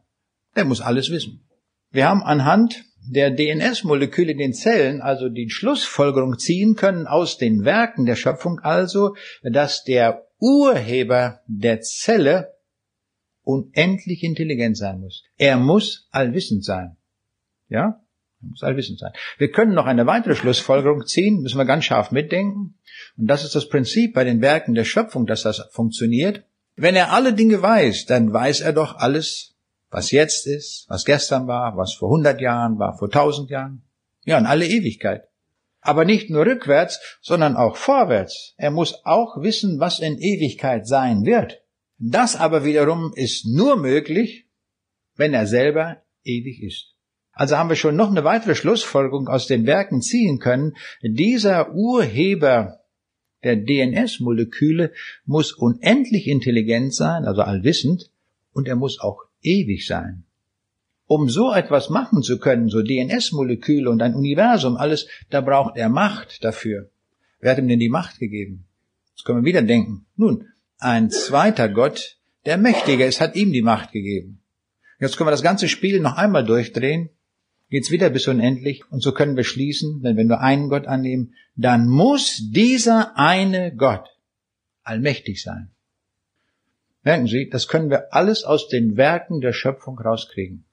Der 0.55 0.65
muss 0.65 0.81
alles 0.81 1.09
wissen. 1.11 1.47
Wir 1.91 2.07
haben 2.07 2.23
anhand 2.23 2.83
der 3.07 3.31
DNS-Moleküle 3.31 4.31
in 4.31 4.37
den 4.37 4.53
Zellen 4.53 5.01
also 5.01 5.29
die 5.29 5.49
Schlussfolgerung 5.49 6.37
ziehen 6.39 6.75
können 6.75 7.07
aus 7.07 7.37
den 7.37 7.63
Werken 7.63 8.05
der 8.05 8.15
Schöpfung 8.15 8.59
also, 8.59 9.15
dass 9.43 9.83
der 9.83 10.27
Urheber 10.39 11.41
der 11.47 11.81
Zelle 11.81 12.53
unendlich 13.43 14.23
intelligent 14.23 14.77
sein 14.77 14.99
muss. 14.99 15.23
Er 15.37 15.57
muss 15.57 16.07
allwissend 16.11 16.65
sein. 16.65 16.97
Ja? 17.67 18.01
Muss 18.41 18.63
allwissend 18.63 18.99
sein. 18.99 19.11
Wir 19.37 19.51
können 19.51 19.73
noch 19.73 19.85
eine 19.85 20.05
weitere 20.05 20.35
Schlussfolgerung 20.35 21.05
ziehen, 21.05 21.41
müssen 21.41 21.57
wir 21.57 21.65
ganz 21.65 21.85
scharf 21.85 22.11
mitdenken. 22.11 22.77
Und 23.17 23.27
das 23.27 23.43
ist 23.43 23.55
das 23.55 23.69
Prinzip 23.69 24.13
bei 24.13 24.23
den 24.23 24.41
Werken 24.41 24.75
der 24.75 24.83
Schöpfung, 24.83 25.25
dass 25.25 25.43
das 25.43 25.67
funktioniert. 25.71 26.43
Wenn 26.75 26.95
er 26.95 27.13
alle 27.13 27.33
Dinge 27.33 27.61
weiß, 27.61 28.05
dann 28.05 28.31
weiß 28.31 28.61
er 28.61 28.73
doch 28.73 28.97
alles 28.97 29.55
was 29.95 30.11
jetzt 30.11 30.45
ist, 30.45 30.85
was 30.89 31.05
gestern 31.05 31.47
war, 31.47 31.77
was 31.77 31.93
vor 31.93 32.09
hundert 32.09 32.41
Jahren 32.41 32.79
war, 32.79 32.97
vor 32.97 33.09
tausend 33.09 33.49
Jahren. 33.49 33.81
Ja, 34.25 34.37
in 34.37 34.45
alle 34.45 34.67
Ewigkeit. 34.67 35.29
Aber 35.79 36.03
nicht 36.03 36.29
nur 36.29 36.45
rückwärts, 36.45 36.99
sondern 37.21 37.55
auch 37.55 37.77
vorwärts. 37.77 38.55
Er 38.57 38.71
muss 38.71 39.05
auch 39.05 39.41
wissen, 39.41 39.79
was 39.79 39.99
in 39.99 40.17
Ewigkeit 40.17 40.87
sein 40.87 41.23
wird. 41.25 41.61
Das 41.97 42.35
aber 42.35 42.65
wiederum 42.65 43.13
ist 43.15 43.45
nur 43.45 43.77
möglich, 43.77 44.49
wenn 45.15 45.33
er 45.33 45.47
selber 45.47 46.03
ewig 46.23 46.61
ist. 46.61 46.94
Also 47.35 47.57
haben 47.57 47.69
wir 47.69 47.75
schon 47.75 47.97
noch 47.97 48.09
eine 48.09 48.23
weitere 48.23 48.55
Schlussfolgerung 48.55 49.27
aus 49.27 49.45
den 49.45 49.65
Werken 49.65 50.01
ziehen 50.01 50.39
können. 50.39 50.75
Dieser 51.03 51.73
Urheber 51.73 52.79
der 53.43 53.57
DNS-Moleküle 53.57 54.93
muss 55.25 55.51
unendlich 55.51 56.27
intelligent 56.27 56.95
sein, 56.95 57.25
also 57.25 57.41
allwissend, 57.41 58.09
und 58.53 58.69
er 58.69 58.77
muss 58.77 59.01
auch 59.01 59.25
ewig 59.41 59.85
sein. 59.85 60.23
Um 61.07 61.29
so 61.29 61.53
etwas 61.53 61.89
machen 61.89 62.23
zu 62.23 62.39
können, 62.39 62.69
so 62.69 62.81
DNS-Moleküle 62.81 63.89
und 63.89 64.01
ein 64.01 64.15
Universum, 64.15 64.77
alles, 64.77 65.07
da 65.29 65.41
braucht 65.41 65.77
er 65.77 65.89
Macht 65.89 66.43
dafür. 66.43 66.89
Wer 67.39 67.51
hat 67.51 67.59
ihm 67.59 67.67
denn 67.67 67.79
die 67.79 67.89
Macht 67.89 68.17
gegeben? 68.17 68.65
Jetzt 69.11 69.25
können 69.25 69.43
wir 69.43 69.49
wieder 69.49 69.61
denken. 69.61 70.05
Nun, 70.15 70.47
ein 70.79 71.11
zweiter 71.11 71.69
Gott, 71.69 72.17
der 72.45 72.57
mächtiger 72.57 73.05
ist, 73.05 73.21
hat 73.21 73.35
ihm 73.35 73.51
die 73.51 73.61
Macht 73.61 73.91
gegeben. 73.91 74.41
Jetzt 74.99 75.17
können 75.17 75.27
wir 75.27 75.31
das 75.31 75.43
ganze 75.43 75.67
Spiel 75.67 75.99
noch 75.99 76.15
einmal 76.15 76.45
durchdrehen, 76.45 77.09
geht's 77.75 77.91
wieder 77.91 78.09
bis 78.09 78.25
unendlich, 78.29 78.89
und 78.89 79.03
so 79.03 79.11
können 79.11 79.35
wir 79.35 79.43
schließen, 79.43 80.01
wenn 80.01 80.15
wir 80.15 80.23
nur 80.23 80.39
einen 80.39 80.69
Gott 80.69 80.87
annehmen, 80.87 81.33
dann 81.57 81.89
muss 81.89 82.41
dieser 82.53 83.17
eine 83.17 83.75
Gott 83.75 84.07
allmächtig 84.83 85.43
sein. 85.43 85.71
Merken 87.03 87.27
Sie, 87.27 87.49
das 87.49 87.67
können 87.67 87.89
wir 87.89 88.13
alles 88.13 88.45
aus 88.45 88.69
den 88.69 88.95
Werken 88.95 89.41
der 89.41 89.51
Schöpfung 89.51 89.99
rauskriegen. 89.99 90.63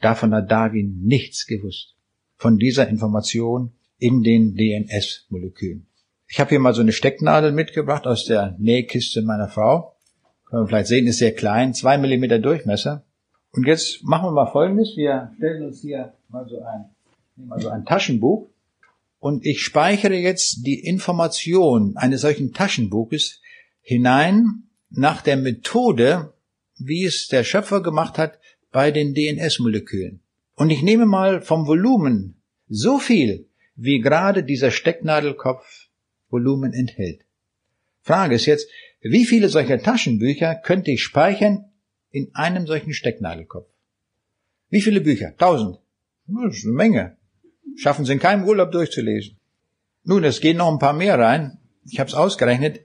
Davon 0.00 0.32
hat 0.32 0.48
Darwin 0.48 1.00
nichts 1.02 1.46
gewusst. 1.46 1.96
Von 2.36 2.58
dieser 2.58 2.86
Information 2.86 3.72
in 3.98 4.22
den 4.22 4.54
DNS-Molekülen. 4.54 5.88
Ich 6.28 6.38
habe 6.38 6.50
hier 6.50 6.60
mal 6.60 6.72
so 6.72 6.82
eine 6.82 6.92
Stecknadel 6.92 7.50
mitgebracht 7.50 8.06
aus 8.06 8.26
der 8.26 8.54
Nähkiste 8.60 9.22
meiner 9.22 9.48
Frau. 9.48 9.96
Können 10.44 10.62
wir 10.62 10.68
vielleicht 10.68 10.86
sehen, 10.86 11.08
ist 11.08 11.18
sehr 11.18 11.34
klein, 11.34 11.74
zwei 11.74 11.98
Millimeter 11.98 12.38
Durchmesser. 12.38 13.04
Und 13.54 13.68
jetzt 13.68 14.02
machen 14.02 14.26
wir 14.26 14.32
mal 14.32 14.50
Folgendes. 14.50 14.96
Wir 14.96 15.32
stellen 15.36 15.66
uns 15.66 15.80
hier 15.80 16.12
mal 16.28 16.46
so 16.48 16.60
ein, 16.60 16.86
mal 17.36 17.60
so 17.60 17.68
ein 17.68 17.84
Taschenbuch. 17.84 18.48
Und 19.20 19.46
ich 19.46 19.62
speichere 19.62 20.16
jetzt 20.16 20.66
die 20.66 20.80
Information 20.80 21.96
eines 21.96 22.22
solchen 22.22 22.52
Taschenbuches 22.52 23.40
hinein 23.80 24.64
nach 24.90 25.22
der 25.22 25.36
Methode, 25.36 26.34
wie 26.78 27.04
es 27.04 27.28
der 27.28 27.44
Schöpfer 27.44 27.80
gemacht 27.80 28.18
hat 28.18 28.40
bei 28.72 28.90
den 28.90 29.14
DNS-Molekülen. 29.14 30.20
Und 30.56 30.70
ich 30.70 30.82
nehme 30.82 31.06
mal 31.06 31.40
vom 31.40 31.68
Volumen 31.68 32.42
so 32.68 32.98
viel, 32.98 33.48
wie 33.76 34.00
gerade 34.00 34.42
dieser 34.42 34.72
Stecknadelkopf 34.72 35.88
Volumen 36.28 36.72
enthält. 36.72 37.20
Frage 38.02 38.34
ist 38.34 38.46
jetzt, 38.46 38.68
wie 39.00 39.24
viele 39.24 39.48
solcher 39.48 39.80
Taschenbücher 39.80 40.56
könnte 40.56 40.90
ich 40.90 41.04
speichern 41.04 41.66
in 42.14 42.34
einem 42.34 42.66
solchen 42.66 42.94
Stecknadelkopf? 42.94 43.68
Wie 44.70 44.80
viele 44.80 45.00
Bücher? 45.00 45.36
Tausend. 45.36 45.80
Das 46.26 46.56
ist 46.56 46.64
eine 46.64 46.74
Menge. 46.74 47.16
Schaffen 47.76 48.04
Sie 48.04 48.12
in 48.12 48.20
keinem 48.20 48.44
Urlaub 48.44 48.70
durchzulesen. 48.70 49.36
Nun, 50.04 50.22
es 50.22 50.40
gehen 50.40 50.58
noch 50.58 50.70
ein 50.70 50.78
paar 50.78 50.92
mehr 50.92 51.18
rein. 51.18 51.58
Ich 51.84 51.98
habe 51.98 52.06
es 52.08 52.14
ausgerechnet. 52.14 52.82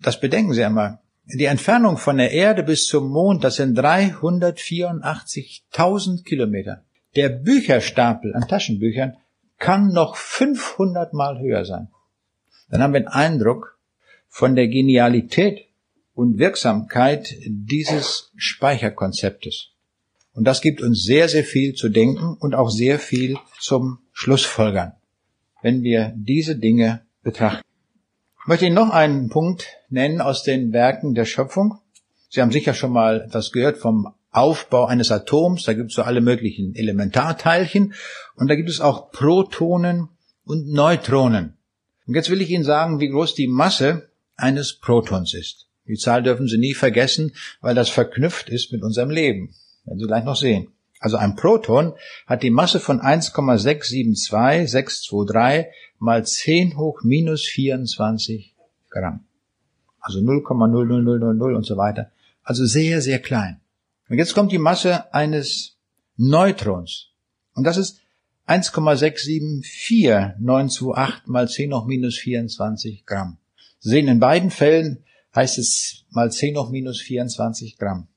Das 0.00 0.20
bedenken 0.20 0.52
Sie 0.52 0.62
einmal. 0.62 0.98
Die 1.24 1.46
Entfernung 1.46 1.96
von 1.96 2.18
der 2.18 2.32
Erde 2.32 2.62
bis 2.62 2.86
zum 2.86 3.08
Mond, 3.08 3.44
das 3.44 3.56
sind 3.56 3.78
384.000 3.78 6.24
Kilometer. 6.24 6.84
Der 7.16 7.30
Bücherstapel 7.30 8.34
an 8.34 8.46
Taschenbüchern 8.46 9.16
kann 9.58 9.88
noch 9.88 10.16
500 10.16 11.14
Mal 11.14 11.40
höher 11.40 11.64
sein. 11.64 11.88
Dann 12.68 12.82
haben 12.82 12.92
wir 12.92 13.00
einen 13.00 13.08
Eindruck 13.08 13.78
von 14.28 14.54
der 14.54 14.68
Genialität 14.68 15.65
und 16.16 16.38
Wirksamkeit 16.38 17.36
dieses 17.46 18.32
Speicherkonzeptes. 18.36 19.72
Und 20.32 20.44
das 20.44 20.62
gibt 20.62 20.80
uns 20.80 21.04
sehr, 21.04 21.28
sehr 21.28 21.44
viel 21.44 21.74
zu 21.74 21.90
denken 21.90 22.36
und 22.40 22.54
auch 22.54 22.70
sehr 22.70 22.98
viel 22.98 23.36
zum 23.60 23.98
Schlussfolgern, 24.12 24.94
wenn 25.62 25.82
wir 25.82 26.14
diese 26.16 26.56
Dinge 26.56 27.02
betrachten. 27.22 27.62
Ich 28.40 28.48
möchte 28.48 28.64
Ihnen 28.64 28.74
noch 28.74 28.90
einen 28.90 29.28
Punkt 29.28 29.66
nennen 29.90 30.22
aus 30.22 30.42
den 30.42 30.72
Werken 30.72 31.14
der 31.14 31.26
Schöpfung. 31.26 31.80
Sie 32.30 32.40
haben 32.40 32.50
sicher 32.50 32.72
schon 32.72 32.92
mal 32.92 33.20
etwas 33.20 33.52
gehört 33.52 33.76
vom 33.76 34.14
Aufbau 34.30 34.86
eines 34.86 35.12
Atoms. 35.12 35.64
Da 35.64 35.74
gibt 35.74 35.90
es 35.90 35.96
so 35.96 36.02
alle 36.02 36.22
möglichen 36.22 36.74
Elementarteilchen. 36.74 37.92
Und 38.36 38.48
da 38.48 38.54
gibt 38.54 38.70
es 38.70 38.80
auch 38.80 39.10
Protonen 39.10 40.08
und 40.44 40.68
Neutronen. 40.68 41.58
Und 42.06 42.14
jetzt 42.14 42.30
will 42.30 42.40
ich 42.40 42.50
Ihnen 42.50 42.64
sagen, 42.64 43.00
wie 43.00 43.08
groß 43.10 43.34
die 43.34 43.48
Masse 43.48 44.08
eines 44.36 44.78
Protons 44.78 45.34
ist. 45.34 45.65
Die 45.88 45.96
Zahl 45.96 46.22
dürfen 46.22 46.46
Sie 46.48 46.58
nie 46.58 46.74
vergessen, 46.74 47.32
weil 47.60 47.74
das 47.74 47.88
verknüpft 47.88 48.48
ist 48.48 48.70
mit 48.72 48.82
unserem 48.82 49.10
Leben. 49.10 49.54
Werden 49.84 49.98
Sie 49.98 50.06
gleich 50.06 50.24
noch 50.24 50.36
sehen. 50.36 50.68
Also 50.98 51.18
ein 51.18 51.36
Proton 51.36 51.92
hat 52.26 52.42
die 52.42 52.50
Masse 52.50 52.80
von 52.80 53.00
1,672623 53.00 55.66
mal 55.98 56.26
10 56.26 56.76
hoch 56.76 57.02
minus 57.04 57.44
24 57.44 58.56
Gramm. 58.90 59.20
Also 60.00 60.18
0,00000 60.20 61.54
und 61.54 61.66
so 61.66 61.76
weiter. 61.76 62.10
Also 62.42 62.64
sehr, 62.64 63.02
sehr 63.02 63.18
klein. 63.18 63.60
Und 64.08 64.16
jetzt 64.18 64.34
kommt 64.34 64.52
die 64.52 64.58
Masse 64.58 65.12
eines 65.12 65.76
Neutrons. 66.16 67.08
Und 67.54 67.64
das 67.64 67.76
ist 67.76 68.00
1,674928 68.46 71.22
mal 71.26 71.48
10 71.48 71.74
hoch 71.74 71.86
minus 71.86 72.16
24 72.18 73.04
Gramm. 73.04 73.38
Sie 73.80 73.90
sehen, 73.90 74.08
in 74.08 74.20
beiden 74.20 74.50
Fällen 74.50 75.04
heißt 75.36 75.58
es 75.58 76.04
mal 76.10 76.32
10 76.32 76.56
hoch 76.56 76.70
minus 76.70 77.00
24 77.00 77.76
Gramm. 77.78 78.08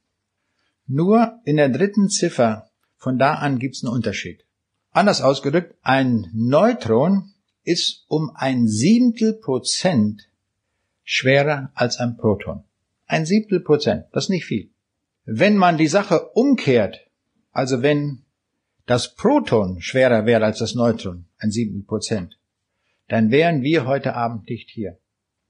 Nur 0.88 1.40
in 1.46 1.58
der 1.58 1.70
dritten 1.70 2.10
Ziffer 2.10 2.70
von 2.98 3.20
da 3.20 3.36
an 3.36 3.60
gibt's 3.60 3.84
einen 3.84 3.94
Unterschied. 3.94 4.46
Anders 4.92 5.22
ausgedrückt, 5.22 5.76
ein 5.84 6.32
Neutron 6.34 7.34
ist 7.64 8.06
um 8.08 8.32
ein 8.34 8.68
Siebtel 8.68 9.34
Prozent 9.34 10.30
schwerer 11.04 11.72
als 11.76 11.98
ein 11.98 12.18
Proton. 12.18 12.64
Ein 13.06 13.26
Siebtel 13.26 13.60
Prozent, 13.60 14.06
das 14.14 14.26
ist 14.26 14.30
nicht 14.30 14.46
viel. 14.46 14.72
Wenn 15.26 15.58
man 15.58 15.78
die 15.78 15.88
Sache 15.88 16.30
umkehrt, 16.34 17.00
also 17.52 17.84
wenn 17.84 18.24
das 18.88 19.14
Proton 19.14 19.82
schwerer 19.82 20.26
wäre 20.26 20.46
als 20.46 20.60
das 20.60 20.74
Neutron, 20.74 21.26
ein 21.38 21.52
Siebtel 21.52 21.84
Prozent, 21.84 22.40
dann 23.08 23.30
wären 23.30 23.62
wir 23.62 23.86
heute 23.86 24.16
Abend 24.16 24.50
nicht 24.50 24.70
hier. 24.70 24.98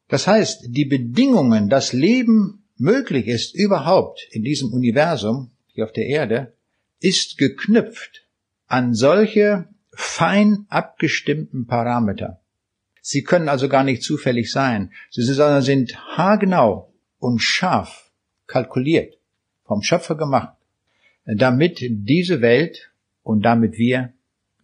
Das 0.10 0.28
heißt, 0.28 0.66
die 0.68 0.86
Bedingungen, 0.86 1.70
dass 1.70 1.94
Leben 1.94 2.64
möglich 2.78 3.28
ist 3.28 3.56
überhaupt 3.56 4.28
in 4.32 4.44
diesem 4.44 4.74
Universum, 4.74 5.52
hier 5.68 5.86
auf 5.86 5.94
der 5.94 6.08
Erde, 6.08 6.54
ist 7.00 7.38
geknüpft 7.38 8.26
an 8.68 8.94
solche 8.94 9.70
fein 9.92 10.66
abgestimmten 10.70 11.68
Parameter. 11.68 12.42
Sie 13.02 13.24
können 13.24 13.50
also 13.50 13.70
gar 13.70 13.84
nicht 13.84 14.04
zufällig 14.04 14.52
sein. 14.52 14.92
Sie 15.10 15.24
sind 15.24 16.18
haargenau 16.18 16.92
und 17.20 17.40
scharf 17.40 18.12
kalkuliert, 18.48 19.18
vom 19.64 19.84
Schöpfer 19.84 20.16
gemacht, 20.16 20.58
damit 21.26 21.80
diese 21.82 22.42
Welt 22.42 22.92
und 23.24 23.44
damit 23.44 23.78
wir 23.78 24.14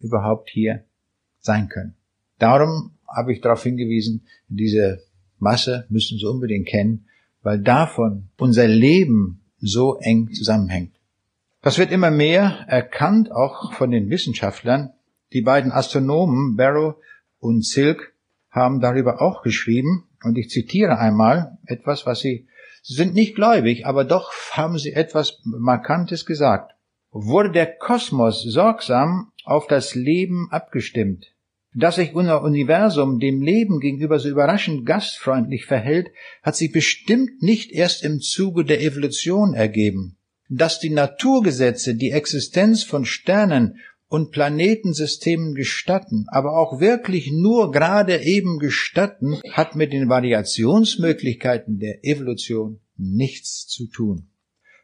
überhaupt 0.00 0.50
hier 0.50 0.84
sein 1.40 1.68
können. 1.68 1.94
Darum 2.38 2.96
habe 3.08 3.32
ich 3.32 3.40
darauf 3.40 3.62
hingewiesen, 3.62 4.26
diese 4.48 5.05
Masse 5.38 5.86
müssen 5.88 6.18
Sie 6.18 6.26
unbedingt 6.26 6.66
kennen, 6.66 7.06
weil 7.42 7.60
davon 7.60 8.28
unser 8.38 8.66
Leben 8.66 9.42
so 9.58 9.96
eng 9.96 10.32
zusammenhängt. 10.32 10.96
Das 11.62 11.78
wird 11.78 11.90
immer 11.90 12.10
mehr 12.10 12.64
erkannt, 12.68 13.32
auch 13.32 13.72
von 13.72 13.90
den 13.90 14.10
Wissenschaftlern. 14.10 14.90
Die 15.32 15.42
beiden 15.42 15.72
Astronomen 15.72 16.56
Barrow 16.56 16.96
und 17.38 17.64
Silk 17.64 18.14
haben 18.50 18.80
darüber 18.80 19.20
auch 19.20 19.42
geschrieben, 19.42 20.04
und 20.22 20.38
ich 20.38 20.48
zitiere 20.48 20.98
einmal 20.98 21.58
etwas, 21.66 22.06
was 22.06 22.20
sie, 22.20 22.48
sie 22.82 22.94
sind 22.94 23.14
nicht 23.14 23.34
gläubig, 23.34 23.86
aber 23.86 24.04
doch 24.04 24.32
haben 24.52 24.78
sie 24.78 24.92
etwas 24.92 25.40
Markantes 25.44 26.24
gesagt. 26.24 26.74
Wurde 27.10 27.52
der 27.52 27.76
Kosmos 27.76 28.42
sorgsam 28.42 29.32
auf 29.44 29.66
das 29.66 29.94
Leben 29.94 30.48
abgestimmt, 30.50 31.32
dass 31.76 31.96
sich 31.96 32.14
unser 32.14 32.42
Universum 32.42 33.20
dem 33.20 33.42
Leben 33.42 33.80
gegenüber 33.80 34.18
so 34.18 34.28
überraschend 34.28 34.86
gastfreundlich 34.86 35.66
verhält, 35.66 36.08
hat 36.42 36.56
sich 36.56 36.72
bestimmt 36.72 37.42
nicht 37.42 37.70
erst 37.70 38.02
im 38.02 38.20
Zuge 38.20 38.64
der 38.64 38.82
Evolution 38.82 39.54
ergeben 39.54 40.16
dass 40.48 40.78
die 40.78 40.90
Naturgesetze 40.90 41.94
die 41.94 42.10
Existenz 42.10 42.84
von 42.84 43.04
Sternen 43.04 43.80
und 44.08 44.30
Planetensystemen 44.30 45.54
gestatten, 45.54 46.26
aber 46.28 46.56
auch 46.56 46.80
wirklich 46.80 47.32
nur 47.32 47.72
gerade 47.72 48.22
eben 48.22 48.58
gestatten, 48.58 49.40
hat 49.50 49.74
mit 49.74 49.92
den 49.92 50.08
Variationsmöglichkeiten 50.08 51.80
der 51.80 52.04
Evolution 52.04 52.80
nichts 52.96 53.66
zu 53.66 53.88
tun. 53.88 54.28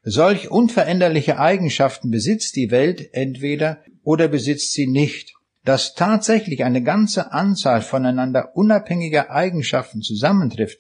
Solch 0.03 0.51
unveränderliche 0.51 1.39
Eigenschaften 1.39 2.11
besitzt 2.11 2.57
die 2.57 2.73
Welt 2.73 3.11
entweder 3.13 3.85
oder 4.03 4.27
besitzt 4.27 4.73
sie 4.73 4.89
nicht. 4.89 5.35
Dass 5.65 5.95
tatsächlich 5.95 6.65
eine 6.65 6.83
ganze 6.83 7.33
Anzahl 7.33 7.83
voneinander 7.83 8.57
unabhängiger 8.57 9.31
Eigenschaften 9.31 10.03
zusammentrifft, 10.03 10.79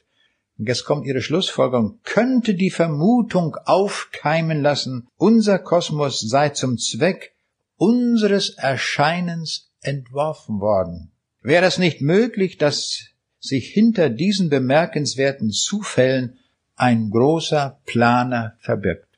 und 0.58 0.68
jetzt 0.68 0.84
kommt 0.84 1.06
ihre 1.06 1.22
Schlussfolgerung, 1.22 2.00
könnte 2.04 2.54
die 2.54 2.70
Vermutung 2.70 3.56
aufkeimen 3.64 4.62
lassen, 4.62 5.08
unser 5.16 5.58
Kosmos 5.58 6.20
sei 6.20 6.50
zum 6.50 6.78
Zweck 6.78 7.34
unseres 7.76 8.50
Erscheinens 8.50 9.72
entworfen 9.80 10.60
worden. 10.60 11.10
Wäre 11.40 11.66
es 11.66 11.78
nicht 11.78 12.00
möglich, 12.00 12.58
dass 12.58 13.08
sich 13.40 13.68
hinter 13.68 14.08
diesen 14.08 14.50
bemerkenswerten 14.50 15.50
Zufällen 15.50 16.38
ein 16.76 17.10
großer 17.10 17.80
Planer 17.84 18.56
verbirgt? 18.60 19.08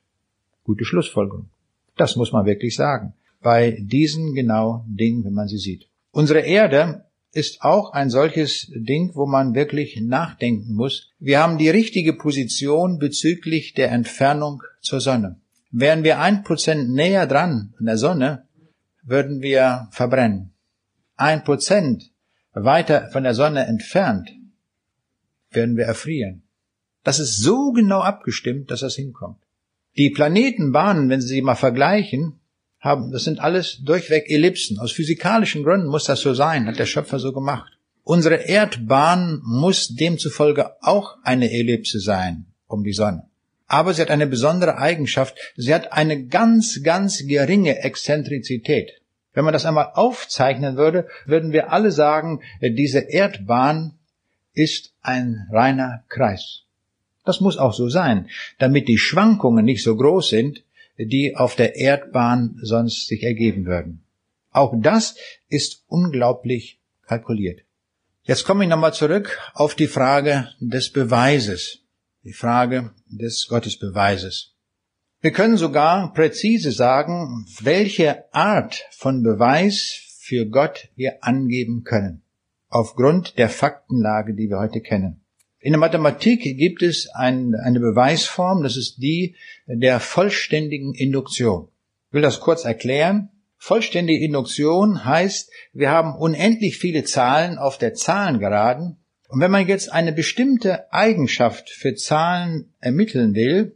Gute 0.65 0.87
Schlussfolgerung. 0.87 1.51
Das 1.97 2.17
muss 2.17 2.33
man 2.33 2.47
wirklich 2.47 2.75
sagen. 2.75 3.13
Bei 3.45 3.77
diesen 3.79 4.35
genau 4.35 4.87
Dingen, 4.89 5.23
wenn 5.23 5.35
man 5.35 5.49
sie 5.49 5.59
sieht. 5.59 5.91
Unsere 6.13 6.41
Erde 6.41 7.05
ist 7.31 7.61
auch 7.61 7.93
ein 7.93 8.09
solches 8.09 8.73
Ding, 8.75 9.11
wo 9.13 9.27
man 9.27 9.55
wirklich 9.55 10.01
nachdenken 10.01 10.73
muss. 10.73 11.11
Wir 11.19 11.41
haben 11.41 11.59
die 11.59 11.69
richtige 11.69 12.15
Position 12.15 12.99
bezüglich 12.99 13.75
der 13.75 13.93
Entfernung 13.93 14.63
zur 14.81 15.01
Sonne. 15.01 15.43
Wären 15.71 16.05
wir 16.05 16.21
ein 16.21 16.43
Prozent 16.43 16.89
näher 16.89 17.27
dran 17.27 17.75
an 17.79 17.85
der 17.85 17.99
Sonne, 17.99 18.49
würden 19.03 19.43
wir 19.43 19.89
verbrennen. 19.91 20.55
Ein 21.17 21.45
Prozent 21.45 22.13
weiter 22.55 23.11
von 23.11 23.25
der 23.25 23.35
Sonne 23.35 23.67
entfernt, 23.67 24.31
werden 25.51 25.77
wir 25.77 25.85
erfrieren. 25.85 26.45
Das 27.03 27.19
ist 27.19 27.43
so 27.43 27.73
genau 27.73 28.01
abgestimmt, 28.01 28.71
dass 28.71 28.81
das 28.81 28.95
hinkommt. 28.95 29.43
Die 29.99 30.09
Planetenbahnen, 30.09 31.11
wenn 31.11 31.21
Sie 31.21 31.29
sie 31.29 31.43
mal 31.43 31.57
vergleichen, 31.57 32.41
haben, 32.85 33.11
das 33.11 33.25
sind 33.25 33.41
alles 33.41 33.81
durchweg 33.83 34.31
Ellipsen. 34.31 34.79
Aus 34.79 34.93
physikalischen 34.93 35.65
Gründen 35.65 35.89
muss 35.89 36.05
das 36.05 36.21
so 36.21 36.35
sein, 36.35 36.67
hat 36.67 36.79
der 36.79 36.87
Schöpfer 36.87 37.19
so 37.19 37.33
gemacht. 37.33 37.73
Unsere 38.03 38.37
Erdbahn 38.37 39.41
muss 39.43 39.89
demzufolge 39.89 40.73
auch 40.83 41.17
eine 41.23 41.51
Ellipse 41.51 41.99
sein 42.01 42.47
um 42.67 42.85
die 42.85 42.93
Sonne. 42.93 43.25
Aber 43.67 43.95
sie 43.95 44.03
hat 44.03 44.11
eine 44.11 44.27
besondere 44.27 44.77
Eigenschaft. 44.77 45.37
Sie 45.57 45.75
hat 45.75 45.93
eine 45.93 46.27
ganz, 46.27 46.83
ganz 46.83 47.27
geringe 47.27 47.79
Exzentrizität. 47.79 49.01
Wenn 49.33 49.45
man 49.45 49.55
das 49.55 49.65
einmal 49.65 49.93
aufzeichnen 49.95 50.77
würde, 50.77 51.09
würden 51.25 51.53
wir 51.53 51.73
alle 51.73 51.91
sagen, 51.91 52.41
diese 52.61 53.01
Erdbahn 53.01 53.95
ist 54.53 54.93
ein 55.01 55.49
reiner 55.51 56.05
Kreis. 56.09 56.63
Das 57.25 57.41
muss 57.41 57.57
auch 57.57 57.73
so 57.73 57.89
sein, 57.89 58.29
damit 58.59 58.87
die 58.87 58.99
Schwankungen 58.99 59.65
nicht 59.65 59.83
so 59.83 59.97
groß 59.97 60.29
sind, 60.29 60.63
die 60.99 61.37
auf 61.37 61.57
der 61.57 61.77
Erdbahn 61.77 62.59
sonst 62.63 63.07
sich 63.07 63.23
ergeben 63.23 63.67
würden. 63.67 64.05
Auch 64.51 64.73
das 64.77 65.17
ist 65.49 65.85
unglaublich 65.89 66.81
kalkuliert. 67.07 67.63
Jetzt 68.23 68.45
komme 68.45 68.65
ich 68.65 68.71
nochmal 68.71 68.95
zurück 68.95 69.39
auf 69.53 69.75
die 69.75 69.89
Frage 69.89 70.49
des 70.61 70.91
Beweises, 70.91 71.81
die 72.23 72.33
Frage 72.33 72.93
des 73.07 73.49
Gottesbeweises. 73.49 74.55
Wir 75.21 75.33
können 75.33 75.57
sogar 75.57 76.13
präzise 76.13 76.71
sagen, 76.71 77.47
welche 77.61 78.33
Art 78.33 78.85
von 78.91 79.23
Beweis 79.23 80.19
für 80.21 80.47
Gott 80.47 80.89
wir 80.97 81.25
angeben 81.25 81.83
können, 81.83 82.23
aufgrund 82.69 83.37
der 83.39 83.49
Faktenlage, 83.49 84.35
die 84.35 84.49
wir 84.49 84.59
heute 84.59 84.81
kennen. 84.81 85.24
In 85.65 85.73
der 85.73 85.81
Mathematik 85.81 86.43
gibt 86.43 86.83
es 86.83 87.09
ein, 87.15 87.55
eine 87.55 87.81
Beweisform, 87.81 88.63
das 88.63 88.77
ist 88.77 88.99
die 88.99 89.35
der 89.67 89.99
vollständigen 89.99 90.93
Induktion. 90.93 91.69
Ich 92.09 92.13
will 92.13 92.21
das 92.21 92.41
kurz 92.41 92.67
erklären. 92.67 93.31
Vollständige 93.57 94.23
Induktion 94.23 95.07
heißt, 95.07 95.51
wir 95.73 95.91
haben 95.91 96.17
unendlich 96.19 96.77
viele 96.77 97.05
Zahlen 97.05 97.57
auf 97.57 97.79
der 97.79 97.95
Zahlengeraden. 97.95 98.99
Und 99.29 99.41
wenn 99.41 99.51
man 99.51 99.67
jetzt 99.67 99.91
eine 99.91 100.13
bestimmte 100.13 100.93
Eigenschaft 100.93 101.71
für 101.71 101.95
Zahlen 101.95 102.75
ermitteln 102.81 103.35
will 103.35 103.75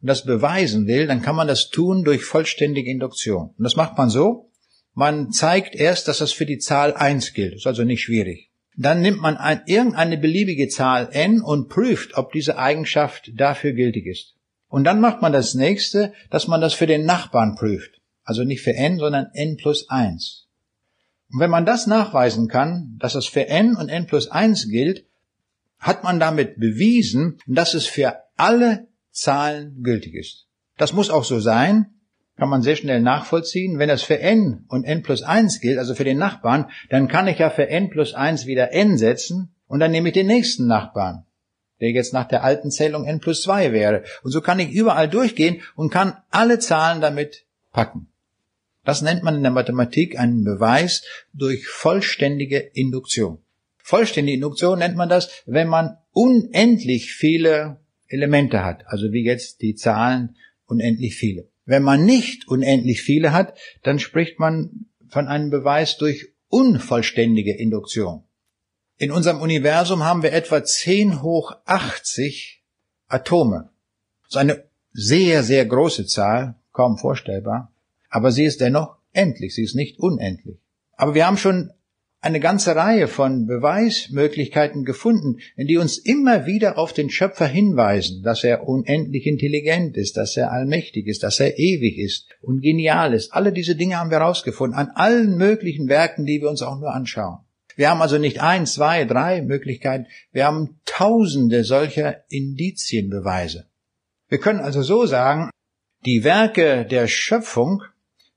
und 0.00 0.08
das 0.08 0.24
beweisen 0.24 0.86
will, 0.86 1.06
dann 1.06 1.20
kann 1.20 1.36
man 1.36 1.48
das 1.48 1.68
tun 1.68 2.02
durch 2.02 2.24
vollständige 2.24 2.90
Induktion. 2.90 3.50
Und 3.58 3.62
das 3.62 3.76
macht 3.76 3.98
man 3.98 4.08
so. 4.08 4.50
Man 4.94 5.32
zeigt 5.32 5.74
erst, 5.74 6.08
dass 6.08 6.16
das 6.16 6.32
für 6.32 6.46
die 6.46 6.56
Zahl 6.56 6.94
eins 6.94 7.34
gilt. 7.34 7.52
Das 7.52 7.60
ist 7.60 7.66
also 7.66 7.84
nicht 7.84 8.00
schwierig. 8.00 8.48
Dann 8.76 9.00
nimmt 9.00 9.20
man 9.20 9.36
ein, 9.36 9.62
irgendeine 9.66 10.18
beliebige 10.18 10.68
Zahl 10.68 11.08
n 11.12 11.40
und 11.40 11.68
prüft, 11.68 12.16
ob 12.16 12.32
diese 12.32 12.58
Eigenschaft 12.58 13.32
dafür 13.34 13.72
gültig 13.72 14.06
ist. 14.06 14.34
Und 14.68 14.84
dann 14.84 15.00
macht 15.00 15.22
man 15.22 15.32
das 15.32 15.54
nächste, 15.54 16.12
dass 16.30 16.48
man 16.48 16.60
das 16.60 16.74
für 16.74 16.86
den 16.86 17.06
Nachbarn 17.06 17.54
prüft. 17.56 18.00
Also 18.24 18.44
nicht 18.44 18.62
für 18.62 18.74
n, 18.74 18.98
sondern 18.98 19.30
n 19.32 19.56
plus 19.56 19.88
1. 19.88 20.46
Und 21.32 21.40
wenn 21.40 21.50
man 21.50 21.64
das 21.64 21.86
nachweisen 21.86 22.48
kann, 22.48 22.96
dass 22.98 23.14
das 23.14 23.26
für 23.26 23.48
n 23.48 23.76
und 23.76 23.88
n 23.88 24.06
plus 24.06 24.28
1 24.28 24.68
gilt, 24.68 25.06
hat 25.78 26.04
man 26.04 26.20
damit 26.20 26.58
bewiesen, 26.58 27.38
dass 27.46 27.74
es 27.74 27.86
für 27.86 28.16
alle 28.36 28.88
Zahlen 29.10 29.82
gültig 29.82 30.14
ist. 30.14 30.46
Das 30.76 30.92
muss 30.92 31.10
auch 31.10 31.24
so 31.24 31.40
sein, 31.40 31.95
kann 32.36 32.48
man 32.48 32.62
sehr 32.62 32.76
schnell 32.76 33.00
nachvollziehen. 33.00 33.78
Wenn 33.78 33.88
das 33.88 34.02
für 34.02 34.18
n 34.18 34.64
und 34.68 34.84
n 34.84 35.02
plus 35.02 35.22
1 35.22 35.60
gilt, 35.60 35.78
also 35.78 35.94
für 35.94 36.04
den 36.04 36.18
Nachbarn, 36.18 36.70
dann 36.90 37.08
kann 37.08 37.28
ich 37.28 37.38
ja 37.38 37.50
für 37.50 37.68
n 37.68 37.90
plus 37.90 38.14
1 38.14 38.46
wieder 38.46 38.72
n 38.72 38.98
setzen 38.98 39.54
und 39.66 39.80
dann 39.80 39.90
nehme 39.90 40.08
ich 40.08 40.14
den 40.14 40.26
nächsten 40.26 40.66
Nachbarn, 40.66 41.24
der 41.80 41.90
jetzt 41.90 42.12
nach 42.12 42.28
der 42.28 42.44
alten 42.44 42.70
Zählung 42.70 43.06
n 43.06 43.20
plus 43.20 43.42
2 43.42 43.72
wäre. 43.72 44.04
Und 44.22 44.32
so 44.32 44.40
kann 44.40 44.60
ich 44.60 44.70
überall 44.70 45.08
durchgehen 45.08 45.62
und 45.74 45.90
kann 45.90 46.16
alle 46.30 46.58
Zahlen 46.58 47.00
damit 47.00 47.44
packen. 47.72 48.08
Das 48.84 49.02
nennt 49.02 49.24
man 49.24 49.34
in 49.34 49.42
der 49.42 49.50
Mathematik 49.50 50.18
einen 50.18 50.44
Beweis 50.44 51.02
durch 51.32 51.66
vollständige 51.66 52.58
Induktion. 52.58 53.38
Vollständige 53.78 54.36
Induktion 54.36 54.78
nennt 54.78 54.96
man 54.96 55.08
das, 55.08 55.42
wenn 55.46 55.68
man 55.68 55.96
unendlich 56.12 57.12
viele 57.12 57.80
Elemente 58.08 58.64
hat, 58.64 58.86
also 58.86 59.12
wie 59.12 59.24
jetzt 59.24 59.62
die 59.62 59.74
Zahlen 59.74 60.36
unendlich 60.66 61.16
viele. 61.16 61.48
Wenn 61.66 61.82
man 61.82 62.04
nicht 62.04 62.48
unendlich 62.48 63.02
viele 63.02 63.32
hat, 63.32 63.58
dann 63.82 63.98
spricht 63.98 64.38
man 64.38 64.86
von 65.08 65.26
einem 65.26 65.50
Beweis 65.50 65.98
durch 65.98 66.28
unvollständige 66.48 67.54
Induktion. 67.54 68.22
In 68.98 69.10
unserem 69.10 69.40
Universum 69.40 70.04
haben 70.04 70.22
wir 70.22 70.32
etwa 70.32 70.64
10 70.64 71.22
hoch 71.22 71.56
80 71.66 72.62
Atome. 73.08 73.68
Das 74.22 74.30
ist 74.30 74.36
eine 74.36 74.64
sehr, 74.92 75.42
sehr 75.42 75.66
große 75.66 76.06
Zahl, 76.06 76.54
kaum 76.72 76.96
vorstellbar, 76.96 77.72
aber 78.08 78.32
sie 78.32 78.44
ist 78.44 78.60
dennoch 78.60 78.96
endlich, 79.12 79.54
sie 79.54 79.64
ist 79.64 79.74
nicht 79.74 79.98
unendlich. 79.98 80.58
Aber 80.92 81.14
wir 81.14 81.26
haben 81.26 81.36
schon 81.36 81.72
eine 82.20 82.40
ganze 82.40 82.74
Reihe 82.74 83.08
von 83.08 83.46
Beweismöglichkeiten 83.46 84.84
gefunden, 84.84 85.38
die 85.56 85.76
uns 85.76 85.98
immer 85.98 86.46
wieder 86.46 86.78
auf 86.78 86.92
den 86.92 87.10
Schöpfer 87.10 87.46
hinweisen, 87.46 88.22
dass 88.22 88.42
er 88.42 88.66
unendlich 88.66 89.26
intelligent 89.26 89.96
ist, 89.96 90.16
dass 90.16 90.36
er 90.36 90.50
allmächtig 90.50 91.06
ist, 91.06 91.22
dass 91.22 91.38
er 91.40 91.58
ewig 91.58 91.98
ist 91.98 92.28
und 92.40 92.62
genial 92.62 93.14
ist. 93.14 93.32
Alle 93.32 93.52
diese 93.52 93.76
Dinge 93.76 93.98
haben 93.98 94.10
wir 94.10 94.18
herausgefunden 94.18 94.78
an 94.78 94.90
allen 94.94 95.36
möglichen 95.36 95.88
Werken, 95.88 96.26
die 96.26 96.40
wir 96.40 96.50
uns 96.50 96.62
auch 96.62 96.80
nur 96.80 96.92
anschauen. 96.92 97.38
Wir 97.76 97.90
haben 97.90 98.00
also 98.00 98.16
nicht 98.16 98.40
ein, 98.40 98.66
zwei, 98.66 99.04
drei 99.04 99.42
Möglichkeiten, 99.42 100.06
wir 100.32 100.46
haben 100.46 100.80
tausende 100.86 101.62
solcher 101.62 102.24
Indizienbeweise. 102.30 103.66
Wir 104.28 104.38
können 104.38 104.60
also 104.60 104.82
so 104.82 105.04
sagen, 105.06 105.50
die 106.06 106.24
Werke 106.24 106.86
der 106.86 107.06
Schöpfung 107.06 107.82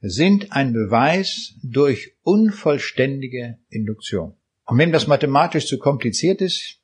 sind 0.01 0.51
ein 0.51 0.73
Beweis 0.73 1.55
durch 1.63 2.15
unvollständige 2.29 3.57
Induktion. 3.69 4.35
Und 4.65 4.77
wenn 4.77 4.91
das 4.91 5.07
mathematisch 5.07 5.65
zu 5.65 5.79
kompliziert 5.79 6.41
ist, 6.41 6.77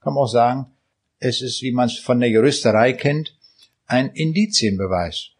kann 0.00 0.14
man 0.14 0.24
auch 0.24 0.28
sagen, 0.28 0.66
es 1.20 1.40
ist, 1.40 1.62
wie 1.62 1.70
man 1.70 1.86
es 1.86 1.98
von 1.98 2.18
der 2.18 2.28
Juristerei 2.28 2.92
kennt, 2.92 3.36
ein 3.86 4.10
Indizienbeweis. 4.10 5.30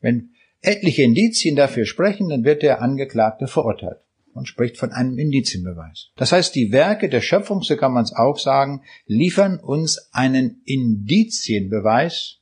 Wenn 0.00 0.30
etliche 0.62 1.02
Indizien 1.02 1.56
dafür 1.56 1.84
sprechen, 1.84 2.30
dann 2.30 2.44
wird 2.44 2.62
der 2.62 2.80
Angeklagte 2.80 3.46
verurteilt 3.46 4.00
und 4.32 4.48
spricht 4.48 4.78
von 4.78 4.92
einem 4.92 5.18
Indizienbeweis. 5.18 6.08
Das 6.16 6.32
heißt, 6.32 6.54
die 6.54 6.72
Werke 6.72 7.10
der 7.10 7.20
Schöpfung, 7.20 7.62
so 7.62 7.76
kann 7.76 7.92
man 7.92 8.04
es 8.04 8.14
auch 8.14 8.38
sagen, 8.38 8.82
liefern 9.06 9.58
uns 9.58 10.08
einen 10.12 10.62
Indizienbeweis 10.64 12.38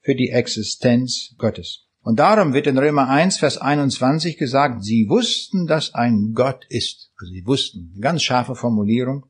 für 0.00 0.14
die 0.14 0.30
Existenz 0.30 1.34
Gottes. 1.36 1.89
Und 2.02 2.18
darum 2.18 2.54
wird 2.54 2.66
in 2.66 2.78
Römer 2.78 3.08
1, 3.08 3.38
Vers 3.38 3.58
21 3.58 4.38
gesagt, 4.38 4.82
sie 4.84 5.08
wussten, 5.08 5.66
dass 5.66 5.94
ein 5.94 6.32
Gott 6.34 6.64
ist. 6.68 7.10
Also 7.18 7.32
sie 7.32 7.46
wussten, 7.46 7.98
ganz 8.00 8.22
scharfe 8.22 8.54
Formulierung. 8.54 9.26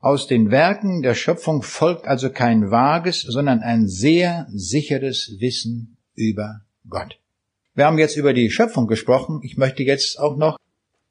Aus 0.00 0.26
den 0.26 0.50
Werken 0.50 1.02
der 1.02 1.14
Schöpfung 1.14 1.62
folgt 1.62 2.06
also 2.06 2.30
kein 2.30 2.70
vages, 2.70 3.22
sondern 3.22 3.60
ein 3.60 3.86
sehr 3.86 4.46
sicheres 4.50 5.36
Wissen 5.40 5.96
über 6.14 6.60
Gott. 6.88 7.18
Wir 7.74 7.86
haben 7.86 7.98
jetzt 7.98 8.16
über 8.16 8.32
die 8.32 8.50
Schöpfung 8.50 8.86
gesprochen. 8.86 9.40
Ich 9.42 9.56
möchte 9.56 9.82
jetzt 9.82 10.18
auch 10.18 10.36
noch 10.36 10.58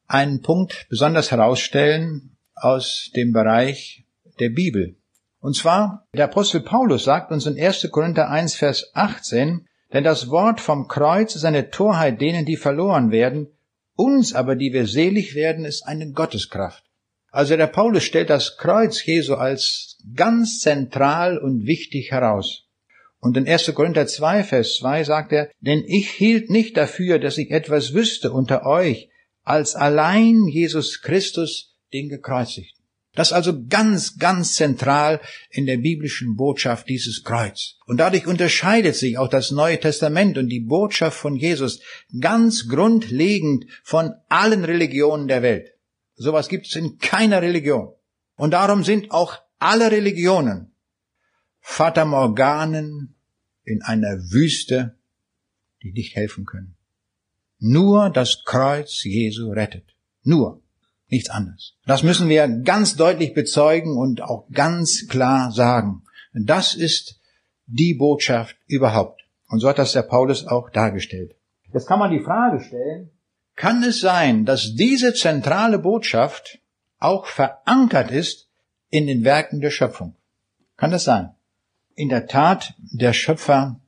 einen 0.07 0.41
Punkt 0.41 0.87
besonders 0.89 1.31
herausstellen 1.31 2.35
aus 2.55 3.11
dem 3.15 3.31
Bereich 3.31 4.05
der 4.39 4.49
Bibel. 4.49 4.95
Und 5.39 5.55
zwar, 5.55 6.05
der 6.13 6.25
Apostel 6.25 6.61
Paulus 6.61 7.05
sagt 7.05 7.31
uns 7.31 7.45
in 7.45 7.57
1. 7.57 7.87
Korinther 7.91 8.29
1, 8.29 8.55
Vers 8.55 8.91
18, 8.93 9.68
denn 9.93 10.03
das 10.03 10.29
Wort 10.29 10.61
vom 10.61 10.87
Kreuz 10.87 11.35
ist 11.35 11.45
eine 11.45 11.69
Torheit 11.69 12.21
denen, 12.21 12.45
die 12.45 12.57
verloren 12.57 13.11
werden, 13.11 13.47
uns 13.95 14.33
aber, 14.33 14.55
die 14.55 14.71
wir 14.71 14.87
selig 14.87 15.35
werden, 15.35 15.65
ist 15.65 15.83
eine 15.83 16.11
Gotteskraft. 16.11 16.83
Also 17.31 17.57
der 17.57 17.67
Paulus 17.67 18.03
stellt 18.03 18.29
das 18.29 18.57
Kreuz 18.57 19.03
Jesu 19.05 19.35
als 19.35 19.97
ganz 20.15 20.59
zentral 20.59 21.37
und 21.37 21.65
wichtig 21.65 22.11
heraus. 22.11 22.65
Und 23.19 23.35
in 23.35 23.47
1. 23.47 23.73
Korinther 23.75 24.07
2, 24.07 24.43
Vers 24.43 24.77
2 24.77 25.03
sagt 25.03 25.33
er, 25.33 25.51
denn 25.59 25.83
ich 25.85 26.09
hielt 26.09 26.49
nicht 26.49 26.77
dafür, 26.77 27.19
dass 27.19 27.37
ich 27.37 27.51
etwas 27.51 27.93
wüsste 27.93 28.31
unter 28.31 28.65
euch, 28.65 29.09
als 29.43 29.75
allein 29.75 30.47
Jesus 30.47 31.01
Christus 31.01 31.75
den 31.91 32.07
gekreuzigten. 32.07 32.78
Das 33.13 33.29
ist 33.29 33.33
also 33.33 33.65
ganz, 33.67 34.17
ganz 34.17 34.53
zentral 34.53 35.19
in 35.49 35.65
der 35.65 35.77
biblischen 35.77 36.35
Botschaft 36.35 36.87
dieses 36.87 37.23
Kreuz. 37.23 37.75
Und 37.85 37.97
dadurch 37.97 38.27
unterscheidet 38.27 38.95
sich 38.95 39.17
auch 39.17 39.27
das 39.27 39.51
Neue 39.51 39.79
Testament 39.79 40.37
und 40.37 40.47
die 40.49 40.59
Botschaft 40.59 41.17
von 41.17 41.35
Jesus 41.35 41.81
ganz 42.21 42.67
grundlegend 42.67 43.65
von 43.83 44.13
allen 44.29 44.63
Religionen 44.63 45.27
der 45.27 45.41
Welt. 45.41 45.73
Sowas 46.15 46.49
gibt 46.49 46.67
es 46.67 46.75
in 46.75 46.97
keiner 46.99 47.41
Religion. 47.41 47.93
Und 48.35 48.51
darum 48.51 48.83
sind 48.83 49.11
auch 49.11 49.37
alle 49.57 49.91
Religionen 49.91 50.71
Fata 51.59 52.05
Morganen 52.05 53.15
in 53.63 53.81
einer 53.81 54.17
Wüste, 54.31 54.97
die 55.83 55.91
nicht 55.91 56.15
helfen 56.15 56.45
können. 56.45 56.75
Nur 57.59 58.09
das 58.09 58.43
Kreuz 58.45 59.03
Jesu 59.03 59.51
rettet. 59.51 59.95
Nur. 60.23 60.61
Nichts 61.09 61.29
anderes. 61.29 61.73
Das 61.85 62.03
müssen 62.03 62.29
wir 62.29 62.47
ganz 62.47 62.95
deutlich 62.95 63.33
bezeugen 63.33 63.97
und 63.97 64.21
auch 64.21 64.47
ganz 64.51 65.07
klar 65.07 65.51
sagen. 65.51 66.03
Das 66.33 66.75
ist 66.75 67.19
die 67.65 67.95
Botschaft 67.95 68.55
überhaupt. 68.67 69.23
Und 69.47 69.59
so 69.59 69.69
hat 69.69 69.79
das 69.79 69.93
der 69.93 70.03
Paulus 70.03 70.45
auch 70.47 70.69
dargestellt. 70.69 71.35
Jetzt 71.73 71.87
kann 71.87 71.99
man 71.99 72.11
die 72.11 72.19
Frage 72.19 72.61
stellen, 72.61 73.09
kann 73.55 73.83
es 73.83 73.99
sein, 73.99 74.45
dass 74.45 74.75
diese 74.75 75.13
zentrale 75.13 75.79
Botschaft 75.79 76.59
auch 76.99 77.25
verankert 77.25 78.11
ist 78.11 78.47
in 78.89 79.07
den 79.07 79.23
Werken 79.23 79.61
der 79.61 79.71
Schöpfung? 79.71 80.15
Kann 80.77 80.91
das 80.91 81.03
sein? 81.03 81.31
In 81.95 82.09
der 82.09 82.27
Tat, 82.27 82.73
der 82.77 83.13
Schöpfer 83.13 83.79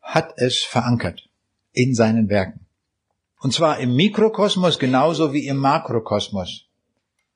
hat 0.00 0.34
es 0.36 0.62
verankert 0.62 1.28
in 1.72 1.94
seinen 1.94 2.28
Werken. 2.28 2.66
Und 3.40 3.52
zwar 3.52 3.78
im 3.80 3.96
Mikrokosmos 3.96 4.78
genauso 4.78 5.32
wie 5.32 5.46
im 5.46 5.56
Makrokosmos. 5.56 6.65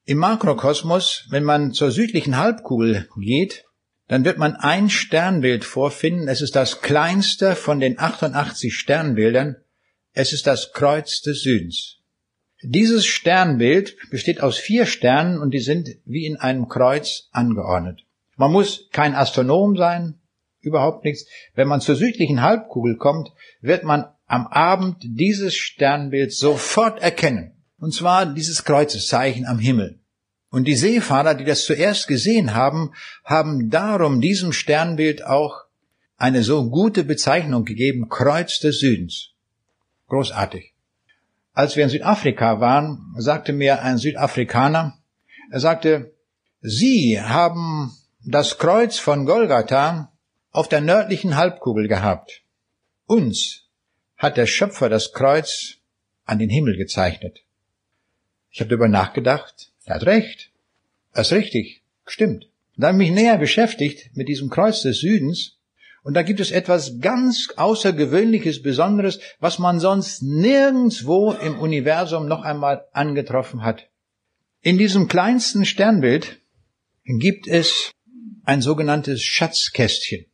Im 0.05 0.19
Makrokosmos, 0.19 1.27
wenn 1.31 1.45
man 1.45 1.73
zur 1.73 1.91
südlichen 1.91 2.37
Halbkugel 2.37 3.09
geht, 3.17 3.65
dann 4.09 4.25
wird 4.25 4.39
man 4.39 4.57
ein 4.57 4.91
Sternbild 4.91 5.65
vorfinden. 5.65 6.27
Es 6.27 6.41
ist 6.41 6.57
das 6.57 6.81
kleinste 6.81 7.55
von 7.55 7.79
den 7.79 7.99
88 7.99 8.75
Sternbildern. 8.75 9.57
Es 10.13 10.33
ist 10.33 10.47
das 10.47 10.73
Kreuz 10.73 11.21
des 11.21 11.43
Südens. 11.43 11.99
Dieses 12.63 13.07
Sternbild 13.07 13.97
besteht 14.11 14.43
aus 14.43 14.59
vier 14.59 14.87
Sternen 14.87 15.39
und 15.39 15.53
die 15.53 15.61
sind 15.61 15.89
wie 16.05 16.27
in 16.27 16.37
einem 16.37 16.69
Kreuz 16.69 17.29
angeordnet. 17.31 18.05
Man 18.37 18.53
muss 18.53 18.89
kein 18.91 19.15
Astronom 19.15 19.77
sein, 19.77 20.21
überhaupt 20.61 21.05
nichts. 21.05 21.27
Wenn 21.55 21.69
man 21.69 21.81
zur 21.81 21.95
südlichen 21.95 22.43
Halbkugel 22.43 22.97
kommt, 22.97 23.31
wird 23.61 23.85
man 23.85 24.07
am 24.27 24.47
Abend 24.47 24.97
dieses 25.03 25.55
Sternbild 25.55 26.33
sofort 26.33 27.01
erkennen. 27.01 27.60
Und 27.81 27.95
zwar 27.95 28.27
dieses 28.27 28.65
Kreuzeszeichen 28.65 29.47
am 29.47 29.59
Himmel. 29.59 29.99
Und 30.51 30.65
die 30.65 30.77
Seefahrer, 30.77 31.35
die 31.35 31.45
das 31.45 31.65
zuerst 31.65 32.09
gesehen 32.09 32.55
haben, 32.55 32.93
haben 33.25 33.71
darum 33.71 34.21
diesem 34.21 34.53
Sternbild 34.53 35.25
auch 35.25 35.65
eine 36.17 36.43
so 36.43 36.69
gute 36.69 37.05
Bezeichnung 37.05 37.65
gegeben, 37.65 38.09
Kreuz 38.09 38.59
des 38.59 38.81
Südens. 38.81 39.31
Großartig. 40.09 40.75
Als 41.55 41.77
wir 41.77 41.85
in 41.85 41.91
Südafrika 41.91 42.61
waren, 42.61 43.15
sagte 43.17 43.53
mir 43.53 43.83
ein 43.83 43.97
Südafrikaner, 43.97 44.99
er 45.51 45.61
sagte, 45.61 46.15
Sie 46.61 47.21
haben 47.21 47.93
das 48.25 48.59
Kreuz 48.59 48.99
von 48.99 49.25
Golgatha 49.25 50.13
auf 50.51 50.69
der 50.69 50.83
nördlichen 50.83 51.37
Halbkugel 51.37 51.89
gehabt. 51.89 52.43
Uns 53.07 53.71
hat 54.19 54.37
der 54.37 54.47
Schöpfer 54.47 54.91
das 54.91 55.13
Kreuz 55.13 55.77
an 56.25 56.39
den 56.39 56.51
Himmel 56.51 56.77
gezeichnet. 56.77 57.41
Ich 58.51 58.61
habe 58.61 58.69
darüber 58.69 58.89
nachgedacht. 58.89 59.73
Er 59.85 59.97
hat 59.97 60.07
recht. 60.07 60.51
Er 61.13 61.23
ist 61.23 61.33
richtig. 61.33 61.83
Stimmt. 62.07 62.45
Und 62.77 62.83
dann 62.83 62.97
mich 62.97 63.11
näher 63.11 63.39
beschäftigt 63.39 64.11
mit 64.15 64.29
diesem 64.29 64.51
Kreuz 64.51 64.83
des 64.83 65.01
Südens. 65.01 65.59
Und 66.03 66.15
da 66.15 66.23
gibt 66.23 66.41
es 66.41 66.51
etwas 66.51 67.01
ganz 67.01 67.49
Außergewöhnliches, 67.57 68.63
Besonderes, 68.63 69.21
was 69.39 69.59
man 69.59 69.81
sonst 69.81 70.23
nirgendswo 70.23 71.33
im 71.33 71.59
Universum 71.59 72.27
noch 72.27 72.43
einmal 72.43 72.87
angetroffen 72.93 73.63
hat. 73.63 73.89
In 74.63 74.79
diesem 74.79 75.09
kleinsten 75.09 75.65
Sternbild 75.65 76.41
gibt 77.05 77.47
es 77.47 77.93
ein 78.45 78.63
sogenanntes 78.63 79.23
Schatzkästchen. 79.23 80.27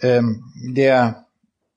Ähm, 0.00 0.44
der 0.74 1.26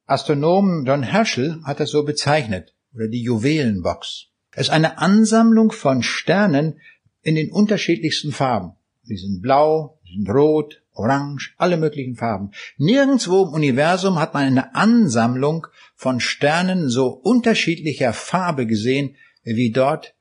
Astronom 0.06 0.86
John 0.86 1.04
Herschel 1.04 1.62
hat 1.64 1.80
das 1.80 1.90
so 1.90 2.04
bezeichnet, 2.04 2.74
oder 2.94 3.08
die 3.08 3.22
Juwelenbox. 3.24 4.28
Es 4.56 4.68
ist 4.68 4.74
eine 4.74 5.00
Ansammlung 5.00 5.72
von 5.72 6.02
Sternen 6.02 6.80
in 7.22 7.36
den 7.36 7.52
unterschiedlichsten 7.52 8.32
Farben. 8.32 8.72
Die 9.04 9.18
sind 9.18 9.42
blau, 9.42 10.00
die 10.08 10.14
sind 10.14 10.30
rot, 10.30 10.82
orange, 10.94 11.54
alle 11.58 11.76
möglichen 11.76 12.16
Farben. 12.16 12.52
Nirgendwo 12.78 13.44
im 13.44 13.50
Universum 13.50 14.18
hat 14.18 14.34
man 14.34 14.44
eine 14.44 14.74
Ansammlung 14.74 15.68
von 15.96 16.22
Sternen 16.22 16.90
so 16.90 17.08
unterschiedlicher 17.08 18.14
Farbe 18.14 18.66
gesehen 18.66 19.18
wie 19.44 19.72
dort 19.72 20.16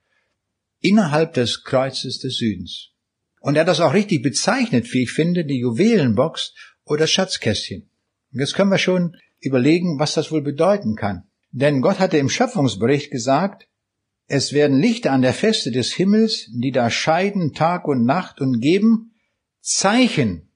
innerhalb 0.81 1.35
des 1.35 1.63
Kreuzes 1.63 2.19
des 2.19 2.37
Südens. 2.37 2.91
Und 3.41 3.55
er 3.55 3.61
hat 3.61 3.69
das 3.69 3.81
auch 3.81 3.95
richtig 3.95 4.23
bezeichnet, 4.23 4.93
wie 4.93 5.05
ich 5.05 5.13
finde, 5.13 5.45
die 5.45 5.61
Juwelenbox 5.61 6.55
oder 6.85 7.07
Schatzkästchen. 7.07 7.89
Jetzt 8.33 8.55
können 8.55 8.71
wir 8.71 8.79
schon 8.79 9.17
überlegen, 9.41 10.01
was 10.01 10.15
das 10.15 10.33
wohl 10.33 10.43
bedeuten 10.43 10.97
kann. 10.97 11.23
Denn 11.53 11.83
Gott 11.83 12.01
hatte 12.01 12.19
im 12.19 12.29
Schöpfungsbericht 12.29 13.13
gesagt, 13.13 13.69
es 14.27 14.53
werden 14.53 14.81
Lichter 14.81 15.13
an 15.13 15.23
der 15.23 15.35
Feste 15.35 15.71
des 15.71 15.93
Himmels, 15.93 16.49
die 16.51 16.73
da 16.73 16.91
scheiden 16.91 17.53
Tag 17.53 17.87
und 17.87 18.05
Nacht 18.05 18.41
und 18.41 18.61
geben 18.61 19.13
Zeichen, 19.61 20.49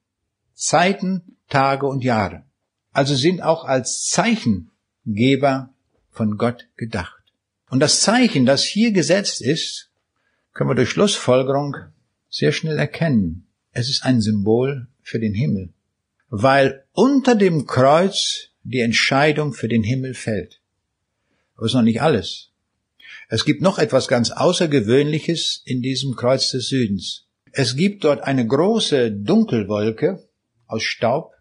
Zeiten, 0.54 1.36
Tage 1.48 1.86
und 1.86 2.02
Jahre. 2.04 2.44
Also 2.92 3.14
sind 3.14 3.42
auch 3.42 3.64
als 3.64 4.06
Zeichengeber 4.06 5.74
von 6.10 6.36
Gott 6.36 6.68
gedacht. 6.76 7.22
Und 7.70 7.80
das 7.80 8.00
Zeichen, 8.00 8.46
das 8.46 8.64
hier 8.64 8.92
gesetzt 8.92 9.42
ist, 9.42 9.90
können 10.52 10.70
wir 10.70 10.74
durch 10.74 10.90
Schlussfolgerung 10.90 11.76
sehr 12.30 12.52
schnell 12.52 12.78
erkennen. 12.78 13.46
Es 13.72 13.88
ist 13.88 14.04
ein 14.04 14.20
Symbol 14.20 14.88
für 15.02 15.20
den 15.20 15.34
Himmel, 15.34 15.72
weil 16.30 16.84
unter 16.92 17.34
dem 17.34 17.66
Kreuz 17.66 18.48
die 18.62 18.80
Entscheidung 18.80 19.52
für 19.52 19.68
den 19.68 19.82
Himmel 19.82 20.14
fällt. 20.14 20.60
Aber 21.54 21.66
es 21.66 21.72
ist 21.72 21.76
noch 21.76 21.82
nicht 21.82 22.02
alles. 22.02 22.47
Es 23.28 23.44
gibt 23.44 23.62
noch 23.62 23.78
etwas 23.78 24.08
ganz 24.08 24.30
Außergewöhnliches 24.30 25.62
in 25.64 25.82
diesem 25.82 26.16
Kreuz 26.16 26.50
des 26.50 26.68
Südens. 26.68 27.26
Es 27.52 27.76
gibt 27.76 28.04
dort 28.04 28.22
eine 28.22 28.46
große 28.46 29.12
Dunkelwolke 29.12 30.28
aus 30.66 30.82
Staub, 30.82 31.32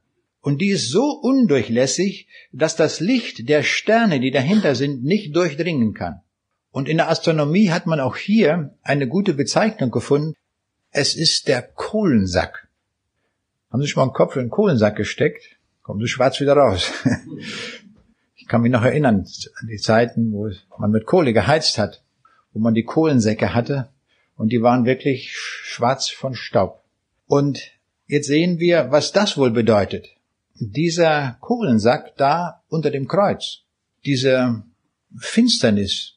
und 0.47 0.61
die 0.61 0.69
ist 0.69 0.91
so 0.91 1.11
undurchlässig, 1.11 2.29
dass 2.53 2.77
das 2.77 3.01
Licht 3.01 3.49
der 3.49 3.63
Sterne, 3.63 4.21
die 4.21 4.31
dahinter 4.31 4.75
sind, 4.75 5.03
nicht 5.03 5.35
durchdringen 5.35 5.93
kann. 5.93 6.21
Und 6.71 6.87
in 6.87 6.95
der 6.95 7.09
Astronomie 7.09 7.69
hat 7.69 7.85
man 7.85 7.99
auch 7.99 8.15
hier 8.15 8.73
eine 8.81 9.09
gute 9.09 9.33
Bezeichnung 9.33 9.91
gefunden. 9.91 10.35
Es 10.91 11.15
ist 11.15 11.49
der 11.49 11.61
Kohlensack. 11.61 12.69
Haben 13.69 13.81
Sie 13.81 13.89
schon 13.89 13.99
mal 13.99 14.05
einen 14.05 14.13
Kopf 14.13 14.37
in 14.37 14.43
den 14.43 14.49
Kohlensack 14.49 14.95
gesteckt? 14.95 15.57
Kommen 15.81 15.99
Sie 15.99 16.07
schwarz 16.07 16.39
wieder 16.39 16.53
raus. 16.53 16.93
Ich 18.47 18.49
kann 18.49 18.61
mich 18.61 18.71
noch 18.71 18.85
erinnern 18.85 19.27
an 19.59 19.67
die 19.67 19.75
Zeiten, 19.75 20.31
wo 20.31 20.49
man 20.77 20.91
mit 20.91 21.05
Kohle 21.05 21.33
geheizt 21.33 21.77
hat, 21.77 22.01
wo 22.53 22.59
man 22.59 22.73
die 22.73 22.85
Kohlensäcke 22.85 23.53
hatte 23.53 23.89
und 24.37 24.53
die 24.53 24.61
waren 24.61 24.85
wirklich 24.85 25.35
schwarz 25.35 26.09
von 26.09 26.33
Staub. 26.33 26.81
Und 27.25 27.59
jetzt 28.05 28.27
sehen 28.27 28.57
wir, 28.57 28.89
was 28.89 29.11
das 29.11 29.37
wohl 29.37 29.51
bedeutet. 29.51 30.07
Dieser 30.53 31.35
Kohlensack 31.41 32.15
da 32.15 32.63
unter 32.69 32.89
dem 32.89 33.09
Kreuz, 33.09 33.63
diese 34.05 34.63
Finsternis, 35.17 36.13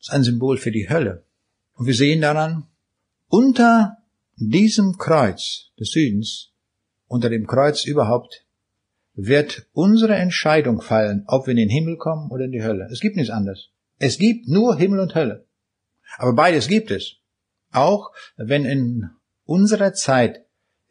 ist 0.00 0.12
ein 0.12 0.24
Symbol 0.24 0.56
für 0.56 0.72
die 0.72 0.88
Hölle. 0.88 1.22
Und 1.74 1.84
wir 1.84 1.94
sehen 1.94 2.22
daran, 2.22 2.66
unter 3.28 3.98
diesem 4.36 4.96
Kreuz 4.96 5.70
des 5.78 5.90
Südens, 5.90 6.52
unter 7.08 7.28
dem 7.28 7.46
Kreuz 7.46 7.84
überhaupt, 7.84 8.45
wird 9.16 9.66
unsere 9.72 10.14
Entscheidung 10.14 10.82
fallen, 10.82 11.24
ob 11.26 11.46
wir 11.46 11.52
in 11.52 11.56
den 11.56 11.70
Himmel 11.70 11.96
kommen 11.96 12.30
oder 12.30 12.44
in 12.44 12.52
die 12.52 12.62
Hölle. 12.62 12.86
Es 12.92 13.00
gibt 13.00 13.16
nichts 13.16 13.30
anderes. 13.30 13.70
Es 13.98 14.18
gibt 14.18 14.46
nur 14.46 14.76
Himmel 14.76 15.00
und 15.00 15.14
Hölle. 15.14 15.46
Aber 16.18 16.34
beides 16.34 16.68
gibt 16.68 16.90
es. 16.90 17.16
Auch 17.72 18.12
wenn 18.36 18.64
in 18.64 19.10
unserer 19.44 19.94
Zeit 19.94 20.44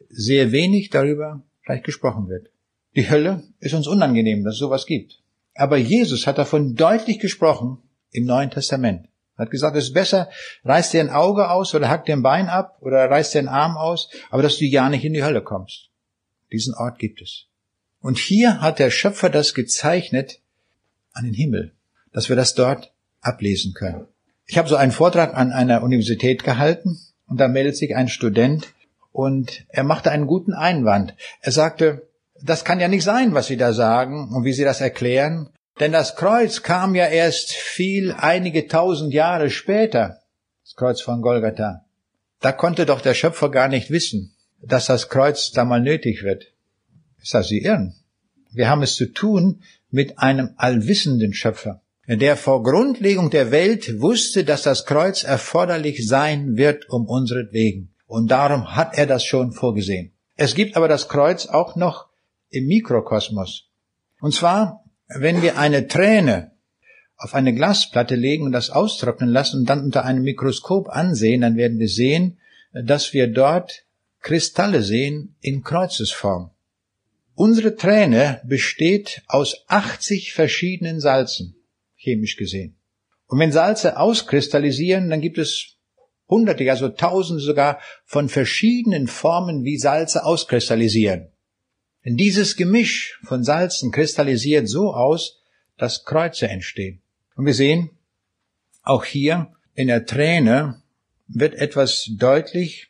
sehr 0.08 0.52
wenig 0.52 0.90
darüber 0.90 1.44
vielleicht 1.62 1.84
gesprochen 1.84 2.28
wird. 2.28 2.48
Die 2.96 3.08
Hölle 3.08 3.44
ist 3.60 3.74
uns 3.74 3.86
unangenehm, 3.86 4.44
dass 4.44 4.54
es 4.54 4.60
sowas 4.60 4.86
gibt. 4.86 5.22
Aber 5.54 5.76
Jesus 5.76 6.26
hat 6.26 6.38
davon 6.38 6.74
deutlich 6.74 7.18
gesprochen 7.18 7.78
im 8.10 8.24
Neuen 8.24 8.50
Testament. 8.50 9.08
Er 9.36 9.44
hat 9.44 9.50
gesagt, 9.50 9.76
es 9.76 9.84
ist 9.84 9.94
besser, 9.94 10.30
reißt 10.64 10.94
dir 10.94 11.00
ein 11.00 11.10
Auge 11.10 11.50
aus 11.50 11.74
oder 11.74 11.88
hackt 11.88 12.08
dir 12.08 12.16
ein 12.16 12.22
Bein 12.22 12.48
ab 12.48 12.78
oder 12.80 13.10
reißt 13.10 13.34
dir 13.34 13.40
einen 13.40 13.48
Arm 13.48 13.76
aus, 13.76 14.10
aber 14.30 14.42
dass 14.42 14.56
du 14.56 14.64
ja 14.64 14.88
nicht 14.88 15.04
in 15.04 15.12
die 15.12 15.24
Hölle 15.24 15.42
kommst. 15.42 15.90
Diesen 16.52 16.74
Ort 16.74 16.98
gibt 16.98 17.20
es. 17.20 17.46
Und 18.00 18.18
hier 18.18 18.60
hat 18.60 18.78
der 18.78 18.90
Schöpfer 18.90 19.30
das 19.30 19.54
gezeichnet 19.54 20.40
an 21.12 21.24
den 21.24 21.34
Himmel, 21.34 21.72
dass 22.12 22.28
wir 22.28 22.36
das 22.36 22.54
dort 22.54 22.92
ablesen 23.20 23.72
können. 23.74 24.06
Ich 24.46 24.58
habe 24.58 24.68
so 24.68 24.76
einen 24.76 24.92
Vortrag 24.92 25.34
an 25.34 25.52
einer 25.52 25.82
Universität 25.82 26.44
gehalten 26.44 27.00
und 27.26 27.40
da 27.40 27.48
meldet 27.48 27.76
sich 27.76 27.96
ein 27.96 28.08
Student 28.08 28.68
und 29.12 29.64
er 29.68 29.82
machte 29.82 30.10
einen 30.10 30.26
guten 30.26 30.52
Einwand. 30.52 31.14
Er 31.40 31.52
sagte, 31.52 32.06
das 32.42 32.64
kann 32.64 32.80
ja 32.80 32.88
nicht 32.88 33.02
sein, 33.02 33.34
was 33.34 33.46
Sie 33.46 33.56
da 33.56 33.72
sagen 33.72 34.32
und 34.34 34.44
wie 34.44 34.52
Sie 34.52 34.64
das 34.64 34.80
erklären, 34.80 35.48
denn 35.80 35.92
das 35.92 36.16
Kreuz 36.16 36.62
kam 36.62 36.94
ja 36.94 37.06
erst 37.06 37.52
viel 37.52 38.12
einige 38.12 38.68
tausend 38.68 39.12
Jahre 39.12 39.50
später, 39.50 40.20
das 40.64 40.74
Kreuz 40.74 41.00
von 41.00 41.22
Golgatha. 41.22 41.84
Da 42.40 42.52
konnte 42.52 42.86
doch 42.86 43.00
der 43.00 43.14
Schöpfer 43.14 43.50
gar 43.50 43.68
nicht 43.68 43.90
wissen, 43.90 44.34
dass 44.62 44.86
das 44.86 45.08
Kreuz 45.08 45.50
da 45.50 45.64
mal 45.64 45.80
nötig 45.80 46.22
wird. 46.22 46.52
Ich 47.26 47.32
sage, 47.32 47.46
Sie 47.46 47.58
irren. 47.58 47.92
Wir 48.52 48.70
haben 48.70 48.84
es 48.84 48.94
zu 48.94 49.06
tun 49.06 49.60
mit 49.90 50.20
einem 50.20 50.50
allwissenden 50.58 51.34
Schöpfer, 51.34 51.82
der 52.06 52.36
vor 52.36 52.62
Grundlegung 52.62 53.30
der 53.30 53.50
Welt 53.50 54.00
wusste, 54.00 54.44
dass 54.44 54.62
das 54.62 54.86
Kreuz 54.86 55.24
erforderlich 55.24 56.06
sein 56.06 56.56
wird 56.56 56.88
um 56.88 57.04
unseretwegen. 57.08 57.92
Und 58.06 58.30
darum 58.30 58.76
hat 58.76 58.96
er 58.96 59.06
das 59.06 59.24
schon 59.24 59.50
vorgesehen. 59.50 60.12
Es 60.36 60.54
gibt 60.54 60.76
aber 60.76 60.86
das 60.86 61.08
Kreuz 61.08 61.46
auch 61.46 61.74
noch 61.74 62.06
im 62.50 62.68
Mikrokosmos. 62.68 63.70
Und 64.20 64.32
zwar, 64.32 64.84
wenn 65.08 65.42
wir 65.42 65.58
eine 65.58 65.88
Träne 65.88 66.52
auf 67.16 67.34
eine 67.34 67.52
Glasplatte 67.52 68.14
legen 68.14 68.44
und 68.44 68.52
das 68.52 68.70
austrocknen 68.70 69.30
lassen 69.30 69.62
und 69.62 69.68
dann 69.68 69.82
unter 69.82 70.04
einem 70.04 70.22
Mikroskop 70.22 70.90
ansehen, 70.90 71.40
dann 71.40 71.56
werden 71.56 71.80
wir 71.80 71.88
sehen, 71.88 72.38
dass 72.72 73.12
wir 73.12 73.26
dort 73.26 73.82
Kristalle 74.20 74.84
sehen 74.84 75.34
in 75.40 75.64
Kreuzesform. 75.64 76.52
Unsere 77.36 77.76
Träne 77.76 78.40
besteht 78.46 79.22
aus 79.26 79.66
80 79.68 80.32
verschiedenen 80.32 81.00
Salzen, 81.00 81.54
chemisch 81.94 82.38
gesehen. 82.38 82.78
Und 83.26 83.38
wenn 83.38 83.52
Salze 83.52 83.98
auskristallisieren, 83.98 85.10
dann 85.10 85.20
gibt 85.20 85.36
es 85.36 85.76
hunderte, 86.30 86.64
ja 86.64 86.76
so 86.76 86.88
tausende 86.88 87.42
sogar 87.42 87.78
von 88.06 88.30
verschiedenen 88.30 89.06
Formen, 89.06 89.64
wie 89.64 89.76
Salze 89.76 90.24
auskristallisieren. 90.24 91.28
Denn 92.06 92.16
dieses 92.16 92.56
Gemisch 92.56 93.20
von 93.22 93.44
Salzen 93.44 93.92
kristallisiert 93.92 94.66
so 94.66 94.94
aus, 94.94 95.42
dass 95.76 96.06
Kreuze 96.06 96.48
entstehen. 96.48 97.02
Und 97.34 97.44
wir 97.44 97.54
sehen, 97.54 97.90
auch 98.82 99.04
hier 99.04 99.52
in 99.74 99.88
der 99.88 100.06
Träne 100.06 100.82
wird 101.28 101.54
etwas 101.54 102.08
deutlich 102.16 102.88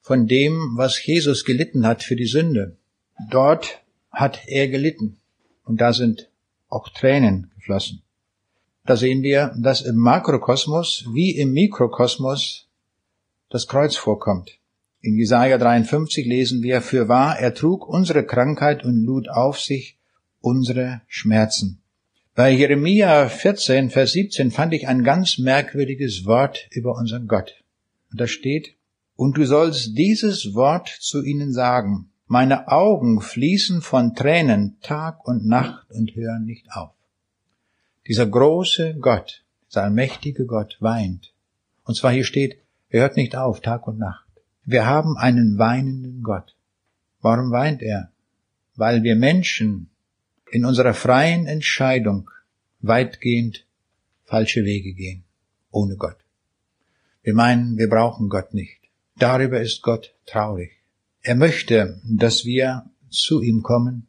von 0.00 0.28
dem, 0.28 0.74
was 0.76 1.04
Jesus 1.04 1.44
gelitten 1.44 1.84
hat 1.84 2.04
für 2.04 2.14
die 2.14 2.26
Sünde. 2.26 2.76
Dort 3.28 3.80
hat 4.18 4.40
er 4.46 4.68
gelitten. 4.68 5.18
Und 5.64 5.80
da 5.80 5.92
sind 5.92 6.28
auch 6.68 6.88
Tränen 6.88 7.50
geflossen. 7.54 8.02
Da 8.84 8.96
sehen 8.96 9.22
wir, 9.22 9.54
dass 9.58 9.82
im 9.82 9.96
Makrokosmos 9.96 11.04
wie 11.12 11.36
im 11.36 11.52
Mikrokosmos 11.52 12.68
das 13.48 13.66
Kreuz 13.66 13.96
vorkommt. 13.96 14.58
In 15.00 15.16
Jesaja 15.16 15.58
53 15.58 16.26
lesen 16.26 16.62
wir, 16.62 16.80
für 16.80 17.08
wahr, 17.08 17.38
er 17.38 17.54
trug 17.54 17.86
unsere 17.86 18.24
Krankheit 18.24 18.84
und 18.84 19.04
lud 19.04 19.28
auf 19.28 19.60
sich 19.60 19.98
unsere 20.40 21.02
Schmerzen. 21.06 21.82
Bei 22.34 22.50
Jeremia 22.50 23.28
14, 23.28 23.90
Vers 23.90 24.12
17 24.12 24.50
fand 24.50 24.72
ich 24.72 24.88
ein 24.88 25.04
ganz 25.04 25.38
merkwürdiges 25.38 26.24
Wort 26.24 26.66
über 26.70 26.96
unseren 26.96 27.28
Gott. 27.28 27.52
Und 28.10 28.20
da 28.20 28.26
steht, 28.26 28.74
und 29.16 29.36
du 29.36 29.44
sollst 29.44 29.96
dieses 29.96 30.54
Wort 30.54 30.88
zu 31.00 31.22
ihnen 31.22 31.52
sagen, 31.52 32.07
meine 32.28 32.68
Augen 32.68 33.22
fließen 33.22 33.80
von 33.80 34.14
Tränen 34.14 34.78
Tag 34.82 35.26
und 35.26 35.46
Nacht 35.46 35.90
und 35.90 36.14
hören 36.14 36.44
nicht 36.44 36.70
auf. 36.72 36.92
Dieser 38.06 38.26
große 38.26 38.96
Gott, 39.00 39.44
dieser 39.68 39.84
allmächtige 39.84 40.44
Gott 40.44 40.76
weint. 40.80 41.32
Und 41.84 41.96
zwar 41.96 42.12
hier 42.12 42.24
steht, 42.24 42.58
er 42.90 43.00
hört 43.00 43.16
nicht 43.16 43.34
auf, 43.34 43.60
Tag 43.60 43.88
und 43.88 43.98
Nacht. 43.98 44.26
Wir 44.64 44.86
haben 44.86 45.16
einen 45.16 45.58
weinenden 45.58 46.22
Gott. 46.22 46.54
Warum 47.22 47.50
weint 47.50 47.82
er? 47.82 48.10
Weil 48.76 49.02
wir 49.02 49.16
Menschen 49.16 49.88
in 50.50 50.66
unserer 50.66 50.94
freien 50.94 51.46
Entscheidung 51.46 52.30
weitgehend 52.80 53.66
falsche 54.24 54.64
Wege 54.64 54.92
gehen, 54.92 55.24
ohne 55.70 55.96
Gott. 55.96 56.18
Wir 57.22 57.34
meinen, 57.34 57.78
wir 57.78 57.88
brauchen 57.88 58.28
Gott 58.28 58.52
nicht. 58.52 58.80
Darüber 59.16 59.60
ist 59.60 59.82
Gott 59.82 60.14
traurig. 60.26 60.77
Er 61.22 61.34
möchte, 61.34 62.00
dass 62.04 62.44
wir 62.44 62.90
zu 63.10 63.42
ihm 63.42 63.62
kommen, 63.62 64.06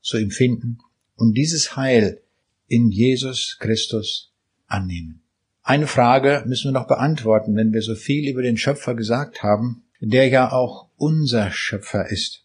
zu 0.00 0.18
ihm 0.18 0.30
finden 0.30 0.78
und 1.16 1.34
dieses 1.34 1.76
Heil 1.76 2.22
in 2.66 2.90
Jesus 2.90 3.56
Christus 3.60 4.32
annehmen. 4.66 5.22
Eine 5.62 5.86
Frage 5.86 6.44
müssen 6.46 6.72
wir 6.72 6.78
noch 6.80 6.86
beantworten, 6.86 7.56
wenn 7.56 7.72
wir 7.72 7.82
so 7.82 7.94
viel 7.94 8.28
über 8.28 8.42
den 8.42 8.56
Schöpfer 8.56 8.94
gesagt 8.94 9.42
haben, 9.42 9.84
der 10.00 10.28
ja 10.28 10.52
auch 10.52 10.88
unser 10.96 11.50
Schöpfer 11.50 12.08
ist. 12.08 12.44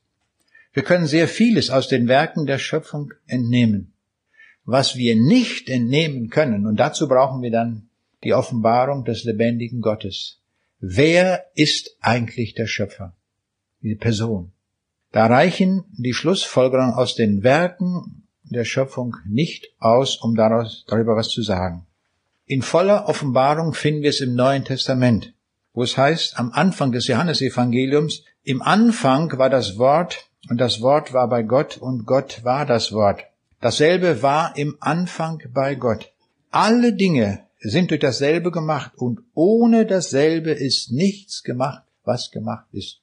Wir 0.74 0.84
können 0.84 1.06
sehr 1.06 1.28
vieles 1.28 1.70
aus 1.70 1.88
den 1.88 2.08
Werken 2.08 2.46
der 2.46 2.58
Schöpfung 2.58 3.14
entnehmen. 3.28 3.94
Was 4.64 4.96
wir 4.96 5.16
nicht 5.16 5.70
entnehmen 5.70 6.30
können, 6.30 6.66
und 6.66 6.78
dazu 6.78 7.08
brauchen 7.08 7.42
wir 7.42 7.52
dann 7.52 7.90
die 8.24 8.34
Offenbarung 8.34 9.04
des 9.04 9.24
lebendigen 9.24 9.82
Gottes. 9.82 10.40
Wer 10.80 11.46
ist 11.56 11.98
eigentlich 12.00 12.54
der 12.54 12.68
Schöpfer? 12.68 13.16
Die 13.82 13.96
Person. 13.96 14.52
Da 15.12 15.26
reichen 15.26 15.84
die 15.92 16.14
Schlussfolgerungen 16.14 16.94
aus 16.94 17.16
den 17.16 17.44
Werken 17.44 18.22
der 18.44 18.66
Schöpfung 18.66 19.16
nicht 19.26 19.72
aus, 19.80 20.18
um 20.18 20.36
daraus, 20.36 20.86
darüber 20.88 21.16
was 21.16 21.30
zu 21.30 21.42
sagen. 21.42 21.86
In 22.46 22.62
voller 22.62 23.08
Offenbarung 23.08 23.74
finden 23.74 24.02
wir 24.02 24.10
es 24.10 24.20
im 24.20 24.36
Neuen 24.36 24.66
Testament, 24.66 25.34
wo 25.74 25.84
es 25.84 25.98
heißt, 25.98 26.38
am 26.38 26.52
Anfang 26.52 26.92
des 26.92 27.08
Johannesevangeliums, 27.08 28.24
im 28.44 28.62
Anfang 28.62 29.38
war 29.38 29.50
das 29.50 29.78
Wort 29.78 30.30
und 30.50 30.60
das 30.60 30.82
Wort 30.82 31.14
war 31.14 31.30
bei 31.30 31.44
Gott 31.44 31.78
und 31.78 32.06
Gott 32.06 32.44
war 32.44 32.66
das 32.66 32.92
Wort. 32.92 33.22
Dasselbe 33.62 34.22
war 34.22 34.58
im 34.58 34.76
Anfang 34.80 35.42
bei 35.54 35.76
Gott. 35.76 36.12
Alle 36.50 36.94
Dinge 36.94 37.46
sind 37.60 37.92
durch 37.92 38.02
dasselbe 38.02 38.52
gemacht 38.52 38.92
und 38.96 39.22
ohne 39.34 39.86
dasselbe 39.86 40.52
ist 40.52 40.92
nichts 40.92 41.44
gemacht, 41.44 41.84
was 42.04 42.32
gemacht 42.32 42.66
ist. 42.72 43.01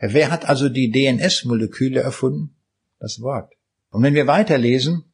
Wer 0.00 0.30
hat 0.30 0.48
also 0.48 0.68
die 0.68 0.90
DNS-Moleküle 0.90 2.00
erfunden? 2.00 2.54
Das 3.00 3.20
Wort. 3.20 3.52
Und 3.90 4.02
wenn 4.02 4.14
wir 4.14 4.26
weiterlesen, 4.26 5.04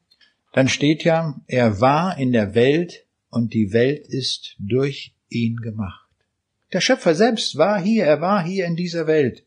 dann 0.53 0.67
steht 0.69 1.03
ja, 1.03 1.39
er 1.47 1.81
war 1.81 2.17
in 2.17 2.31
der 2.31 2.55
Welt 2.55 3.05
und 3.29 3.53
die 3.53 3.73
Welt 3.73 4.07
ist 4.07 4.55
durch 4.59 5.13
ihn 5.29 5.57
gemacht. 5.57 6.07
Der 6.71 6.81
Schöpfer 6.81 7.15
selbst 7.15 7.57
war 7.57 7.79
hier, 7.79 8.05
er 8.05 8.21
war 8.21 8.43
hier 8.43 8.65
in 8.65 8.75
dieser 8.75 9.07
Welt. 9.07 9.45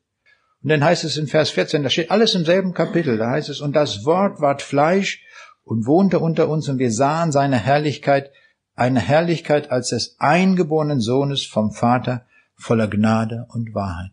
Und 0.62 0.70
dann 0.70 0.84
heißt 0.84 1.04
es 1.04 1.16
in 1.16 1.28
Vers 1.28 1.50
14, 1.50 1.82
da 1.82 1.90
steht 1.90 2.10
alles 2.10 2.34
im 2.34 2.44
selben 2.44 2.74
Kapitel, 2.74 3.16
da 3.16 3.30
heißt 3.30 3.48
es, 3.48 3.60
und 3.60 3.74
das 3.74 4.04
Wort 4.04 4.40
ward 4.40 4.60
Fleisch 4.60 5.22
und 5.62 5.86
wohnte 5.86 6.18
unter 6.18 6.48
uns 6.48 6.68
und 6.68 6.78
wir 6.78 6.90
sahen 6.90 7.30
seine 7.30 7.58
Herrlichkeit, 7.58 8.32
eine 8.74 9.00
Herrlichkeit 9.00 9.70
als 9.70 9.90
des 9.90 10.16
eingeborenen 10.18 11.00
Sohnes 11.00 11.44
vom 11.44 11.70
Vater 11.72 12.26
voller 12.54 12.88
Gnade 12.88 13.46
und 13.50 13.74
Wahrheit. 13.74 14.12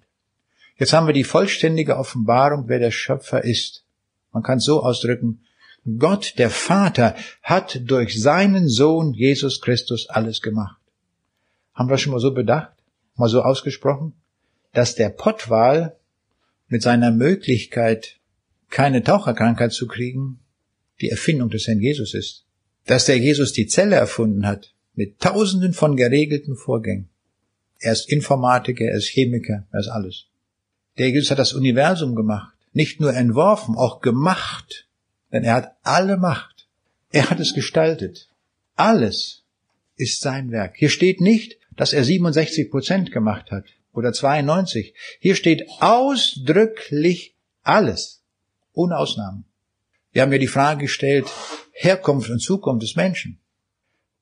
Jetzt 0.77 0.93
haben 0.93 1.07
wir 1.07 1.13
die 1.13 1.23
vollständige 1.23 1.97
Offenbarung, 1.97 2.67
wer 2.67 2.79
der 2.79 2.91
Schöpfer 2.91 3.43
ist. 3.43 3.85
Man 4.31 4.43
kann 4.43 4.57
es 4.57 4.65
so 4.65 4.83
ausdrücken, 4.83 5.41
Gott, 5.99 6.33
der 6.37 6.49
Vater, 6.49 7.15
hat 7.43 7.79
durch 7.85 8.19
seinen 8.19 8.67
Sohn 8.67 9.13
Jesus 9.13 9.61
Christus 9.61 10.09
alles 10.09 10.41
gemacht. 10.41 10.81
Haben 11.73 11.89
wir 11.89 11.97
schon 11.97 12.11
mal 12.11 12.19
so 12.19 12.33
bedacht, 12.33 12.73
mal 13.15 13.29
so 13.29 13.43
ausgesprochen, 13.43 14.13
dass 14.73 14.95
der 14.95 15.09
Pottwal 15.09 15.95
mit 16.67 16.81
seiner 16.81 17.11
Möglichkeit, 17.11 18.17
keine 18.69 19.03
Taucherkrankheit 19.03 19.73
zu 19.73 19.87
kriegen, 19.87 20.39
die 21.01 21.09
Erfindung 21.09 21.49
des 21.49 21.67
Herrn 21.67 21.79
Jesus 21.79 22.15
ist. 22.15 22.45
Dass 22.87 23.05
der 23.05 23.19
Jesus 23.19 23.53
die 23.53 23.67
Zelle 23.67 23.95
erfunden 23.95 24.47
hat, 24.47 24.73
mit 24.95 25.19
tausenden 25.19 25.73
von 25.73 25.95
geregelten 25.95 26.55
Vorgängen. 26.55 27.09
Er 27.79 27.93
ist 27.93 28.09
Informatiker, 28.09 28.85
er 28.85 28.97
ist 28.97 29.09
Chemiker, 29.09 29.67
er 29.71 29.79
ist 29.79 29.87
alles. 29.87 30.25
Der 30.97 31.09
Jesus 31.09 31.31
hat 31.31 31.39
das 31.39 31.53
Universum 31.53 32.15
gemacht. 32.15 32.55
Nicht 32.73 32.99
nur 32.99 33.13
entworfen, 33.13 33.75
auch 33.75 34.01
gemacht. 34.01 34.87
Denn 35.31 35.43
er 35.43 35.55
hat 35.55 35.75
alle 35.83 36.17
Macht. 36.17 36.67
Er 37.11 37.29
hat 37.29 37.39
es 37.39 37.53
gestaltet. 37.53 38.29
Alles 38.75 39.43
ist 39.95 40.21
sein 40.21 40.51
Werk. 40.51 40.75
Hier 40.77 40.89
steht 40.89 41.21
nicht, 41.21 41.57
dass 41.75 41.93
er 41.93 42.03
67 42.03 42.69
Prozent 42.69 43.11
gemacht 43.11 43.51
hat 43.51 43.65
oder 43.93 44.13
92. 44.13 44.93
Hier 45.19 45.35
steht 45.35 45.67
ausdrücklich 45.79 47.35
alles. 47.63 48.21
Ohne 48.73 48.97
Ausnahmen. 48.97 49.45
Wir 50.11 50.21
haben 50.21 50.31
ja 50.31 50.37
die 50.37 50.47
Frage 50.47 50.81
gestellt, 50.83 51.27
Herkunft 51.71 52.29
und 52.29 52.39
Zukunft 52.39 52.83
des 52.83 52.95
Menschen. 52.95 53.39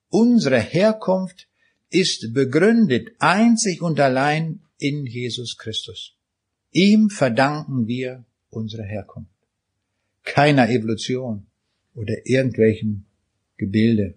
Unsere 0.08 0.58
Herkunft 0.60 1.48
ist 1.90 2.32
begründet 2.34 3.10
einzig 3.18 3.82
und 3.82 4.00
allein 4.00 4.60
in 4.78 5.06
Jesus 5.06 5.56
Christus. 5.56 6.13
Ihm 6.74 7.08
verdanken 7.08 7.86
wir 7.86 8.24
unsere 8.50 8.82
Herkunft. 8.82 9.30
Keiner 10.24 10.68
Evolution 10.68 11.46
oder 11.94 12.26
irgendwelchem 12.26 13.04
Gebilde, 13.56 14.14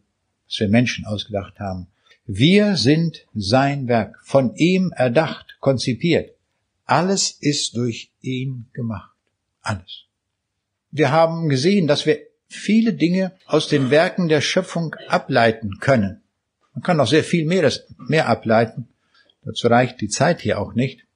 das 0.48 0.60
wir 0.62 0.68
Menschen 0.68 1.06
ausgedacht 1.06 1.60
haben. 1.60 1.86
Wir 2.26 2.76
sind 2.76 3.28
sein 3.36 3.88
Werk, 3.88 4.18
von 4.24 4.56
ihm 4.56 4.92
erdacht, 4.96 5.58
konzipiert. 5.60 6.34
Alles 6.84 7.30
ist 7.30 7.78
durch 7.78 8.10
ihn 8.22 8.66
gemacht. 8.74 9.16
Alles. 9.62 10.06
Wir 10.90 11.12
haben 11.12 11.50
gesehen, 11.50 11.86
dass 11.86 12.08
wir 12.08 12.20
viele 12.48 12.94
Dinge 12.94 13.34
aus 13.46 13.68
den 13.68 13.92
Werken 13.92 14.30
der 14.30 14.42
Schöpfung 14.42 14.96
ableiten 15.08 15.78
können. 15.80 16.22
Man 16.74 16.82
kann 16.82 16.98
noch 16.98 17.08
sehr 17.08 17.24
viel 17.24 17.46
mehr, 17.46 17.72
mehr 18.00 18.28
ableiten. 18.28 18.88
Dazu 19.44 19.68
reicht 19.68 20.02
die 20.02 20.10
Zeit 20.10 20.42
hier 20.42 20.60
auch 20.60 20.74
nicht. 20.74 21.07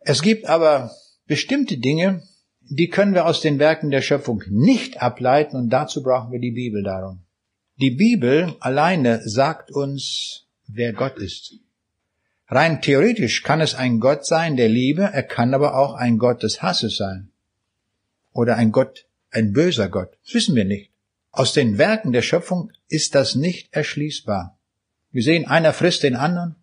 Es 0.00 0.22
gibt 0.22 0.46
aber 0.46 0.90
bestimmte 1.26 1.78
Dinge, 1.78 2.22
die 2.62 2.88
können 2.88 3.14
wir 3.14 3.26
aus 3.26 3.40
den 3.40 3.58
Werken 3.58 3.90
der 3.90 4.02
Schöpfung 4.02 4.42
nicht 4.48 5.02
ableiten 5.02 5.56
und 5.56 5.70
dazu 5.70 6.02
brauchen 6.02 6.32
wir 6.32 6.40
die 6.40 6.52
Bibel 6.52 6.82
darum. 6.82 7.24
Die 7.76 7.90
Bibel 7.90 8.56
alleine 8.60 9.22
sagt 9.28 9.70
uns, 9.70 10.46
wer 10.66 10.92
Gott 10.92 11.18
ist. 11.18 11.54
Rein 12.46 12.82
theoretisch 12.82 13.42
kann 13.42 13.60
es 13.60 13.74
ein 13.74 14.00
Gott 14.00 14.26
sein 14.26 14.56
der 14.56 14.68
Liebe, 14.68 15.02
er 15.02 15.22
kann 15.22 15.54
aber 15.54 15.76
auch 15.76 15.94
ein 15.94 16.18
Gott 16.18 16.42
des 16.42 16.62
Hasses 16.62 16.96
sein. 16.96 17.30
Oder 18.32 18.56
ein 18.56 18.72
Gott, 18.72 19.06
ein 19.30 19.52
böser 19.52 19.88
Gott. 19.88 20.16
Das 20.24 20.34
wissen 20.34 20.56
wir 20.56 20.64
nicht. 20.64 20.90
Aus 21.30 21.52
den 21.52 21.78
Werken 21.78 22.12
der 22.12 22.22
Schöpfung 22.22 22.72
ist 22.88 23.14
das 23.14 23.34
nicht 23.34 23.72
erschließbar. 23.72 24.58
Wir 25.12 25.22
sehen, 25.22 25.46
einer 25.46 25.72
frisst 25.72 26.02
den 26.02 26.16
anderen. 26.16 26.56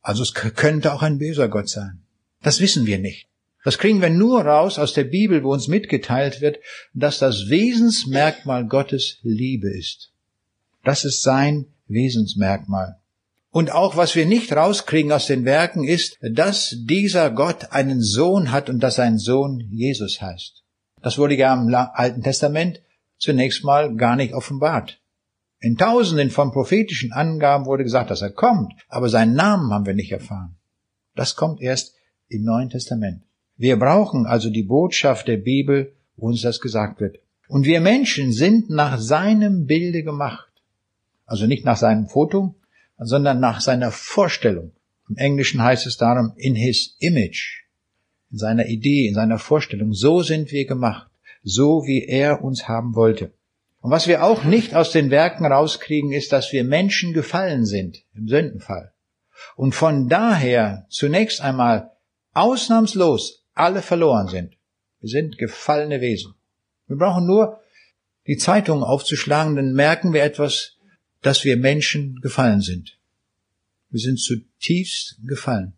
Also 0.00 0.22
es 0.22 0.34
könnte 0.34 0.92
auch 0.92 1.02
ein 1.02 1.18
böser 1.18 1.48
Gott 1.48 1.68
sein. 1.68 2.03
Das 2.44 2.60
wissen 2.60 2.86
wir 2.86 2.98
nicht. 2.98 3.26
Das 3.64 3.78
kriegen 3.78 4.02
wir 4.02 4.10
nur 4.10 4.42
raus 4.42 4.78
aus 4.78 4.92
der 4.92 5.04
Bibel, 5.04 5.42
wo 5.42 5.52
uns 5.52 5.66
mitgeteilt 5.66 6.42
wird, 6.42 6.58
dass 6.92 7.18
das 7.18 7.48
Wesensmerkmal 7.48 8.66
Gottes 8.66 9.18
Liebe 9.22 9.70
ist. 9.70 10.12
Das 10.84 11.06
ist 11.06 11.22
sein 11.22 11.66
Wesensmerkmal. 11.88 12.98
Und 13.50 13.72
auch 13.72 13.96
was 13.96 14.14
wir 14.14 14.26
nicht 14.26 14.52
rauskriegen 14.52 15.10
aus 15.12 15.26
den 15.26 15.46
Werken 15.46 15.84
ist, 15.84 16.18
dass 16.20 16.76
dieser 16.80 17.30
Gott 17.30 17.72
einen 17.72 18.02
Sohn 18.02 18.52
hat 18.52 18.68
und 18.68 18.80
dass 18.80 18.96
sein 18.96 19.16
Sohn 19.16 19.60
Jesus 19.70 20.20
heißt. 20.20 20.62
Das 21.00 21.16
wurde 21.16 21.36
ja 21.36 21.54
im 21.54 21.74
Alten 21.74 22.22
Testament 22.22 22.82
zunächst 23.16 23.64
mal 23.64 23.94
gar 23.96 24.16
nicht 24.16 24.34
offenbart. 24.34 25.00
In 25.60 25.78
tausenden 25.78 26.30
von 26.30 26.52
prophetischen 26.52 27.12
Angaben 27.12 27.64
wurde 27.64 27.84
gesagt, 27.84 28.10
dass 28.10 28.20
er 28.20 28.32
kommt, 28.32 28.74
aber 28.88 29.08
seinen 29.08 29.34
Namen 29.34 29.72
haben 29.72 29.86
wir 29.86 29.94
nicht 29.94 30.12
erfahren. 30.12 30.56
Das 31.14 31.36
kommt 31.36 31.62
erst 31.62 31.94
im 32.34 32.44
Neuen 32.44 32.70
Testament. 32.70 33.22
Wir 33.56 33.78
brauchen 33.78 34.26
also 34.26 34.50
die 34.50 34.62
Botschaft 34.62 35.28
der 35.28 35.36
Bibel, 35.36 35.92
wo 36.16 36.26
uns 36.26 36.42
das 36.42 36.60
gesagt 36.60 37.00
wird. 37.00 37.18
Und 37.48 37.64
wir 37.64 37.80
Menschen 37.80 38.32
sind 38.32 38.70
nach 38.70 38.98
seinem 38.98 39.66
Bilde 39.66 40.02
gemacht. 40.02 40.50
Also 41.26 41.46
nicht 41.46 41.64
nach 41.64 41.76
seinem 41.76 42.08
Foto, 42.08 42.54
sondern 42.98 43.40
nach 43.40 43.60
seiner 43.60 43.90
Vorstellung. 43.90 44.72
Im 45.08 45.16
Englischen 45.16 45.62
heißt 45.62 45.86
es 45.86 45.96
darum, 45.96 46.32
in 46.36 46.54
his 46.54 46.96
image, 46.98 47.64
in 48.30 48.38
seiner 48.38 48.66
Idee, 48.66 49.06
in 49.08 49.14
seiner 49.14 49.38
Vorstellung. 49.38 49.92
So 49.92 50.22
sind 50.22 50.50
wir 50.50 50.66
gemacht, 50.66 51.10
so 51.42 51.84
wie 51.86 52.04
er 52.04 52.42
uns 52.42 52.68
haben 52.68 52.94
wollte. 52.94 53.32
Und 53.80 53.90
was 53.90 54.08
wir 54.08 54.24
auch 54.24 54.44
nicht 54.44 54.74
aus 54.74 54.92
den 54.92 55.10
Werken 55.10 55.44
rauskriegen, 55.44 56.12
ist, 56.12 56.32
dass 56.32 56.52
wir 56.52 56.64
Menschen 56.64 57.12
gefallen 57.12 57.66
sind, 57.66 58.02
im 58.14 58.28
Sündenfall. 58.28 58.92
Und 59.56 59.74
von 59.74 60.08
daher 60.08 60.86
zunächst 60.88 61.42
einmal 61.42 61.90
ausnahmslos 62.34 63.44
alle 63.54 63.82
verloren 63.82 64.28
sind. 64.28 64.56
Wir 65.00 65.08
sind 65.08 65.38
gefallene 65.38 66.00
Wesen. 66.00 66.34
Wir 66.86 66.96
brauchen 66.96 67.26
nur 67.26 67.60
die 68.26 68.36
Zeitung 68.36 68.82
aufzuschlagen, 68.82 69.56
dann 69.56 69.72
merken 69.72 70.12
wir 70.12 70.22
etwas, 70.22 70.76
dass 71.22 71.44
wir 71.44 71.56
Menschen 71.56 72.20
gefallen 72.20 72.60
sind. 72.60 72.98
Wir 73.90 74.00
sind 74.00 74.18
zutiefst 74.18 75.18
gefallen. 75.26 75.74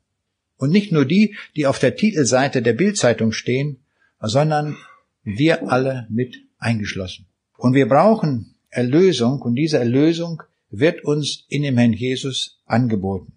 Und 0.56 0.70
nicht 0.70 0.90
nur 0.90 1.04
die, 1.04 1.36
die 1.54 1.66
auf 1.66 1.78
der 1.78 1.96
Titelseite 1.96 2.62
der 2.62 2.72
Bildzeitung 2.72 3.32
stehen, 3.32 3.78
sondern 4.20 4.76
wir 5.22 5.70
alle 5.70 6.06
mit 6.08 6.36
eingeschlossen. 6.58 7.26
Und 7.58 7.74
wir 7.74 7.88
brauchen 7.88 8.54
Erlösung 8.70 9.42
und 9.42 9.54
diese 9.54 9.78
Erlösung 9.78 10.42
wird 10.70 11.04
uns 11.04 11.44
in 11.48 11.62
dem 11.62 11.76
Herrn 11.76 11.92
Jesus 11.92 12.58
angeboten. 12.64 13.35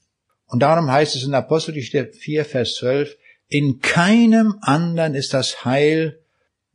Und 0.49 0.61
darum 0.61 0.91
heißt 0.91 1.15
es 1.15 1.23
in 1.23 1.33
Apostelgeschichte 1.33 2.11
4, 2.11 2.43
Vers 2.43 2.75
12, 2.75 3.17
in 3.47 3.79
keinem 3.79 4.57
anderen 4.61 5.15
ist 5.15 5.33
das 5.33 5.63
Heil, 5.63 6.19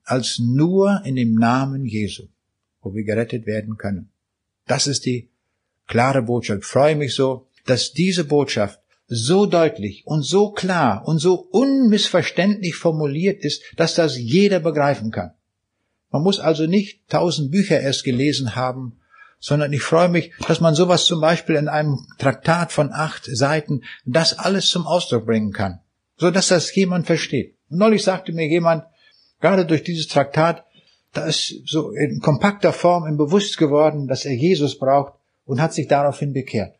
als 0.04 0.38
nur 0.38 1.02
in 1.04 1.16
dem 1.16 1.34
Namen 1.34 1.84
Jesu, 1.84 2.24
wo 2.82 2.94
wir 2.94 3.04
gerettet 3.04 3.46
werden 3.46 3.76
können. 3.76 4.10
Das 4.66 4.86
ist 4.86 5.06
die 5.06 5.28
klare 5.86 6.22
Botschaft. 6.22 6.60
Ich 6.60 6.66
freue 6.66 6.96
mich 6.96 7.14
so, 7.14 7.48
dass 7.66 7.92
diese 7.92 8.24
Botschaft 8.24 8.80
so 9.06 9.44
deutlich 9.46 10.06
und 10.06 10.22
so 10.22 10.50
klar 10.50 11.06
und 11.06 11.18
so 11.18 11.34
unmissverständlich 11.34 12.76
formuliert 12.76 13.44
ist, 13.44 13.62
dass 13.76 13.94
das 13.94 14.16
jeder 14.16 14.60
begreifen 14.60 15.10
kann. 15.10 15.32
Man 16.10 16.22
muss 16.22 16.38
also 16.38 16.66
nicht 16.66 17.08
tausend 17.08 17.50
Bücher 17.50 17.80
erst 17.80 18.04
gelesen 18.04 18.54
haben, 18.54 19.00
sondern 19.44 19.74
ich 19.74 19.82
freue 19.82 20.08
mich, 20.08 20.32
dass 20.48 20.62
man 20.62 20.74
sowas 20.74 21.04
zum 21.04 21.20
Beispiel 21.20 21.56
in 21.56 21.68
einem 21.68 22.06
Traktat 22.18 22.72
von 22.72 22.90
acht 22.90 23.26
Seiten 23.26 23.82
das 24.06 24.38
alles 24.38 24.70
zum 24.70 24.86
Ausdruck 24.86 25.26
bringen 25.26 25.52
kann, 25.52 25.80
so 26.16 26.30
dass 26.30 26.48
das 26.48 26.74
jemand 26.74 27.04
versteht. 27.06 27.58
Und 27.68 27.76
neulich 27.76 28.02
sagte 28.02 28.32
mir 28.32 28.48
jemand, 28.48 28.84
gerade 29.42 29.66
durch 29.66 29.82
dieses 29.82 30.08
Traktat, 30.08 30.64
da 31.12 31.26
ist 31.26 31.60
so 31.66 31.90
in 31.90 32.20
kompakter 32.20 32.72
Form 32.72 33.06
ihm 33.06 33.18
bewusst 33.18 33.58
geworden, 33.58 34.08
dass 34.08 34.24
er 34.24 34.32
Jesus 34.32 34.78
braucht 34.78 35.12
und 35.44 35.60
hat 35.60 35.74
sich 35.74 35.88
daraufhin 35.88 36.32
bekehrt. 36.32 36.76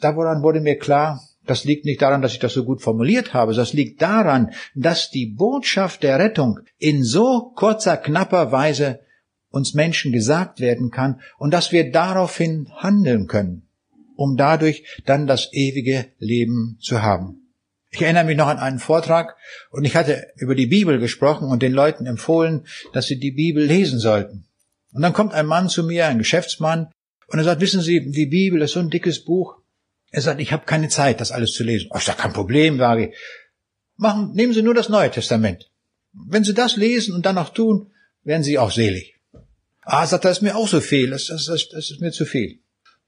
Daran 0.00 0.42
wurde 0.42 0.60
mir 0.60 0.78
klar, 0.78 1.20
das 1.44 1.64
liegt 1.64 1.84
nicht 1.84 2.00
daran, 2.00 2.22
dass 2.22 2.32
ich 2.32 2.38
das 2.38 2.54
so 2.54 2.64
gut 2.64 2.80
formuliert 2.80 3.34
habe, 3.34 3.52
das 3.52 3.74
liegt 3.74 4.00
daran, 4.00 4.52
dass 4.74 5.10
die 5.10 5.26
Botschaft 5.26 6.02
der 6.02 6.18
Rettung 6.18 6.60
in 6.78 7.04
so 7.04 7.52
kurzer, 7.54 7.98
knapper 7.98 8.50
Weise 8.50 9.00
uns 9.58 9.74
Menschen 9.74 10.12
gesagt 10.12 10.60
werden 10.60 10.90
kann 10.90 11.20
und 11.38 11.52
dass 11.52 11.72
wir 11.72 11.92
daraufhin 11.92 12.68
handeln 12.76 13.26
können, 13.26 13.68
um 14.16 14.36
dadurch 14.36 14.84
dann 15.04 15.26
das 15.26 15.52
ewige 15.52 16.06
Leben 16.18 16.78
zu 16.80 17.02
haben. 17.02 17.42
Ich 17.90 18.02
erinnere 18.02 18.24
mich 18.24 18.36
noch 18.36 18.48
an 18.48 18.58
einen 18.58 18.78
Vortrag 18.78 19.36
und 19.70 19.84
ich 19.84 19.96
hatte 19.96 20.28
über 20.36 20.54
die 20.54 20.66
Bibel 20.66 20.98
gesprochen 20.98 21.48
und 21.48 21.62
den 21.62 21.72
Leuten 21.72 22.06
empfohlen, 22.06 22.66
dass 22.92 23.06
sie 23.06 23.18
die 23.18 23.32
Bibel 23.32 23.64
lesen 23.64 23.98
sollten. 23.98 24.46
Und 24.92 25.02
dann 25.02 25.12
kommt 25.12 25.34
ein 25.34 25.46
Mann 25.46 25.68
zu 25.68 25.84
mir, 25.84 26.06
ein 26.06 26.18
Geschäftsmann, 26.18 26.88
und 27.28 27.38
er 27.38 27.44
sagt, 27.44 27.60
wissen 27.60 27.82
Sie, 27.82 28.10
die 28.10 28.26
Bibel 28.26 28.62
ist 28.62 28.72
so 28.72 28.80
ein 28.80 28.88
dickes 28.88 29.22
Buch, 29.22 29.58
er 30.10 30.22
sagt, 30.22 30.40
ich 30.40 30.52
habe 30.52 30.64
keine 30.64 30.88
Zeit, 30.88 31.20
das 31.20 31.30
alles 31.30 31.52
zu 31.52 31.62
lesen. 31.62 31.90
Oh, 31.92 31.98
ist 31.98 32.08
ja 32.08 32.14
kein 32.14 32.32
Problem, 32.32 32.78
sage 32.78 33.08
ich. 33.08 33.16
Machen, 33.96 34.32
nehmen 34.32 34.54
Sie 34.54 34.62
nur 34.62 34.72
das 34.72 34.88
Neue 34.88 35.10
Testament. 35.10 35.70
Wenn 36.12 36.44
Sie 36.44 36.54
das 36.54 36.76
lesen 36.76 37.14
und 37.14 37.26
dann 37.26 37.34
noch 37.34 37.50
tun, 37.50 37.92
werden 38.24 38.42
Sie 38.42 38.58
auch 38.58 38.70
selig. 38.70 39.17
Ah, 39.90 40.06
sagt, 40.06 40.26
das 40.26 40.38
ist 40.38 40.42
mir 40.42 40.54
auch 40.54 40.68
so 40.68 40.80
viel, 40.80 41.08
das, 41.08 41.28
das, 41.28 41.46
das, 41.46 41.70
das 41.70 41.90
ist 41.90 42.00
mir 42.02 42.12
zu 42.12 42.26
viel. 42.26 42.60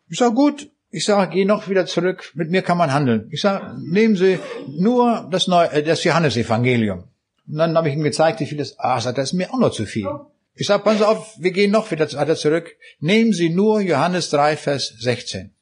Ich 0.08 0.18
sage, 0.18 0.34
gut, 0.34 0.70
ich 0.90 1.04
sage, 1.04 1.30
geh 1.30 1.44
noch 1.44 1.68
wieder 1.68 1.84
zurück, 1.84 2.32
mit 2.34 2.50
mir 2.50 2.62
kann 2.62 2.78
man 2.78 2.90
handeln. 2.90 3.28
Ich 3.30 3.42
sage, 3.42 3.76
nehmen 3.84 4.16
Sie 4.16 4.38
nur 4.66 5.28
das, 5.30 5.46
Neue, 5.46 5.70
äh, 5.72 5.82
das 5.82 6.04
Johannesevangelium. 6.04 7.04
Und 7.46 7.56
dann 7.58 7.76
habe 7.76 7.90
ich 7.90 7.94
ihm 7.94 8.02
gezeigt, 8.02 8.40
wie 8.40 8.46
viel 8.46 8.56
das, 8.56 8.78
ah, 8.78 8.98
sagt, 8.98 9.18
das 9.18 9.28
ist 9.28 9.32
mir 9.34 9.52
auch 9.52 9.58
noch 9.58 9.72
zu 9.72 9.84
viel. 9.84 10.08
Ich 10.54 10.66
sage, 10.68 10.90
Sie 10.96 11.06
auf, 11.06 11.36
wir 11.38 11.50
gehen 11.50 11.70
noch 11.70 11.90
wieder 11.90 12.08
zurück. 12.08 12.74
Nehmen 12.98 13.34
Sie 13.34 13.50
nur 13.50 13.82
Johannes 13.82 14.30
3, 14.30 14.56
Vers 14.56 14.94
16. 15.00 15.52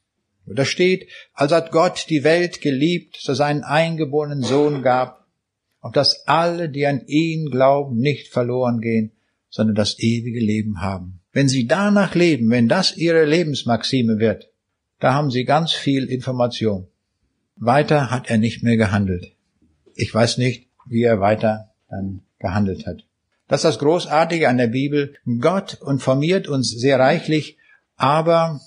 Und 0.45 0.57
da 0.57 0.63
steht, 0.63 1.09
als 1.33 1.51
hat 1.51 1.71
Gott 1.71 2.05
die 2.09 2.23
Welt 2.23 2.61
geliebt, 2.61 3.17
so 3.19 3.33
seinen 3.33 3.65
eingeborenen 3.65 4.41
Sohn 4.41 4.83
gab, 4.83 5.27
auf 5.81 5.91
dass 5.91 6.25
alle, 6.27 6.69
die 6.69 6.85
an 6.87 7.03
ihn 7.07 7.51
glauben, 7.51 7.97
nicht 7.97 8.29
verloren 8.29 8.79
gehen, 8.79 9.11
sondern 9.49 9.75
das 9.75 9.99
ewige 9.99 10.39
Leben 10.39 10.81
haben. 10.81 11.21
Wenn 11.31 11.49
Sie 11.49 11.67
danach 11.67 12.15
leben, 12.15 12.49
wenn 12.49 12.67
das 12.67 12.95
Ihre 12.97 13.25
Lebensmaxime 13.25 14.19
wird, 14.19 14.49
da 14.99 15.13
haben 15.13 15.31
Sie 15.31 15.45
ganz 15.45 15.73
viel 15.73 16.05
Information. 16.05 16.87
Weiter 17.55 18.09
hat 18.09 18.29
er 18.29 18.37
nicht 18.37 18.63
mehr 18.63 18.77
gehandelt. 18.77 19.33
Ich 19.95 20.13
weiß 20.13 20.37
nicht, 20.37 20.67
wie 20.87 21.03
er 21.03 21.19
weiter 21.19 21.71
dann 21.89 22.21
gehandelt 22.39 22.85
hat. 22.87 23.03
Das 23.47 23.61
ist 23.61 23.65
das 23.65 23.79
Großartige 23.79 24.47
an 24.47 24.57
der 24.57 24.67
Bibel. 24.67 25.15
Gott 25.39 25.79
informiert 25.85 26.47
uns 26.47 26.69
sehr 26.69 26.99
reichlich, 26.99 27.57
aber 27.95 28.61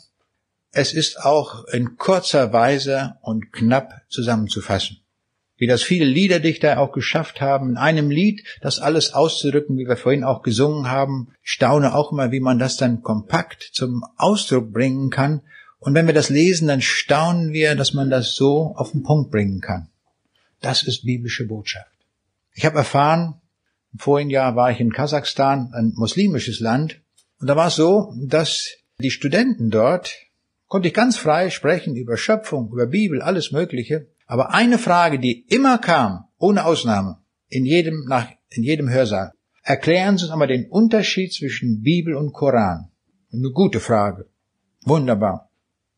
es 0.73 0.93
ist 0.93 1.21
auch 1.21 1.65
in 1.69 1.97
kurzer 1.97 2.53
Weise 2.53 3.17
und 3.23 3.53
knapp 3.53 4.03
zusammenzufassen. 4.09 5.02
Wie 5.63 5.69
das 5.69 5.85
viele 5.85 6.07
Liederdichter 6.07 6.81
auch 6.81 6.91
geschafft 6.91 7.41
haben, 7.41 7.71
in 7.71 7.77
einem 7.77 8.11
Lied 8.11 8.43
das 8.63 8.81
alles 8.81 9.13
auszudrücken, 9.13 9.79
wie 9.79 9.87
wir 9.87 9.97
vorhin 9.97 10.25
auch 10.25 10.43
gesungen 10.43 10.91
haben. 10.91 11.29
Ich 11.45 11.53
staune 11.53 11.95
auch 11.95 12.11
immer, 12.11 12.33
wie 12.33 12.41
man 12.41 12.59
das 12.59 12.77
dann 12.77 13.03
kompakt 13.03 13.71
zum 13.73 14.03
Ausdruck 14.17 14.73
bringen 14.73 15.09
kann. 15.11 15.43
Und 15.79 15.95
wenn 15.95 16.09
wir 16.09 16.15
das 16.15 16.31
lesen, 16.31 16.67
dann 16.67 16.81
staunen 16.81 17.53
wir, 17.53 17.77
dass 17.77 17.95
man 17.95 18.11
das 18.11 18.35
so 18.35 18.75
auf 18.75 18.91
den 18.91 19.05
Punkt 19.05 19.31
bringen 19.31 19.61
kann. 19.61 19.87
Das 20.61 20.83
ist 20.83 21.07
biblische 21.07 21.47
Botschaft. 21.47 21.93
Ich 22.55 22.65
habe 22.65 22.79
erfahren, 22.79 23.41
im 23.93 24.01
vorigen 24.01 24.31
Jahr 24.31 24.57
war 24.57 24.73
ich 24.73 24.81
in 24.81 24.93
Kasachstan, 24.93 25.71
ein 25.75 25.93
muslimisches 25.95 26.59
Land, 26.59 27.01
und 27.39 27.47
da 27.47 27.55
war 27.55 27.69
es 27.69 27.77
so, 27.77 28.13
dass 28.17 28.69
die 28.99 29.13
Studenten 29.13 29.71
dort 29.71 30.13
konnte 30.67 30.89
ich 30.89 30.95
ganz 30.95 31.19
frei 31.19 31.51
sprechen 31.51 31.95
über 31.95 32.17
Schöpfung, 32.17 32.73
über 32.73 32.87
Bibel, 32.87 33.23
alles 33.23 33.53
Mögliche. 33.53 34.09
Aber 34.27 34.55
eine 34.55 34.79
Frage, 34.79 35.19
die 35.19 35.47
immer 35.49 35.79
kam, 35.79 36.25
ohne 36.39 36.65
Ausnahme, 36.65 37.19
in 37.49 37.65
jedem, 37.65 38.05
nach, 38.09 38.29
in 38.51 38.63
jedem 38.63 38.89
Hörsaal. 38.89 39.33
Erklären 39.63 40.19
Sie 40.19 40.25
uns 40.25 40.33
einmal 40.33 40.49
den 40.49 40.69
Unterschied 40.69 41.33
zwischen 41.33 41.83
Bibel 41.83 42.15
und 42.15 42.33
Koran. 42.33 42.91
Eine 43.33 43.51
gute 43.51 43.81
Frage. 43.81 44.27
Wunderbar. 44.85 45.51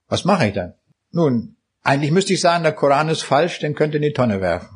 Was 0.09 0.25
mache 0.25 0.49
ich 0.49 0.55
dann? 0.55 0.75
Nun, 1.11 1.57
eigentlich 1.83 2.11
müsste 2.11 2.35
ich 2.35 2.41
sagen, 2.41 2.65
der 2.65 2.73
Koran 2.73 3.09
ist 3.09 3.23
falsch, 3.23 3.61
den 3.61 3.75
könnt 3.75 3.95
ihr 3.95 4.03
in 4.03 4.09
die 4.09 4.13
Tonne 4.13 4.41
werfen. 4.41 4.69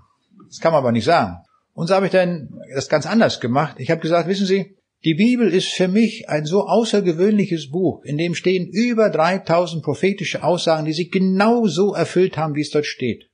Das 0.49 0.61
kann 0.61 0.73
man 0.73 0.79
aber 0.79 0.93
nicht 0.93 1.05
sagen. 1.05 1.39
Und 1.75 1.89
so 1.89 1.95
habe 1.95 2.07
ich 2.07 2.13
dann 2.13 2.49
das 2.75 2.89
ganz 2.89 3.07
anders 3.07 3.41
gemacht. 3.41 3.77
Ich 3.79 3.91
habe 3.91 4.01
gesagt, 4.01 4.29
wissen 4.29 4.47
Sie, 4.47 4.77
die 5.05 5.15
Bibel 5.15 5.53
ist 5.53 5.69
für 5.69 5.87
mich 5.87 6.29
ein 6.29 6.45
so 6.45 6.67
außergewöhnliches 6.67 7.71
Buch, 7.71 8.03
in 8.03 8.19
dem 8.19 8.35
stehen 8.35 8.67
über 8.67 9.11
3000 9.11 9.83
prophetische 9.85 10.43
Aussagen, 10.43 10.87
die 10.87 10.93
sich 10.93 11.13
genau 11.13 11.67
so 11.67 11.95
erfüllt 11.95 12.37
haben, 12.37 12.57
wie 12.57 12.63
es 12.63 12.71
dort 12.71 12.87
steht. 12.87 13.28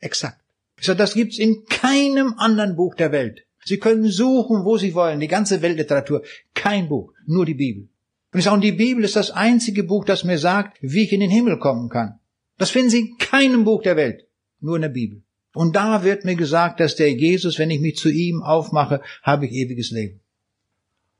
Exakt. 0.00 0.40
Ich 0.78 0.86
sage, 0.86 0.98
das 0.98 1.14
gibt's 1.14 1.38
in 1.38 1.64
keinem 1.66 2.34
anderen 2.36 2.76
Buch 2.76 2.94
der 2.94 3.12
Welt. 3.12 3.46
Sie 3.64 3.78
können 3.78 4.08
suchen, 4.08 4.64
wo 4.64 4.76
Sie 4.76 4.94
wollen, 4.94 5.20
die 5.20 5.28
ganze 5.28 5.62
Weltliteratur. 5.62 6.22
Kein 6.54 6.88
Buch, 6.88 7.12
nur 7.26 7.46
die 7.46 7.54
Bibel. 7.54 7.88
Und 8.32 8.38
ich 8.38 8.44
sage, 8.44 8.60
die 8.60 8.72
Bibel 8.72 9.04
ist 9.04 9.16
das 9.16 9.30
einzige 9.30 9.84
Buch, 9.84 10.04
das 10.04 10.24
mir 10.24 10.38
sagt, 10.38 10.78
wie 10.80 11.04
ich 11.04 11.12
in 11.12 11.20
den 11.20 11.30
Himmel 11.30 11.58
kommen 11.58 11.88
kann. 11.88 12.18
Das 12.58 12.70
finden 12.70 12.90
Sie 12.90 13.00
in 13.00 13.18
keinem 13.18 13.64
Buch 13.64 13.82
der 13.82 13.96
Welt, 13.96 14.26
nur 14.60 14.76
in 14.76 14.82
der 14.82 14.88
Bibel. 14.88 15.22
Und 15.54 15.76
da 15.76 16.02
wird 16.02 16.24
mir 16.24 16.34
gesagt, 16.34 16.80
dass 16.80 16.96
der 16.96 17.12
Jesus, 17.12 17.58
wenn 17.58 17.70
ich 17.70 17.80
mich 17.80 17.96
zu 17.96 18.10
ihm 18.10 18.42
aufmache, 18.42 19.00
habe 19.22 19.46
ich 19.46 19.52
ewiges 19.52 19.92
Leben. 19.92 20.20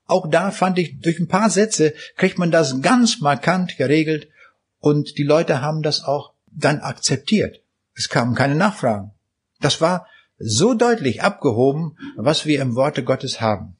Auch 0.06 0.28
da 0.28 0.50
fand 0.50 0.78
ich, 0.78 1.00
durch 1.00 1.18
ein 1.18 1.28
paar 1.28 1.48
Sätze 1.48 1.94
kriegt 2.16 2.36
man 2.36 2.50
das 2.50 2.82
ganz 2.82 3.20
markant 3.20 3.78
geregelt 3.78 4.28
und 4.80 5.16
die 5.16 5.22
Leute 5.22 5.62
haben 5.62 5.82
das 5.82 6.04
auch 6.04 6.34
dann 6.50 6.80
akzeptiert. 6.80 7.62
Es 7.96 8.08
kamen 8.08 8.34
keine 8.34 8.54
Nachfragen. 8.54 9.12
Das 9.60 9.80
war 9.80 10.06
so 10.38 10.74
deutlich 10.74 11.22
abgehoben, 11.22 11.96
was 12.16 12.46
wir 12.46 12.60
im 12.60 12.74
Worte 12.74 13.04
Gottes 13.04 13.40
haben. 13.40 13.76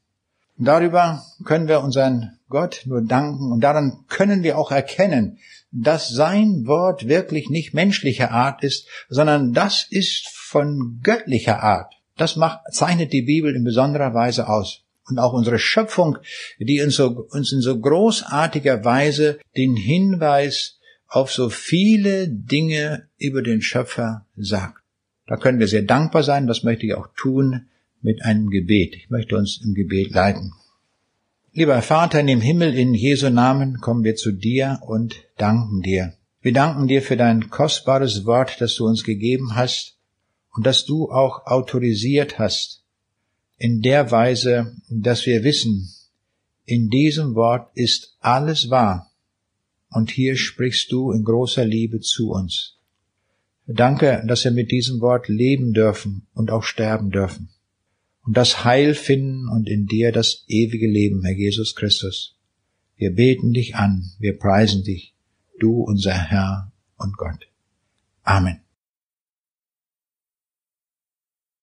Und 0.56 0.66
darüber 0.66 1.24
können 1.44 1.66
wir 1.66 1.80
unseren 1.80 2.38
Gott 2.48 2.82
nur 2.84 3.02
danken 3.02 3.50
und 3.50 3.60
daran 3.60 4.04
können 4.08 4.44
wir 4.44 4.56
auch 4.56 4.70
erkennen, 4.70 5.38
dass 5.72 6.08
sein 6.08 6.66
Wort 6.66 7.08
wirklich 7.08 7.50
nicht 7.50 7.74
menschlicher 7.74 8.30
Art 8.30 8.62
ist, 8.62 8.86
sondern 9.08 9.52
das 9.52 9.86
ist 9.90 10.28
von 10.28 11.00
göttlicher 11.02 11.62
Art. 11.62 11.94
Das 12.16 12.36
macht, 12.36 12.60
zeichnet 12.70 13.12
die 13.12 13.22
Bibel 13.22 13.56
in 13.56 13.64
besonderer 13.64 14.14
Weise 14.14 14.48
aus 14.48 14.82
und 15.08 15.18
auch 15.18 15.32
unsere 15.32 15.58
Schöpfung, 15.58 16.18
die 16.60 16.80
uns, 16.80 16.94
so, 16.94 17.26
uns 17.30 17.52
in 17.52 17.60
so 17.60 17.78
großartiger 17.80 18.84
Weise 18.84 19.40
den 19.56 19.74
Hinweis 19.74 20.78
auf 21.08 21.32
so 21.32 21.50
viele 21.50 22.28
Dinge 22.28 23.08
über 23.24 23.42
den 23.42 23.62
Schöpfer 23.62 24.26
sagt. 24.36 24.82
Da 25.26 25.36
können 25.36 25.58
wir 25.58 25.68
sehr 25.68 25.82
dankbar 25.82 26.22
sein, 26.22 26.46
das 26.46 26.62
möchte 26.62 26.86
ich 26.86 26.94
auch 26.94 27.08
tun 27.16 27.66
mit 28.02 28.22
einem 28.22 28.50
Gebet. 28.50 28.94
Ich 28.96 29.10
möchte 29.10 29.36
uns 29.36 29.60
im 29.64 29.74
Gebet 29.74 30.10
leiten. 30.12 30.52
Lieber 31.52 31.80
Vater 31.82 32.20
in 32.20 32.26
dem 32.26 32.40
Himmel, 32.40 32.74
in 32.74 32.94
Jesu 32.94 33.30
Namen 33.30 33.80
kommen 33.80 34.04
wir 34.04 34.16
zu 34.16 34.32
dir 34.32 34.80
und 34.82 35.24
danken 35.38 35.82
dir. 35.82 36.14
Wir 36.42 36.52
danken 36.52 36.88
dir 36.88 37.00
für 37.00 37.16
dein 37.16 37.48
kostbares 37.48 38.26
Wort, 38.26 38.60
das 38.60 38.74
du 38.74 38.86
uns 38.86 39.04
gegeben 39.04 39.54
hast 39.54 39.96
und 40.52 40.66
das 40.66 40.84
du 40.84 41.10
auch 41.10 41.46
autorisiert 41.46 42.38
hast, 42.38 42.82
in 43.56 43.80
der 43.80 44.10
Weise, 44.10 44.76
dass 44.90 45.24
wir 45.26 45.44
wissen, 45.44 45.88
in 46.66 46.90
diesem 46.90 47.34
Wort 47.34 47.70
ist 47.74 48.16
alles 48.20 48.68
wahr 48.68 49.10
und 49.90 50.10
hier 50.10 50.36
sprichst 50.36 50.90
du 50.90 51.12
in 51.12 51.24
großer 51.24 51.64
Liebe 51.64 52.00
zu 52.00 52.30
uns. 52.30 52.73
Danke, 53.66 54.22
dass 54.26 54.44
wir 54.44 54.50
mit 54.50 54.70
diesem 54.70 55.00
Wort 55.00 55.28
leben 55.28 55.72
dürfen 55.72 56.26
und 56.34 56.50
auch 56.50 56.62
sterben 56.62 57.10
dürfen 57.10 57.48
und 58.24 58.36
das 58.36 58.64
Heil 58.64 58.94
finden 58.94 59.48
und 59.48 59.68
in 59.68 59.86
dir 59.86 60.12
das 60.12 60.44
ewige 60.48 60.88
Leben, 60.88 61.24
Herr 61.24 61.34
Jesus 61.34 61.74
Christus. 61.74 62.36
Wir 62.96 63.14
beten 63.14 63.52
dich 63.52 63.74
an, 63.76 64.10
wir 64.18 64.38
preisen 64.38 64.84
dich, 64.84 65.14
du 65.58 65.82
unser 65.82 66.12
Herr 66.12 66.72
und 66.96 67.16
Gott. 67.16 67.48
Amen. 68.22 68.63